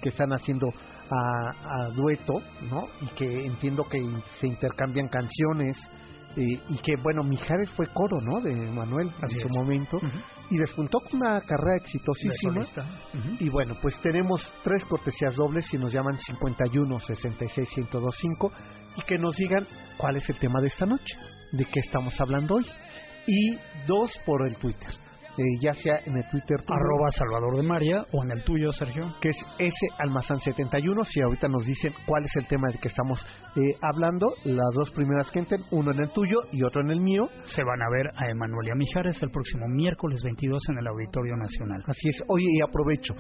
que 0.02 0.10
están 0.10 0.32
haciendo 0.34 0.68
a, 0.68 1.50
a 1.86 1.90
dueto, 1.94 2.34
¿no? 2.70 2.84
Y 3.02 3.08
que 3.16 3.46
entiendo 3.46 3.84
que 3.90 3.98
se 4.40 4.48
intercambian 4.48 5.08
canciones 5.08 5.78
eh, 6.38 6.62
y 6.70 6.78
que, 6.78 6.94
bueno, 7.02 7.24
Mijares 7.24 7.70
fue 7.72 7.88
coro, 7.88 8.22
¿no? 8.22 8.40
De 8.42 8.54
Manuel 8.72 9.10
Así 9.22 9.36
en 9.36 9.40
su 9.42 9.48
es. 9.48 9.54
momento 9.54 10.00
y 10.50 10.58
despuntó 10.58 11.00
con 11.00 11.20
una 11.20 11.42
carrera 11.42 11.78
exitosísima. 11.78 12.62
Y 13.40 13.50
bueno, 13.50 13.76
pues 13.82 14.00
tenemos 14.02 14.42
tres 14.64 14.86
cortesías 14.86 15.36
dobles 15.36 15.66
si 15.66 15.78
nos 15.78 15.92
llaman 15.92 16.18
51 16.20 17.00
66 17.00 17.70
1025 17.78 18.52
y 18.98 19.02
que 19.02 19.18
nos 19.18 19.36
digan 19.36 19.66
cuál 19.98 20.18
es 20.18 20.30
el 20.30 20.38
tema 20.38 20.62
de 20.62 20.68
esta 20.68 20.86
noche, 20.86 21.18
de 21.52 21.66
qué 21.66 21.80
estamos 21.80 22.20
hablando 22.22 22.56
hoy. 22.56 22.66
Y 23.26 23.58
dos 23.88 24.12
por 24.26 24.48
el 24.48 24.58
Twitter. 24.58 24.90
Eh, 25.38 25.44
ya 25.62 25.74
sea 25.74 26.00
en 26.06 26.18
el 26.18 26.28
Twitter 26.30 26.62
tuyo, 26.62 26.74
Arroba 26.74 27.10
Salvador 27.12 27.58
de 27.58 27.64
María 27.64 28.06
o 28.12 28.24
en 28.24 28.32
el 28.32 28.44
tuyo, 28.44 28.72
Sergio. 28.72 29.04
que 29.22 29.30
es 29.30 29.38
S 29.60 29.88
Almazán 30.00 30.40
71. 30.40 31.04
Si 31.04 31.22
ahorita 31.22 31.48
nos 31.48 31.66
dicen 31.66 31.94
cuál 32.06 32.26
es 32.26 32.36
el 32.38 32.48
tema 32.48 32.68
del 32.70 32.80
que 32.80 32.88
estamos 32.88 33.26
eh, 33.56 33.76
hablando, 33.82 34.34
las 34.46 34.74
dos 34.74 34.92
primeras 34.92 35.30
que 35.32 35.40
entren, 35.40 35.62
uno 35.72 35.92
en 35.92 36.00
el 36.00 36.10
tuyo 36.10 36.42
y 36.52 36.64
otro 36.64 36.82
en 36.82 36.90
el 36.90 37.00
mío. 37.00 37.28
Se 37.44 37.64
van 37.64 37.82
a 37.82 37.90
ver 37.90 38.08
a 38.16 38.30
Emanuel 38.30 38.68
y 38.68 38.72
a 38.72 38.76
Mijares 38.76 39.22
el 39.22 39.30
próximo 39.30 39.68
miércoles 39.68 40.22
22 40.24 40.70
en 40.70 40.80
el 40.80 40.88
Auditorio 40.88 41.36
Nacional. 41.38 41.84
Así 41.86 42.10
es. 42.10 42.24
Oye, 42.28 42.48
y 42.50 42.62
aprovecho. 42.62 43.14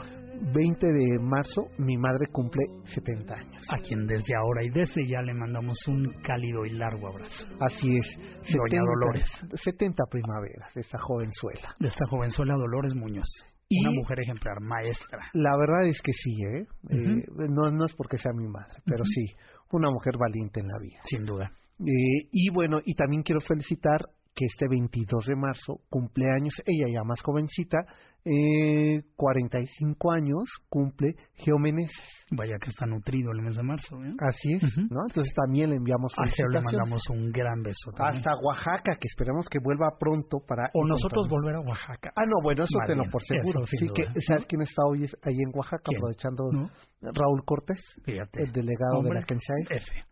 20 0.53 0.85
de 0.87 1.19
marzo, 1.19 1.67
mi 1.77 1.97
madre 1.97 2.27
cumple 2.31 2.63
70 2.85 3.33
años. 3.35 3.67
A 3.71 3.77
quien 3.79 4.05
desde 4.05 4.35
ahora 4.35 4.63
y 4.63 4.69
desde 4.69 5.05
ya 5.07 5.21
le 5.21 5.33
mandamos 5.33 5.77
un 5.87 6.13
cálido 6.23 6.65
y 6.65 6.71
largo 6.71 7.07
abrazo. 7.07 7.45
Así 7.59 7.95
es. 7.95 8.17
Doña 8.53 8.81
Dolores. 8.81 9.25
70 9.63 10.03
primaveras 10.09 10.73
de 10.73 10.81
esta 10.81 10.97
jovenzuela. 10.99 11.73
De 11.79 11.87
esta 11.87 12.05
jovenzuela 12.09 12.53
Dolores 12.55 12.95
Muñoz. 12.95 13.27
Y- 13.69 13.85
Una 13.85 13.95
mujer 13.95 14.19
ejemplar, 14.21 14.61
maestra. 14.61 15.19
La 15.33 15.57
verdad 15.57 15.87
es 15.89 16.01
que 16.01 16.13
sí, 16.13 16.31
¿eh? 16.41 16.65
Eh, 16.89 17.23
no, 17.49 17.69
no 17.71 17.85
es 17.85 17.93
porque 17.95 18.17
sea 18.17 18.31
mi 18.33 18.47
madre, 18.47 18.79
pero 18.85 19.03
sí, 19.03 19.35
una 19.71 19.91
mujer 19.91 20.13
valiente 20.17 20.61
en 20.61 20.67
la 20.67 20.79
vida. 20.79 20.99
Sin 21.03 21.25
duda. 21.25 21.51
Eh, 21.79 22.29
y 22.31 22.49
bueno, 22.51 22.79
y 22.85 22.95
también 22.95 23.23
quiero 23.23 23.41
felicitar 23.41 23.99
que 24.37 24.45
este 24.45 24.67
22 24.69 25.25
de 25.25 25.35
marzo, 25.35 25.81
cumpleaños, 25.89 26.53
ella 26.65 26.85
ya 26.93 27.03
más 27.03 27.19
jovencita, 27.23 27.79
eh, 28.23 29.01
45 29.15 30.11
años, 30.11 30.43
cumple 30.69 31.15
Geomeneses. 31.33 31.97
Vaya 32.29 32.57
que 32.61 32.69
está 32.69 32.85
nutrido 32.85 33.31
el 33.31 33.41
mes 33.41 33.55
de 33.55 33.63
marzo. 33.63 33.95
¿eh? 34.03 34.13
Así 34.19 34.53
es. 34.53 34.61
¿no? 34.91 34.99
Entonces 35.07 35.33
también 35.33 35.71
le 35.71 35.77
enviamos 35.77 36.11
A 36.17 36.25
le 36.25 36.61
mandamos 36.61 37.01
un 37.09 37.31
gran 37.31 37.63
beso. 37.63 37.89
también. 37.97 38.17
Hasta 38.17 38.37
Oaxaca, 38.43 38.97
que 38.99 39.07
esperemos 39.07 39.47
que 39.49 39.57
vuelva 39.63 39.87
pronto 39.99 40.37
para... 40.47 40.69
O 40.73 40.85
nosotros 40.85 41.27
volver 41.29 41.55
a 41.55 41.61
Oaxaca. 41.61 42.11
Ah, 42.15 42.25
no, 42.27 42.35
bueno, 42.43 42.63
eso 42.63 42.77
Más 42.77 42.87
tenlo 42.87 43.05
por 43.09 43.23
seguro. 43.23 43.61
eso 43.63 43.69
Sí, 43.79 43.87
que. 43.95 44.05
¿sabes 44.27 44.45
quién 44.47 44.61
está 44.61 44.83
hoy 44.85 45.03
es- 45.05 45.17
ahí 45.23 45.37
en 45.41 45.49
Oaxaca? 45.55 45.81
¿Quién? 45.85 45.97
Aprovechando 45.97 46.43
¿No? 46.51 46.69
Raúl 47.01 47.41
Cortés, 47.45 47.81
Fíjate. 48.03 48.43
el 48.43 48.51
delegado 48.51 48.99
Hombre, 48.99 49.19
de 49.21 49.25
la 49.25 49.25
EFE. 49.71 49.75
F. 49.77 50.03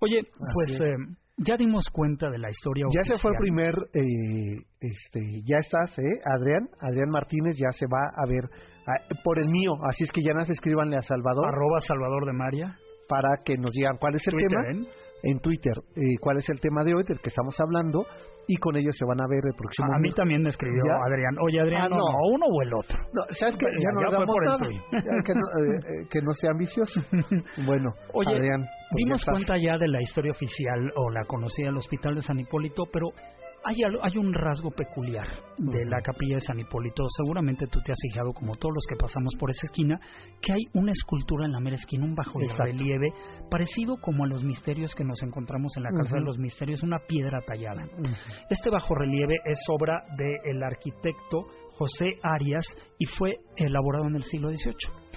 Oye, 0.00 0.22
pues 0.54 0.70
es. 0.70 0.80
eh, 0.80 0.96
ya 1.38 1.56
dimos 1.56 1.84
cuenta 1.92 2.30
de 2.30 2.38
la 2.38 2.50
historia 2.50 2.86
Ya 2.92 3.04
se 3.04 3.20
fue 3.20 3.30
el 3.32 3.38
primer, 3.38 3.74
eh, 3.94 4.64
este, 4.80 5.42
ya 5.44 5.58
estás, 5.58 5.98
¿eh? 5.98 6.20
Adrián, 6.24 6.68
Adrián 6.80 7.10
Martínez 7.10 7.56
ya 7.56 7.70
se 7.70 7.86
va 7.86 8.00
a 8.16 8.26
ver 8.28 8.44
ah, 8.86 9.14
por 9.22 9.38
el 9.40 9.48
mío, 9.48 9.72
así 9.88 10.04
es 10.04 10.12
que 10.12 10.22
ya 10.22 10.32
nos 10.32 10.50
escríbanle 10.50 10.96
a 10.96 11.00
Salvador 11.00 11.46
Arroba 11.46 11.80
Salvador 11.80 12.26
de 12.26 12.32
María. 12.32 12.76
para 13.08 13.38
que 13.44 13.56
nos 13.56 13.72
digan 13.72 13.96
cuál 13.98 14.16
es 14.16 14.26
el 14.26 14.34
Twitter, 14.34 14.50
tema 14.50 14.86
¿eh? 14.86 14.90
en 15.22 15.40
Twitter, 15.40 15.74
eh, 15.96 16.18
cuál 16.20 16.38
es 16.38 16.48
el 16.48 16.60
tema 16.60 16.82
de 16.84 16.94
hoy 16.94 17.04
del 17.04 17.20
que 17.20 17.30
estamos 17.30 17.58
hablando 17.60 18.04
y 18.48 18.56
con 18.56 18.74
ellos 18.76 18.96
se 18.98 19.04
van 19.04 19.20
a 19.20 19.26
ver 19.28 19.44
el 19.44 19.54
próximo. 19.54 19.92
A 19.94 19.98
mí 20.00 20.10
también 20.12 20.42
me 20.42 20.48
escribió 20.48 20.80
¿Ya? 20.84 20.96
Adrián. 21.06 21.36
Oye, 21.44 21.60
Adrián, 21.60 21.82
Ah, 21.84 21.88
no, 21.90 21.96
no. 21.98 22.02
no, 22.12 22.18
uno 22.34 22.46
o 22.46 22.62
el 22.62 22.72
otro. 22.74 22.98
No, 23.12 23.22
¿sabes 23.30 23.56
qué? 23.56 23.66
Ya- 23.66 23.84
Ya, 23.84 23.92
no 23.92 24.00
ya 24.10 24.26
por 24.26 24.42
el 24.42 24.48
nada. 24.50 24.66
Ya 24.90 25.22
que, 25.24 25.34
no, 25.34 25.46
eh, 25.62 25.76
eh, 25.76 26.06
que 26.10 26.20
no 26.22 26.32
sea 26.32 26.50
ambicioso. 26.50 27.00
Bueno, 27.66 27.92
Oye, 28.14 28.34
Adrián, 28.34 28.62
pues 28.90 29.04
Dimos 29.04 29.24
cuenta 29.24 29.56
ya 29.58 29.76
de 29.78 29.86
la 29.88 30.00
historia 30.00 30.32
oficial 30.32 30.90
o 30.96 31.10
la 31.10 31.24
conocida 31.26 31.66
del 31.66 31.76
Hospital 31.76 32.14
de 32.14 32.22
San 32.22 32.38
Hipólito, 32.40 32.84
pero 32.90 33.08
hay, 33.64 33.76
hay 33.82 34.16
un 34.16 34.32
rasgo 34.32 34.70
peculiar 34.70 35.26
de 35.58 35.84
la 35.84 36.00
capilla 36.00 36.36
de 36.36 36.40
San 36.40 36.58
Hipólito. 36.58 37.04
Seguramente 37.16 37.66
tú 37.66 37.80
te 37.84 37.92
has 37.92 37.98
fijado, 38.00 38.32
como 38.32 38.54
todos 38.56 38.74
los 38.74 38.86
que 38.88 38.96
pasamos 38.96 39.34
por 39.38 39.50
esa 39.50 39.66
esquina, 39.66 40.00
que 40.40 40.52
hay 40.52 40.62
una 40.74 40.92
escultura 40.92 41.46
en 41.46 41.52
la 41.52 41.60
mera 41.60 41.76
esquina, 41.76 42.04
un 42.04 42.14
bajo 42.14 42.38
relieve, 42.38 43.12
parecido 43.50 43.96
como 44.00 44.24
a 44.24 44.28
los 44.28 44.44
misterios 44.44 44.94
que 44.94 45.04
nos 45.04 45.22
encontramos 45.22 45.76
en 45.76 45.82
la 45.82 45.90
Casa 45.90 46.16
de 46.16 46.24
los 46.24 46.38
Misterios, 46.38 46.82
una 46.82 46.98
piedra 47.06 47.40
tallada. 47.46 47.84
Este 48.50 48.70
bajo 48.70 48.94
relieve 48.94 49.36
es 49.44 49.58
obra 49.68 50.02
del 50.16 50.62
arquitecto 50.62 51.46
José 51.78 52.18
Arias 52.22 52.66
y 52.98 53.06
fue 53.06 53.36
elaborado 53.56 54.06
en 54.08 54.16
el 54.16 54.24
siglo 54.24 54.50
XVIII. 54.50 55.07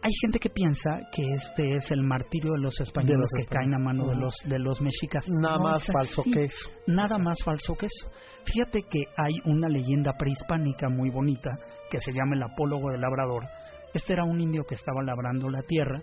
Hay 0.00 0.12
gente 0.20 0.38
que 0.38 0.48
piensa 0.48 1.00
que 1.12 1.22
este 1.34 1.74
es 1.74 1.90
el 1.90 2.02
martirio 2.02 2.52
de 2.52 2.60
los 2.60 2.80
españoles 2.80 3.16
De 3.16 3.20
los 3.20 3.30
que 3.36 3.54
caen 3.54 3.74
a 3.74 3.78
mano 3.78 4.06
de 4.06 4.14
los 4.14 4.34
de 4.44 4.58
los 4.58 4.80
mexicas. 4.80 5.28
Nada 5.28 5.58
No 5.58 5.64
más 5.64 5.86
falso 5.92 6.22
que 6.22 6.44
eso. 6.44 6.70
Nada 6.86 7.18
más 7.18 7.42
falso 7.44 7.74
que 7.74 7.86
eso. 7.86 8.08
Fíjate 8.44 8.82
que 8.82 9.04
hay 9.16 9.34
una 9.44 9.68
leyenda 9.68 10.12
prehispánica 10.16 10.88
muy 10.88 11.10
bonita 11.10 11.58
que 11.90 11.98
se 11.98 12.12
llama 12.12 12.36
el 12.36 12.42
Apólogo 12.44 12.90
del 12.90 13.00
Labrador. 13.00 13.44
Este 13.92 14.12
era 14.12 14.24
un 14.24 14.40
indio 14.40 14.64
que 14.68 14.76
estaba 14.76 15.02
labrando 15.02 15.50
la 15.50 15.62
tierra 15.62 16.00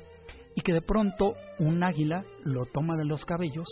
y 0.56 0.62
que 0.62 0.74
de 0.74 0.82
pronto 0.82 1.34
un 1.60 1.84
águila 1.84 2.24
lo 2.44 2.66
toma 2.66 2.96
de 2.98 3.06
los 3.06 3.24
cabellos, 3.26 3.68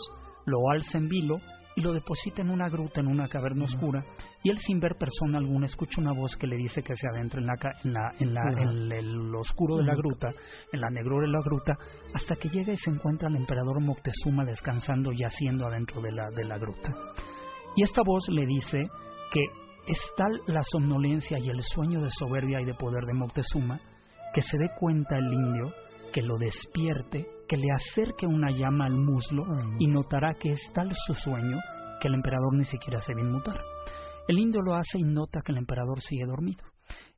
lo 0.46 0.70
alza 0.70 0.98
en 0.98 1.08
vilo 1.08 1.40
y 1.76 1.80
lo 1.80 1.92
deposita 1.92 2.42
en 2.42 2.50
una 2.50 2.68
gruta, 2.68 3.00
en 3.00 3.08
una 3.08 3.26
caverna 3.28 3.64
oscura, 3.64 4.04
y 4.42 4.50
él 4.50 4.58
sin 4.58 4.78
ver 4.80 4.96
persona 4.96 5.38
alguna 5.38 5.66
escucha 5.66 6.00
una 6.00 6.12
voz 6.12 6.36
que 6.36 6.46
le 6.46 6.56
dice 6.56 6.82
que 6.82 6.94
se 6.94 7.08
adentre 7.08 7.40
en, 7.40 7.46
la, 7.46 7.54
en, 7.82 7.92
la, 7.92 8.12
en, 8.20 8.34
la- 8.34 8.62
en 8.62 8.92
el 8.92 9.34
oscuro 9.34 9.78
de 9.78 9.84
la 9.84 9.94
gruta, 9.94 10.30
en 10.72 10.80
la 10.80 10.90
negrura 10.90 11.26
de 11.26 11.32
la 11.32 11.40
gruta, 11.42 11.76
hasta 12.14 12.36
que 12.36 12.48
llega 12.48 12.72
y 12.72 12.76
se 12.78 12.90
encuentra 12.90 13.28
el 13.28 13.36
emperador 13.36 13.80
Moctezuma 13.80 14.44
descansando 14.44 15.12
y 15.12 15.18
yaciendo 15.20 15.66
adentro 15.66 16.00
de 16.00 16.12
la, 16.12 16.30
de 16.30 16.44
la 16.44 16.58
gruta. 16.58 16.92
Y 17.76 17.82
esta 17.82 18.02
voz 18.04 18.28
le 18.28 18.46
dice 18.46 18.86
que 19.32 19.40
es 19.88 19.98
tal 20.16 20.40
la 20.46 20.62
somnolencia 20.62 21.38
y 21.38 21.48
el 21.50 21.60
sueño 21.62 22.00
de 22.00 22.10
soberbia 22.10 22.60
y 22.60 22.64
de 22.64 22.74
poder 22.74 23.04
de 23.04 23.14
Moctezuma 23.14 23.80
que 24.32 24.42
se 24.42 24.56
dé 24.58 24.70
cuenta 24.78 25.16
el 25.18 25.32
indio, 25.32 25.72
que 26.12 26.22
lo 26.22 26.36
despierte, 26.38 27.26
que 27.48 27.56
le 27.56 27.70
acerque 27.72 28.26
una 28.26 28.50
llama 28.50 28.86
al 28.86 28.94
muslo 28.94 29.44
y 29.78 29.86
notará 29.86 30.34
que 30.34 30.50
es 30.50 30.60
tal 30.72 30.90
su 31.06 31.14
sueño 31.14 31.58
que 32.00 32.08
el 32.08 32.14
emperador 32.14 32.54
ni 32.54 32.64
siquiera 32.64 33.00
se 33.00 33.14
ve 33.14 33.22
inmutar. 33.22 33.60
El 34.28 34.38
indio 34.38 34.62
lo 34.62 34.74
hace 34.74 34.98
y 34.98 35.02
nota 35.02 35.40
que 35.44 35.52
el 35.52 35.58
emperador 35.58 36.00
sigue 36.00 36.24
dormido. 36.26 36.64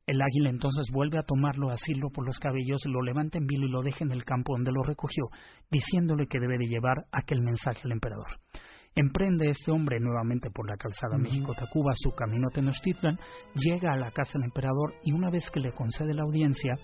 El 0.06 0.22
águila 0.22 0.50
entonces 0.50 0.86
vuelve 0.92 1.18
a 1.18 1.22
tomarlo, 1.22 1.70
asirlo 1.70 2.10
por 2.10 2.24
los 2.24 2.38
cabellos, 2.38 2.80
lo 2.86 3.02
levanta 3.02 3.38
en 3.38 3.46
vilo 3.46 3.66
y 3.66 3.70
lo 3.70 3.82
deja 3.82 4.04
en 4.04 4.12
el 4.12 4.24
campo 4.24 4.54
donde 4.54 4.70
lo 4.70 4.84
recogió, 4.84 5.24
diciéndole 5.70 6.28
que 6.28 6.38
debe 6.38 6.58
de 6.58 6.66
llevar 6.66 7.06
aquel 7.10 7.42
mensaje 7.42 7.80
al 7.84 7.92
emperador. 7.92 8.38
Emprende 8.94 9.50
este 9.50 9.72
hombre 9.72 9.98
nuevamente 10.00 10.48
por 10.50 10.68
la 10.70 10.76
calzada. 10.76 11.18
México-Tacuba 11.18 11.92
su 11.96 12.12
camino 12.12 12.48
a 12.48 12.54
Tenochtitlan, 12.54 13.18
llega 13.54 13.92
a 13.92 13.96
la 13.96 14.10
casa 14.12 14.34
del 14.34 14.44
emperador 14.44 14.94
y 15.04 15.12
una 15.12 15.28
vez 15.28 15.50
que 15.50 15.60
le 15.60 15.72
concede 15.72 16.14
la 16.14 16.22
audiencia, 16.22 16.78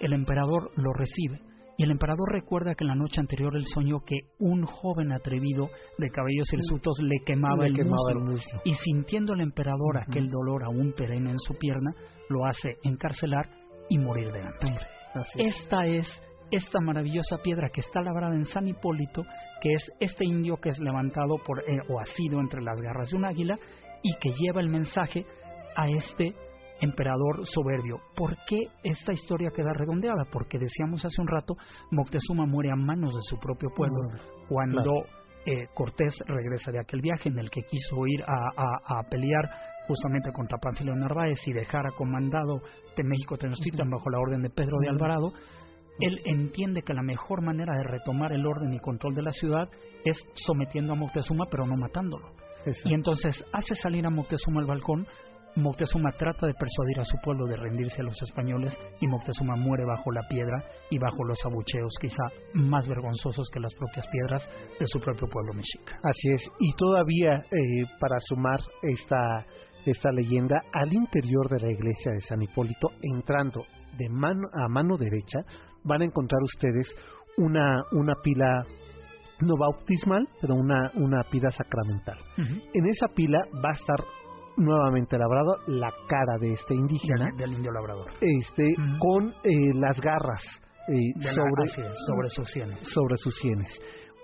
el 0.00 0.14
emperador 0.14 0.72
lo 0.76 0.92
recibe. 0.94 1.40
Y 1.76 1.82
el 1.84 1.90
emperador 1.90 2.30
recuerda 2.30 2.74
que 2.74 2.84
la 2.84 2.94
noche 2.94 3.20
anterior 3.20 3.56
él 3.56 3.64
soñó 3.66 4.00
que 4.04 4.16
un 4.38 4.64
joven 4.64 5.12
atrevido 5.12 5.70
de 5.98 6.10
cabellos 6.10 6.52
hirsutos 6.52 6.98
le 7.02 7.24
quemaba, 7.24 7.64
Le 7.64 7.70
el, 7.70 7.76
quemaba 7.76 7.96
muslo. 7.96 8.20
el 8.20 8.30
muslo. 8.30 8.60
Y 8.64 8.74
sintiendo 8.74 9.32
el 9.32 9.40
emperador 9.40 9.98
aquel 9.98 10.28
dolor 10.28 10.62
aún 10.64 10.92
perenne 10.96 11.30
en 11.30 11.40
su 11.40 11.54
pierna, 11.54 11.92
lo 12.28 12.46
hace 12.46 12.76
encarcelar 12.84 13.50
y 13.88 13.98
morir 13.98 14.30
de 14.32 14.40
hambre. 14.40 14.86
Es. 15.36 15.56
Esta 15.56 15.86
es 15.86 16.06
esta 16.50 16.80
maravillosa 16.80 17.38
piedra 17.42 17.70
que 17.70 17.80
está 17.80 18.00
labrada 18.02 18.34
en 18.34 18.44
San 18.44 18.68
Hipólito, 18.68 19.24
que 19.60 19.72
es 19.74 19.90
este 19.98 20.24
indio 20.24 20.58
que 20.58 20.68
es 20.70 20.78
levantado 20.78 21.36
por 21.44 21.60
eh, 21.60 21.80
o 21.88 21.98
asido 21.98 22.38
entre 22.38 22.62
las 22.62 22.80
garras 22.80 23.10
de 23.10 23.16
un 23.16 23.24
águila 23.24 23.58
y 24.02 24.14
que 24.20 24.30
lleva 24.38 24.60
el 24.60 24.68
mensaje 24.68 25.26
a 25.76 25.88
este 25.88 26.34
emperador 26.84 27.44
soberbio. 27.46 27.98
¿Por 28.16 28.36
qué 28.46 28.58
esta 28.82 29.12
historia 29.12 29.50
queda 29.54 29.72
redondeada? 29.74 30.24
Porque 30.32 30.58
decíamos 30.58 31.04
hace 31.04 31.20
un 31.20 31.28
rato, 31.28 31.54
Moctezuma 31.90 32.46
muere 32.46 32.70
a 32.70 32.76
manos 32.76 33.14
de 33.14 33.22
su 33.22 33.38
propio 33.38 33.70
pueblo 33.74 34.02
Mm, 34.04 34.48
cuando 34.48 34.82
claro. 34.82 35.04
eh, 35.46 35.68
Cortés 35.74 36.14
regresa 36.26 36.70
de 36.72 36.80
aquel 36.80 37.00
viaje 37.00 37.28
en 37.28 37.38
el 37.38 37.50
que 37.50 37.62
quiso 37.62 38.06
ir 38.06 38.22
a, 38.26 38.50
a- 38.56 38.98
a 39.00 39.02
pelear 39.10 39.44
justamente 39.86 40.32
contra 40.32 40.56
Pánfilo 40.58 40.92
de 40.94 41.00
Narváez 41.00 41.38
y 41.46 41.52
dejar 41.52 41.86
a 41.86 41.90
comandado 41.90 42.60
de 42.96 43.04
México 43.04 43.36
Tenochtitlan 43.36 43.90
bajo 43.90 44.08
la 44.10 44.18
orden 44.18 44.40
de 44.42 44.48
Pedro 44.50 44.78
de. 44.80 44.88
Alvarado, 44.88 45.32
él 46.00 46.20
entiende 46.24 46.82
que 46.82 46.94
la 46.94 47.02
mejor 47.02 47.42
manera 47.42 47.74
de 47.76 47.84
retomar 47.84 48.32
el 48.32 48.46
orden 48.46 48.72
y 48.72 48.80
control 48.80 49.14
de 49.14 49.22
la 49.22 49.30
ciudad 49.32 49.68
es 50.04 50.16
sometiendo 50.34 50.92
a 50.94 50.96
Moctezuma 50.96 51.46
pero 51.50 51.66
no 51.66 51.76
matándolo. 51.76 52.28
Exacto. 52.66 52.88
Y 52.88 52.94
entonces 52.94 53.44
hace 53.52 53.74
salir 53.74 54.06
a 54.06 54.10
Moctezuma 54.10 54.60
al 54.62 54.66
balcón, 54.66 55.06
Moctezuma 55.56 56.10
trata 56.18 56.46
de 56.46 56.54
persuadir 56.54 56.98
a 56.98 57.04
su 57.04 57.16
pueblo 57.22 57.46
de 57.46 57.56
rendirse 57.56 58.00
a 58.00 58.04
los 58.04 58.20
españoles 58.22 58.76
y 59.00 59.06
Moctezuma 59.06 59.54
muere 59.56 59.84
bajo 59.84 60.10
la 60.10 60.26
piedra 60.28 60.64
y 60.90 60.98
bajo 60.98 61.24
los 61.24 61.38
abucheos 61.44 61.92
quizá 62.00 62.24
más 62.54 62.88
vergonzosos 62.88 63.48
que 63.52 63.60
las 63.60 63.72
propias 63.74 64.06
piedras 64.08 64.48
de 64.80 64.86
su 64.86 65.00
propio 65.00 65.28
pueblo 65.28 65.52
mexica. 65.52 65.98
Así 66.02 66.30
es. 66.30 66.50
Y 66.58 66.72
todavía, 66.74 67.36
eh, 67.52 67.86
para 68.00 68.18
sumar 68.18 68.58
esta, 68.82 69.46
esta 69.86 70.10
leyenda, 70.10 70.60
al 70.72 70.92
interior 70.92 71.48
de 71.48 71.60
la 71.60 71.70
iglesia 71.70 72.12
de 72.12 72.20
San 72.20 72.42
Hipólito, 72.42 72.88
entrando 73.02 73.64
de 73.96 74.08
mano 74.08 74.48
a 74.52 74.68
mano 74.68 74.96
derecha, 74.96 75.38
van 75.84 76.02
a 76.02 76.04
encontrar 76.04 76.42
ustedes 76.42 76.92
una, 77.36 77.84
una 77.92 78.14
pila 78.22 78.64
no 79.40 79.56
bautismal, 79.56 80.28
pero 80.40 80.54
una, 80.54 80.90
una 80.94 81.22
pila 81.30 81.50
sacramental. 81.50 82.18
En 82.72 82.86
esa 82.86 83.08
pila 83.08 83.38
va 83.64 83.70
a 83.70 83.74
estar 83.74 83.98
nuevamente 84.56 85.18
labrado 85.18 85.56
la 85.66 85.90
cara 86.08 86.38
de 86.40 86.52
este 86.52 86.74
indígena, 86.74 87.26
Del, 87.26 87.36
del 87.36 87.52
indio 87.54 87.72
labrador. 87.72 88.10
este, 88.20 88.74
con 88.98 89.30
eh, 89.44 89.74
las 89.74 90.00
garras 90.00 90.42
eh, 90.88 90.92
la- 91.16 91.32
sobre, 91.32 91.64
es, 91.64 91.96
sobre 92.06 92.28
sus 92.28 92.50
sienes. 92.50 92.78
sobre 92.92 93.16
sus 93.16 93.34
sienes. 93.36 93.80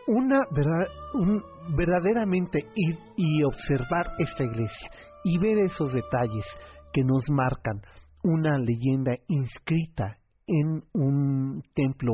una 0.06 0.40
verdad, 0.54 0.86
un, 1.14 1.42
verdaderamente 1.76 2.58
ir 2.74 2.96
y 3.16 3.42
observar 3.44 4.06
esta 4.18 4.44
iglesia 4.44 4.90
y 5.24 5.38
ver 5.38 5.58
esos 5.58 5.92
detalles 5.92 6.44
que 6.92 7.02
nos 7.04 7.24
marcan 7.30 7.80
una 8.22 8.58
leyenda 8.58 9.12
inscrita 9.28 10.18
en 10.46 10.82
un 10.92 11.62
templo 11.74 12.12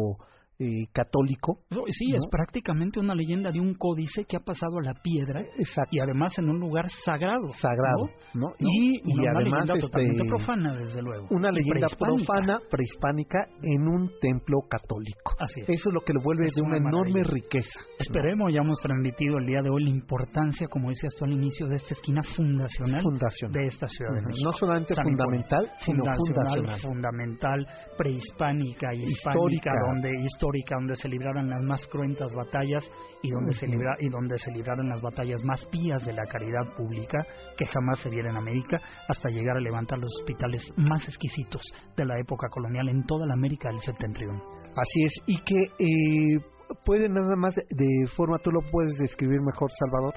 eh, 0.59 0.87
católico. 0.93 1.59
Sí, 1.91 2.15
es 2.15 2.27
prácticamente 2.31 2.99
una 3.01 3.15
leyenda 3.15 3.51
de 3.51 3.61
un 3.61 3.75
códice 3.75 4.25
que 4.25 4.37
ha 4.37 4.41
pasado 4.41 4.79
a 4.79 4.83
la 4.83 4.95
piedra 4.95 5.43
y 5.91 6.01
además 6.01 6.39
en 6.39 6.49
un 6.49 6.59
lugar 6.59 6.89
sagrado. 7.05 7.49
Sagrado, 7.61 8.09
¿no? 8.35 8.55
Y, 8.59 9.01
y, 9.05 9.19
una 9.19 9.33
además 9.37 9.45
leyenda 9.45 9.75
este, 9.75 9.87
totalmente 9.87 10.25
profana, 10.25 10.73
desde 10.77 11.03
luego. 11.03 11.27
Una 11.31 11.51
leyenda 11.51 11.87
prehispánica. 11.89 12.25
profana, 12.27 12.59
prehispánica, 12.71 13.39
en 13.63 13.83
un 13.87 14.11
templo 14.21 14.61
católico. 14.69 15.35
Así 15.39 15.61
es. 15.61 15.69
Eso 15.69 15.91
es 15.91 15.95
lo 15.95 16.01
que 16.01 16.13
lo 16.15 16.23
vuelve 16.23 16.45
Es 16.45 16.55
de 16.55 16.63
una, 16.63 16.79
una 16.79 16.89
enorme 16.89 17.23
riqueza. 17.25 17.81
Esperemos, 17.99 18.53
ya 18.53 18.61
hemos 18.61 18.79
transmitido 18.81 19.39
el 19.39 19.47
día 19.47 19.61
de 19.63 19.71
hoy 19.71 19.85
la 19.85 19.91
importancia, 19.91 20.69
como 20.69 20.89
decías 20.89 21.15
tú 21.19 21.25
al 21.27 21.33
inicio, 21.33 21.67
de 21.69 21.77
esta 21.77 21.95
esquina 21.95 22.23
fundacional, 22.23 23.03
Fundacional. 23.03 23.53
de 23.61 23.67
esta 23.67 23.87
Ciudad 23.89 24.15
de. 24.15 24.23
México. 24.23 24.45
No 24.51 24.53
solamente 24.53 24.95
San 24.95 25.05
fundamental, 25.05 25.71
sino 25.81 26.05
fundacional, 26.05 26.55
fundacional. 26.57 26.81
fundamental, 26.81 27.67
prehispánica 27.97 28.95
y 28.95 29.03
Histórica. 29.05 29.71
hispánica, 29.71 29.71
donde 29.87 30.11
histórica, 30.25 30.46
donde 30.71 30.97
se 30.97 31.09
libraron 31.09 31.49
las 31.51 31.63
más 31.63 31.87
cruentas 31.89 32.35
batallas 32.35 32.85
y 33.23 33.31
donde 33.31 33.53
se 33.55 33.67
libra, 33.67 33.97
y 34.01 34.09
donde 34.09 34.39
se 34.39 34.51
libraron 34.51 34.89
las 34.89 35.01
batallas 35.01 35.43
más 35.45 35.65
pías 35.67 36.05
de 36.05 36.13
la 36.13 36.25
caridad 36.27 36.75
pública 36.77 37.19
que 37.57 37.67
jamás 37.67 37.99
se 38.01 38.11
viera 38.11 38.31
en 38.31 38.37
América, 38.37 38.81
hasta 39.09 39.29
llegar 39.31 39.57
a 39.57 39.61
levantar 39.61 39.99
los 39.99 40.13
hospitales 40.21 40.63
más 40.77 41.07
exquisitos 41.09 41.63
de 41.97 42.05
la 42.05 42.19
época 42.19 42.49
colonial 42.49 42.89
en 42.89 43.05
toda 43.05 43.27
la 43.27 43.35
América 43.35 43.69
del 43.71 43.81
septentrión. 43.81 44.37
Así 44.77 45.05
es, 45.05 45.13
y 45.27 45.39
que 45.43 45.61
eh, 45.79 46.41
puede 46.85 47.09
nada 47.09 47.37
más 47.37 47.55
de, 47.55 47.65
de 47.71 48.07
forma, 48.17 48.39
tú 48.39 48.51
lo 48.51 48.61
puedes 48.71 48.97
describir 48.99 49.41
mejor, 49.41 49.71
Salvador, 49.79 50.15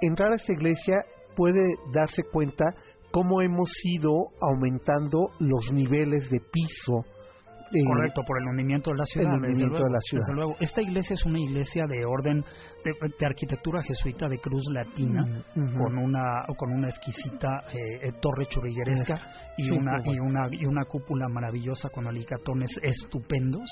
entrar 0.00 0.32
a 0.32 0.36
esta 0.36 0.52
iglesia 0.52 1.04
puede 1.36 1.76
darse 1.94 2.22
cuenta 2.24 2.64
cómo 3.12 3.42
hemos 3.42 3.70
ido 3.84 4.28
aumentando 4.40 5.30
los 5.38 5.72
niveles 5.72 6.30
de 6.30 6.40
piso. 6.40 7.04
Eh, 7.74 7.84
Correcto, 7.86 8.22
por 8.26 8.40
el 8.40 8.48
hundimiento 8.48 8.90
de 8.90 8.96
la 8.98 9.04
ciudad. 9.06 9.28
el 9.28 9.34
hundimiento 9.40 9.66
luego, 9.78 9.86
de 9.86 9.92
la 9.92 9.98
ciudad. 10.00 10.22
desde 10.22 10.34
luego. 10.34 10.56
Esta 10.60 10.82
iglesia 10.82 11.14
es 11.14 11.24
una 11.24 11.40
iglesia 11.40 11.84
de 11.86 12.04
orden 12.04 12.44
de, 12.84 12.92
de 13.18 13.26
arquitectura 13.26 13.82
jesuita 13.82 14.28
de 14.28 14.38
cruz 14.38 14.64
latina, 14.72 15.24
Mm, 15.54 15.78
con 15.78 15.98
una 15.98 16.44
con 16.56 16.72
una 16.72 16.88
exquisita 16.88 17.64
eh, 17.72 18.08
eh, 18.08 18.12
torre 18.20 18.46
churrigueresca 18.46 19.14
y 19.56 19.64
Sí, 19.64 19.70
una 19.72 19.98
bueno. 20.04 20.12
y 20.14 20.18
una 20.20 20.48
y 20.50 20.64
una 20.66 20.84
cúpula 20.84 21.28
maravillosa 21.28 21.88
con 21.90 22.06
alicatones 22.06 22.70
estupendos, 22.82 23.68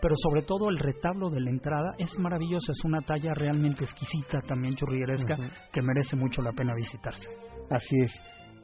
pero 0.00 0.14
sobre 0.16 0.42
todo 0.42 0.68
el 0.70 0.78
retablo 0.78 1.30
de 1.30 1.40
la 1.40 1.50
entrada 1.50 1.92
es 1.98 2.16
maravilloso, 2.18 2.72
es 2.72 2.84
una 2.84 3.00
talla 3.00 3.34
realmente 3.34 3.84
exquisita, 3.84 4.40
también 4.46 4.74
churrigueresca, 4.74 5.36
que 5.72 5.82
merece 5.82 6.16
mucho 6.16 6.42
la 6.42 6.52
pena 6.52 6.74
visitarse. 6.74 7.28
Así 7.70 7.96
es. 8.00 8.12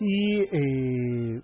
Y, 0.01 0.41
eh, 0.43 1.41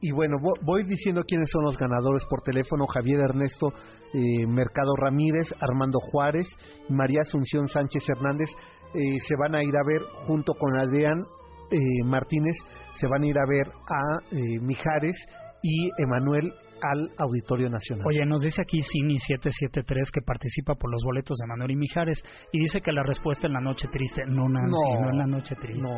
y 0.00 0.10
bueno, 0.12 0.36
vo- 0.38 0.58
voy 0.62 0.84
diciendo 0.84 1.22
quiénes 1.26 1.48
son 1.50 1.64
los 1.64 1.76
ganadores 1.78 2.24
por 2.28 2.40
teléfono. 2.42 2.86
Javier 2.86 3.20
Ernesto 3.20 3.68
eh, 4.14 4.46
Mercado 4.46 4.94
Ramírez, 4.96 5.46
Armando 5.60 5.98
Juárez, 6.00 6.46
María 6.88 7.20
Asunción 7.22 7.68
Sánchez 7.68 8.02
Hernández 8.08 8.48
eh, 8.94 9.18
se 9.26 9.34
van 9.36 9.54
a 9.54 9.62
ir 9.62 9.74
a 9.76 9.86
ver 9.86 10.02
junto 10.26 10.52
con 10.54 10.78
Adrián 10.80 11.24
eh, 11.70 12.04
Martínez, 12.04 12.56
se 12.96 13.06
van 13.06 13.22
a 13.22 13.26
ir 13.26 13.38
a 13.38 13.46
ver 13.48 13.68
a 13.68 14.34
eh, 14.36 14.58
Mijares 14.60 15.14
y 15.62 15.88
Emanuel 16.02 16.52
al 16.82 17.10
Auditorio 17.18 17.68
Nacional. 17.68 18.04
Oye, 18.08 18.24
nos 18.24 18.40
dice 18.40 18.62
aquí 18.62 18.78
Cini773 18.80 20.10
que 20.12 20.22
participa 20.22 20.74
por 20.74 20.90
los 20.90 21.02
boletos 21.04 21.36
de 21.38 21.46
Manuel 21.46 21.72
y 21.72 21.76
Mijares 21.76 22.22
y 22.52 22.58
dice 22.58 22.80
que 22.80 22.90
la 22.90 23.02
respuesta 23.02 23.46
es 23.46 23.52
la 23.52 23.60
noche 23.60 23.86
triste. 23.92 24.22
No, 24.26 24.48
Nancy, 24.48 24.70
no, 24.94 25.00
No, 25.02 25.10
es 25.10 25.16
la 25.16 25.26
noche 25.26 25.54
triste. 25.56 25.80
no. 25.82 25.94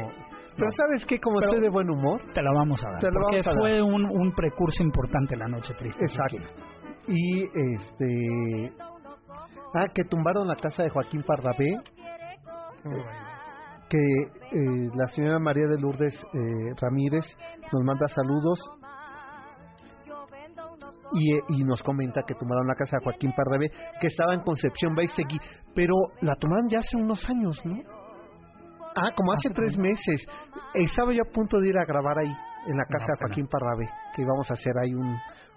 Pero 0.56 0.70
¿sabes 0.72 1.06
qué? 1.06 1.18
Como 1.18 1.40
estoy 1.40 1.60
de 1.60 1.70
buen 1.70 1.88
humor, 1.90 2.20
Te 2.34 2.42
la 2.42 2.52
vamos 2.52 2.82
a 2.84 2.90
dar. 2.90 3.00
Te 3.00 3.06
la 3.06 3.12
porque 3.12 3.40
vamos 3.40 3.46
a 3.46 3.58
fue 3.58 3.82
Un, 3.82 4.04
un 4.04 4.32
precurso 4.34 4.82
importante 4.82 5.36
la 5.36 5.48
noche 5.48 5.74
triste. 5.74 6.04
Exacto. 6.04 6.46
Y 7.08 7.44
este. 7.44 8.72
Ah, 9.74 9.88
que 9.92 10.04
tumbaron 10.04 10.46
la 10.46 10.56
casa 10.56 10.82
de 10.82 10.90
Joaquín 10.90 11.22
Pardavé. 11.22 11.76
Que 13.88 13.98
eh, 13.98 14.88
la 14.94 15.06
señora 15.06 15.38
María 15.38 15.66
de 15.68 15.78
Lourdes 15.78 16.14
eh, 16.14 16.74
Ramírez 16.80 17.24
nos 17.72 17.82
manda 17.84 18.06
saludos 18.08 18.58
y, 21.12 21.34
eh, 21.34 21.40
y 21.48 21.64
nos 21.64 21.82
comenta 21.82 22.22
que 22.26 22.34
tumbaron 22.34 22.66
la 22.66 22.74
casa 22.74 22.96
de 22.96 23.04
Joaquín 23.04 23.32
Pardavé, 23.36 23.70
que 24.00 24.06
estaba 24.06 24.34
en 24.34 24.40
Concepción 24.40 24.94
Baistegui, 24.94 25.38
pero 25.74 25.94
la 26.22 26.34
tomaron 26.36 26.68
ya 26.70 26.78
hace 26.78 26.96
unos 26.96 27.28
años, 27.28 27.60
¿no? 27.64 27.76
Ah, 28.96 29.10
como 29.16 29.32
hace 29.32 29.48
Hace 29.48 29.54
tres 29.54 29.78
meses. 29.78 30.26
Estaba 30.74 31.12
yo 31.12 31.22
a 31.22 31.32
punto 31.32 31.58
de 31.58 31.68
ir 31.68 31.78
a 31.78 31.84
grabar 31.84 32.18
ahí, 32.18 32.32
en 32.66 32.76
la 32.76 32.84
casa 32.84 33.06
No, 33.08 33.14
de 33.14 33.18
Joaquín 33.20 33.46
Pardavé, 33.48 33.88
que 34.14 34.22
íbamos 34.22 34.50
a 34.50 34.54
hacer 34.54 34.72
ahí 34.80 34.94
un, 34.94 35.16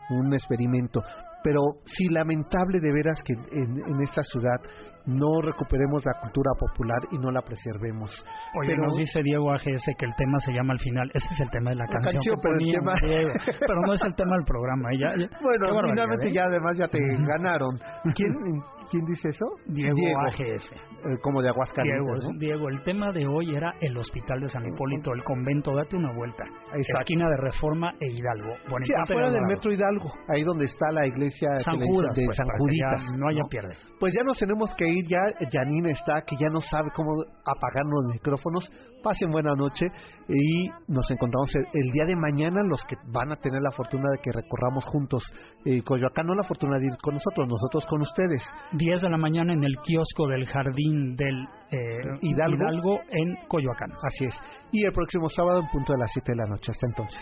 un 0.10 0.34
experimento. 0.34 1.02
Pero 1.44 1.62
sí, 1.86 2.08
lamentable 2.10 2.80
de 2.80 2.92
veras 2.92 3.22
que 3.24 3.34
en, 3.34 3.78
en 3.86 4.02
esta 4.02 4.24
ciudad 4.24 4.58
no 5.06 5.42
recuperemos 5.42 6.04
la 6.06 6.14
cultura 6.22 6.52
popular 6.60 7.00
y 7.12 7.18
no 7.18 7.32
la 7.32 7.42
preservemos. 7.42 8.12
Oye, 8.60 8.70
Pero- 8.72 8.84
nos 8.84 8.96
dice 8.98 9.22
Diego 9.24 9.52
AGS 9.52 9.86
que 9.98 10.06
el 10.06 10.16
tema 10.16 10.40
se 10.40 10.52
llama 10.54 10.74
al 10.74 10.80
final. 10.80 11.10
Ese 11.14 11.28
es 11.34 11.42
el 11.42 11.50
tema 11.50 11.70
de 11.72 11.76
la, 11.78 11.86
La 11.86 11.92
canción. 11.92 12.14
canción, 12.14 12.40
pero 12.42 12.56
el 12.56 12.72
tema- 12.74 12.94
Diego. 13.02 13.32
Pero 13.60 13.82
no 13.86 13.94
es 13.94 14.04
el 14.04 14.16
tema 14.16 14.36
del 14.38 14.46
programa. 14.46 14.90
¿eh? 14.94 14.98
Ya- 14.98 15.16
ya- 15.18 15.30
Bueno, 15.42 15.68
finalmente 15.90 16.28
¿eh? 16.28 16.34
ya 16.34 16.44
además 16.46 16.78
ya 16.78 16.88
te 16.88 17.00
ganaron. 17.00 17.78
¿Quién, 18.16 18.30
¿Quién 18.92 19.04
dice 19.06 19.30
eso? 19.30 19.46
Diego, 19.66 19.98
AGS. 20.30 20.70
eh, 20.72 21.18
como 21.24 21.42
de 21.42 21.48
Diego, 21.48 21.56
Aguascalientes, 21.56 22.26
¿no? 22.32 22.38
Diego, 22.40 22.70
el 22.70 22.84
tema 22.84 23.12
de 23.12 23.26
hoy 23.26 23.56
era 23.56 23.74
el 23.82 23.98
Hospital 23.98 24.42
de 24.42 24.48
San 24.48 24.62
Hipólito, 24.64 25.12
el 25.12 25.24
convento. 25.24 25.74
Date 25.76 25.96
una 25.98 26.14
vuelta. 26.14 26.44
Exacto. 26.72 27.00
Esquina 27.00 27.28
de 27.30 27.38
Reforma 27.38 27.94
e 28.00 28.06
Hidalgo. 28.12 28.54
Bueno, 28.70 28.86
Sí, 28.86 28.94
afuera 28.94 29.32
del 29.32 29.42
Metro 29.48 29.72
Hidalgo, 29.74 30.12
ahí 30.30 30.44
donde 30.44 30.66
está 30.66 30.92
la 30.92 31.08
iglesia 31.08 31.50
San 31.66 31.80
Judas, 31.82 32.16
de 32.16 32.26
pues, 32.26 32.38
San 32.38 32.48
Juditas. 32.60 33.18
no 33.18 33.28
haya 33.28 33.40
¿no? 33.42 33.48
pierde. 33.50 33.74
Pues 34.00 34.14
ya 34.14 34.22
nos 34.24 34.38
tenemos 34.38 34.70
que 34.76 34.86
ir, 34.88 34.95
ya 35.04 35.20
Janine 35.52 35.92
está, 35.92 36.22
que 36.26 36.36
ya 36.36 36.50
no 36.50 36.62
sabe 36.62 36.90
cómo 36.96 37.12
apagar 37.46 37.84
los 37.86 38.14
micrófonos. 38.14 38.70
Pasen 39.04 39.30
buena 39.30 39.54
noche 39.54 39.88
y 40.28 40.68
nos 40.88 41.10
encontramos 41.12 41.54
el, 41.56 41.66
el 41.74 41.92
día 41.92 42.06
de 42.06 42.16
mañana, 42.16 42.64
los 42.64 42.84
que 42.86 42.96
van 43.12 43.32
a 43.32 43.36
tener 43.36 43.62
la 43.62 43.72
fortuna 43.72 44.10
de 44.12 44.18
que 44.22 44.32
recorramos 44.32 44.86
juntos 44.86 45.24
eh, 45.66 45.82
Coyoacán, 45.84 46.28
no 46.28 46.36
la 46.36 46.44
fortuna 46.44 46.78
de 46.78 46.86
ir 46.86 46.98
con 47.02 47.16
nosotros, 47.16 47.48
nosotros 47.48 47.86
con 47.88 48.02
ustedes. 48.02 48.44
10 48.74 49.02
de 49.02 49.10
la 49.10 49.18
mañana 49.18 49.54
en 49.54 49.64
el 49.64 49.76
kiosco 49.84 50.28
del 50.28 50.46
Jardín 50.46 51.16
del 51.16 51.48
eh, 51.72 52.20
Hidalgo. 52.22 53.00
en 53.10 53.36
Coyoacán. 53.48 53.92
Así 54.04 54.26
es. 54.26 54.36
Y 54.72 54.86
el 54.86 54.92
próximo 54.92 55.28
sábado 55.30 55.62
en 55.62 55.68
punto 55.70 55.94
de 55.94 56.00
las 56.00 56.12
7 56.14 56.32
de 56.32 56.38
la 56.38 56.46
noche. 56.46 56.72
Hasta 56.72 56.88
entonces. 56.88 57.22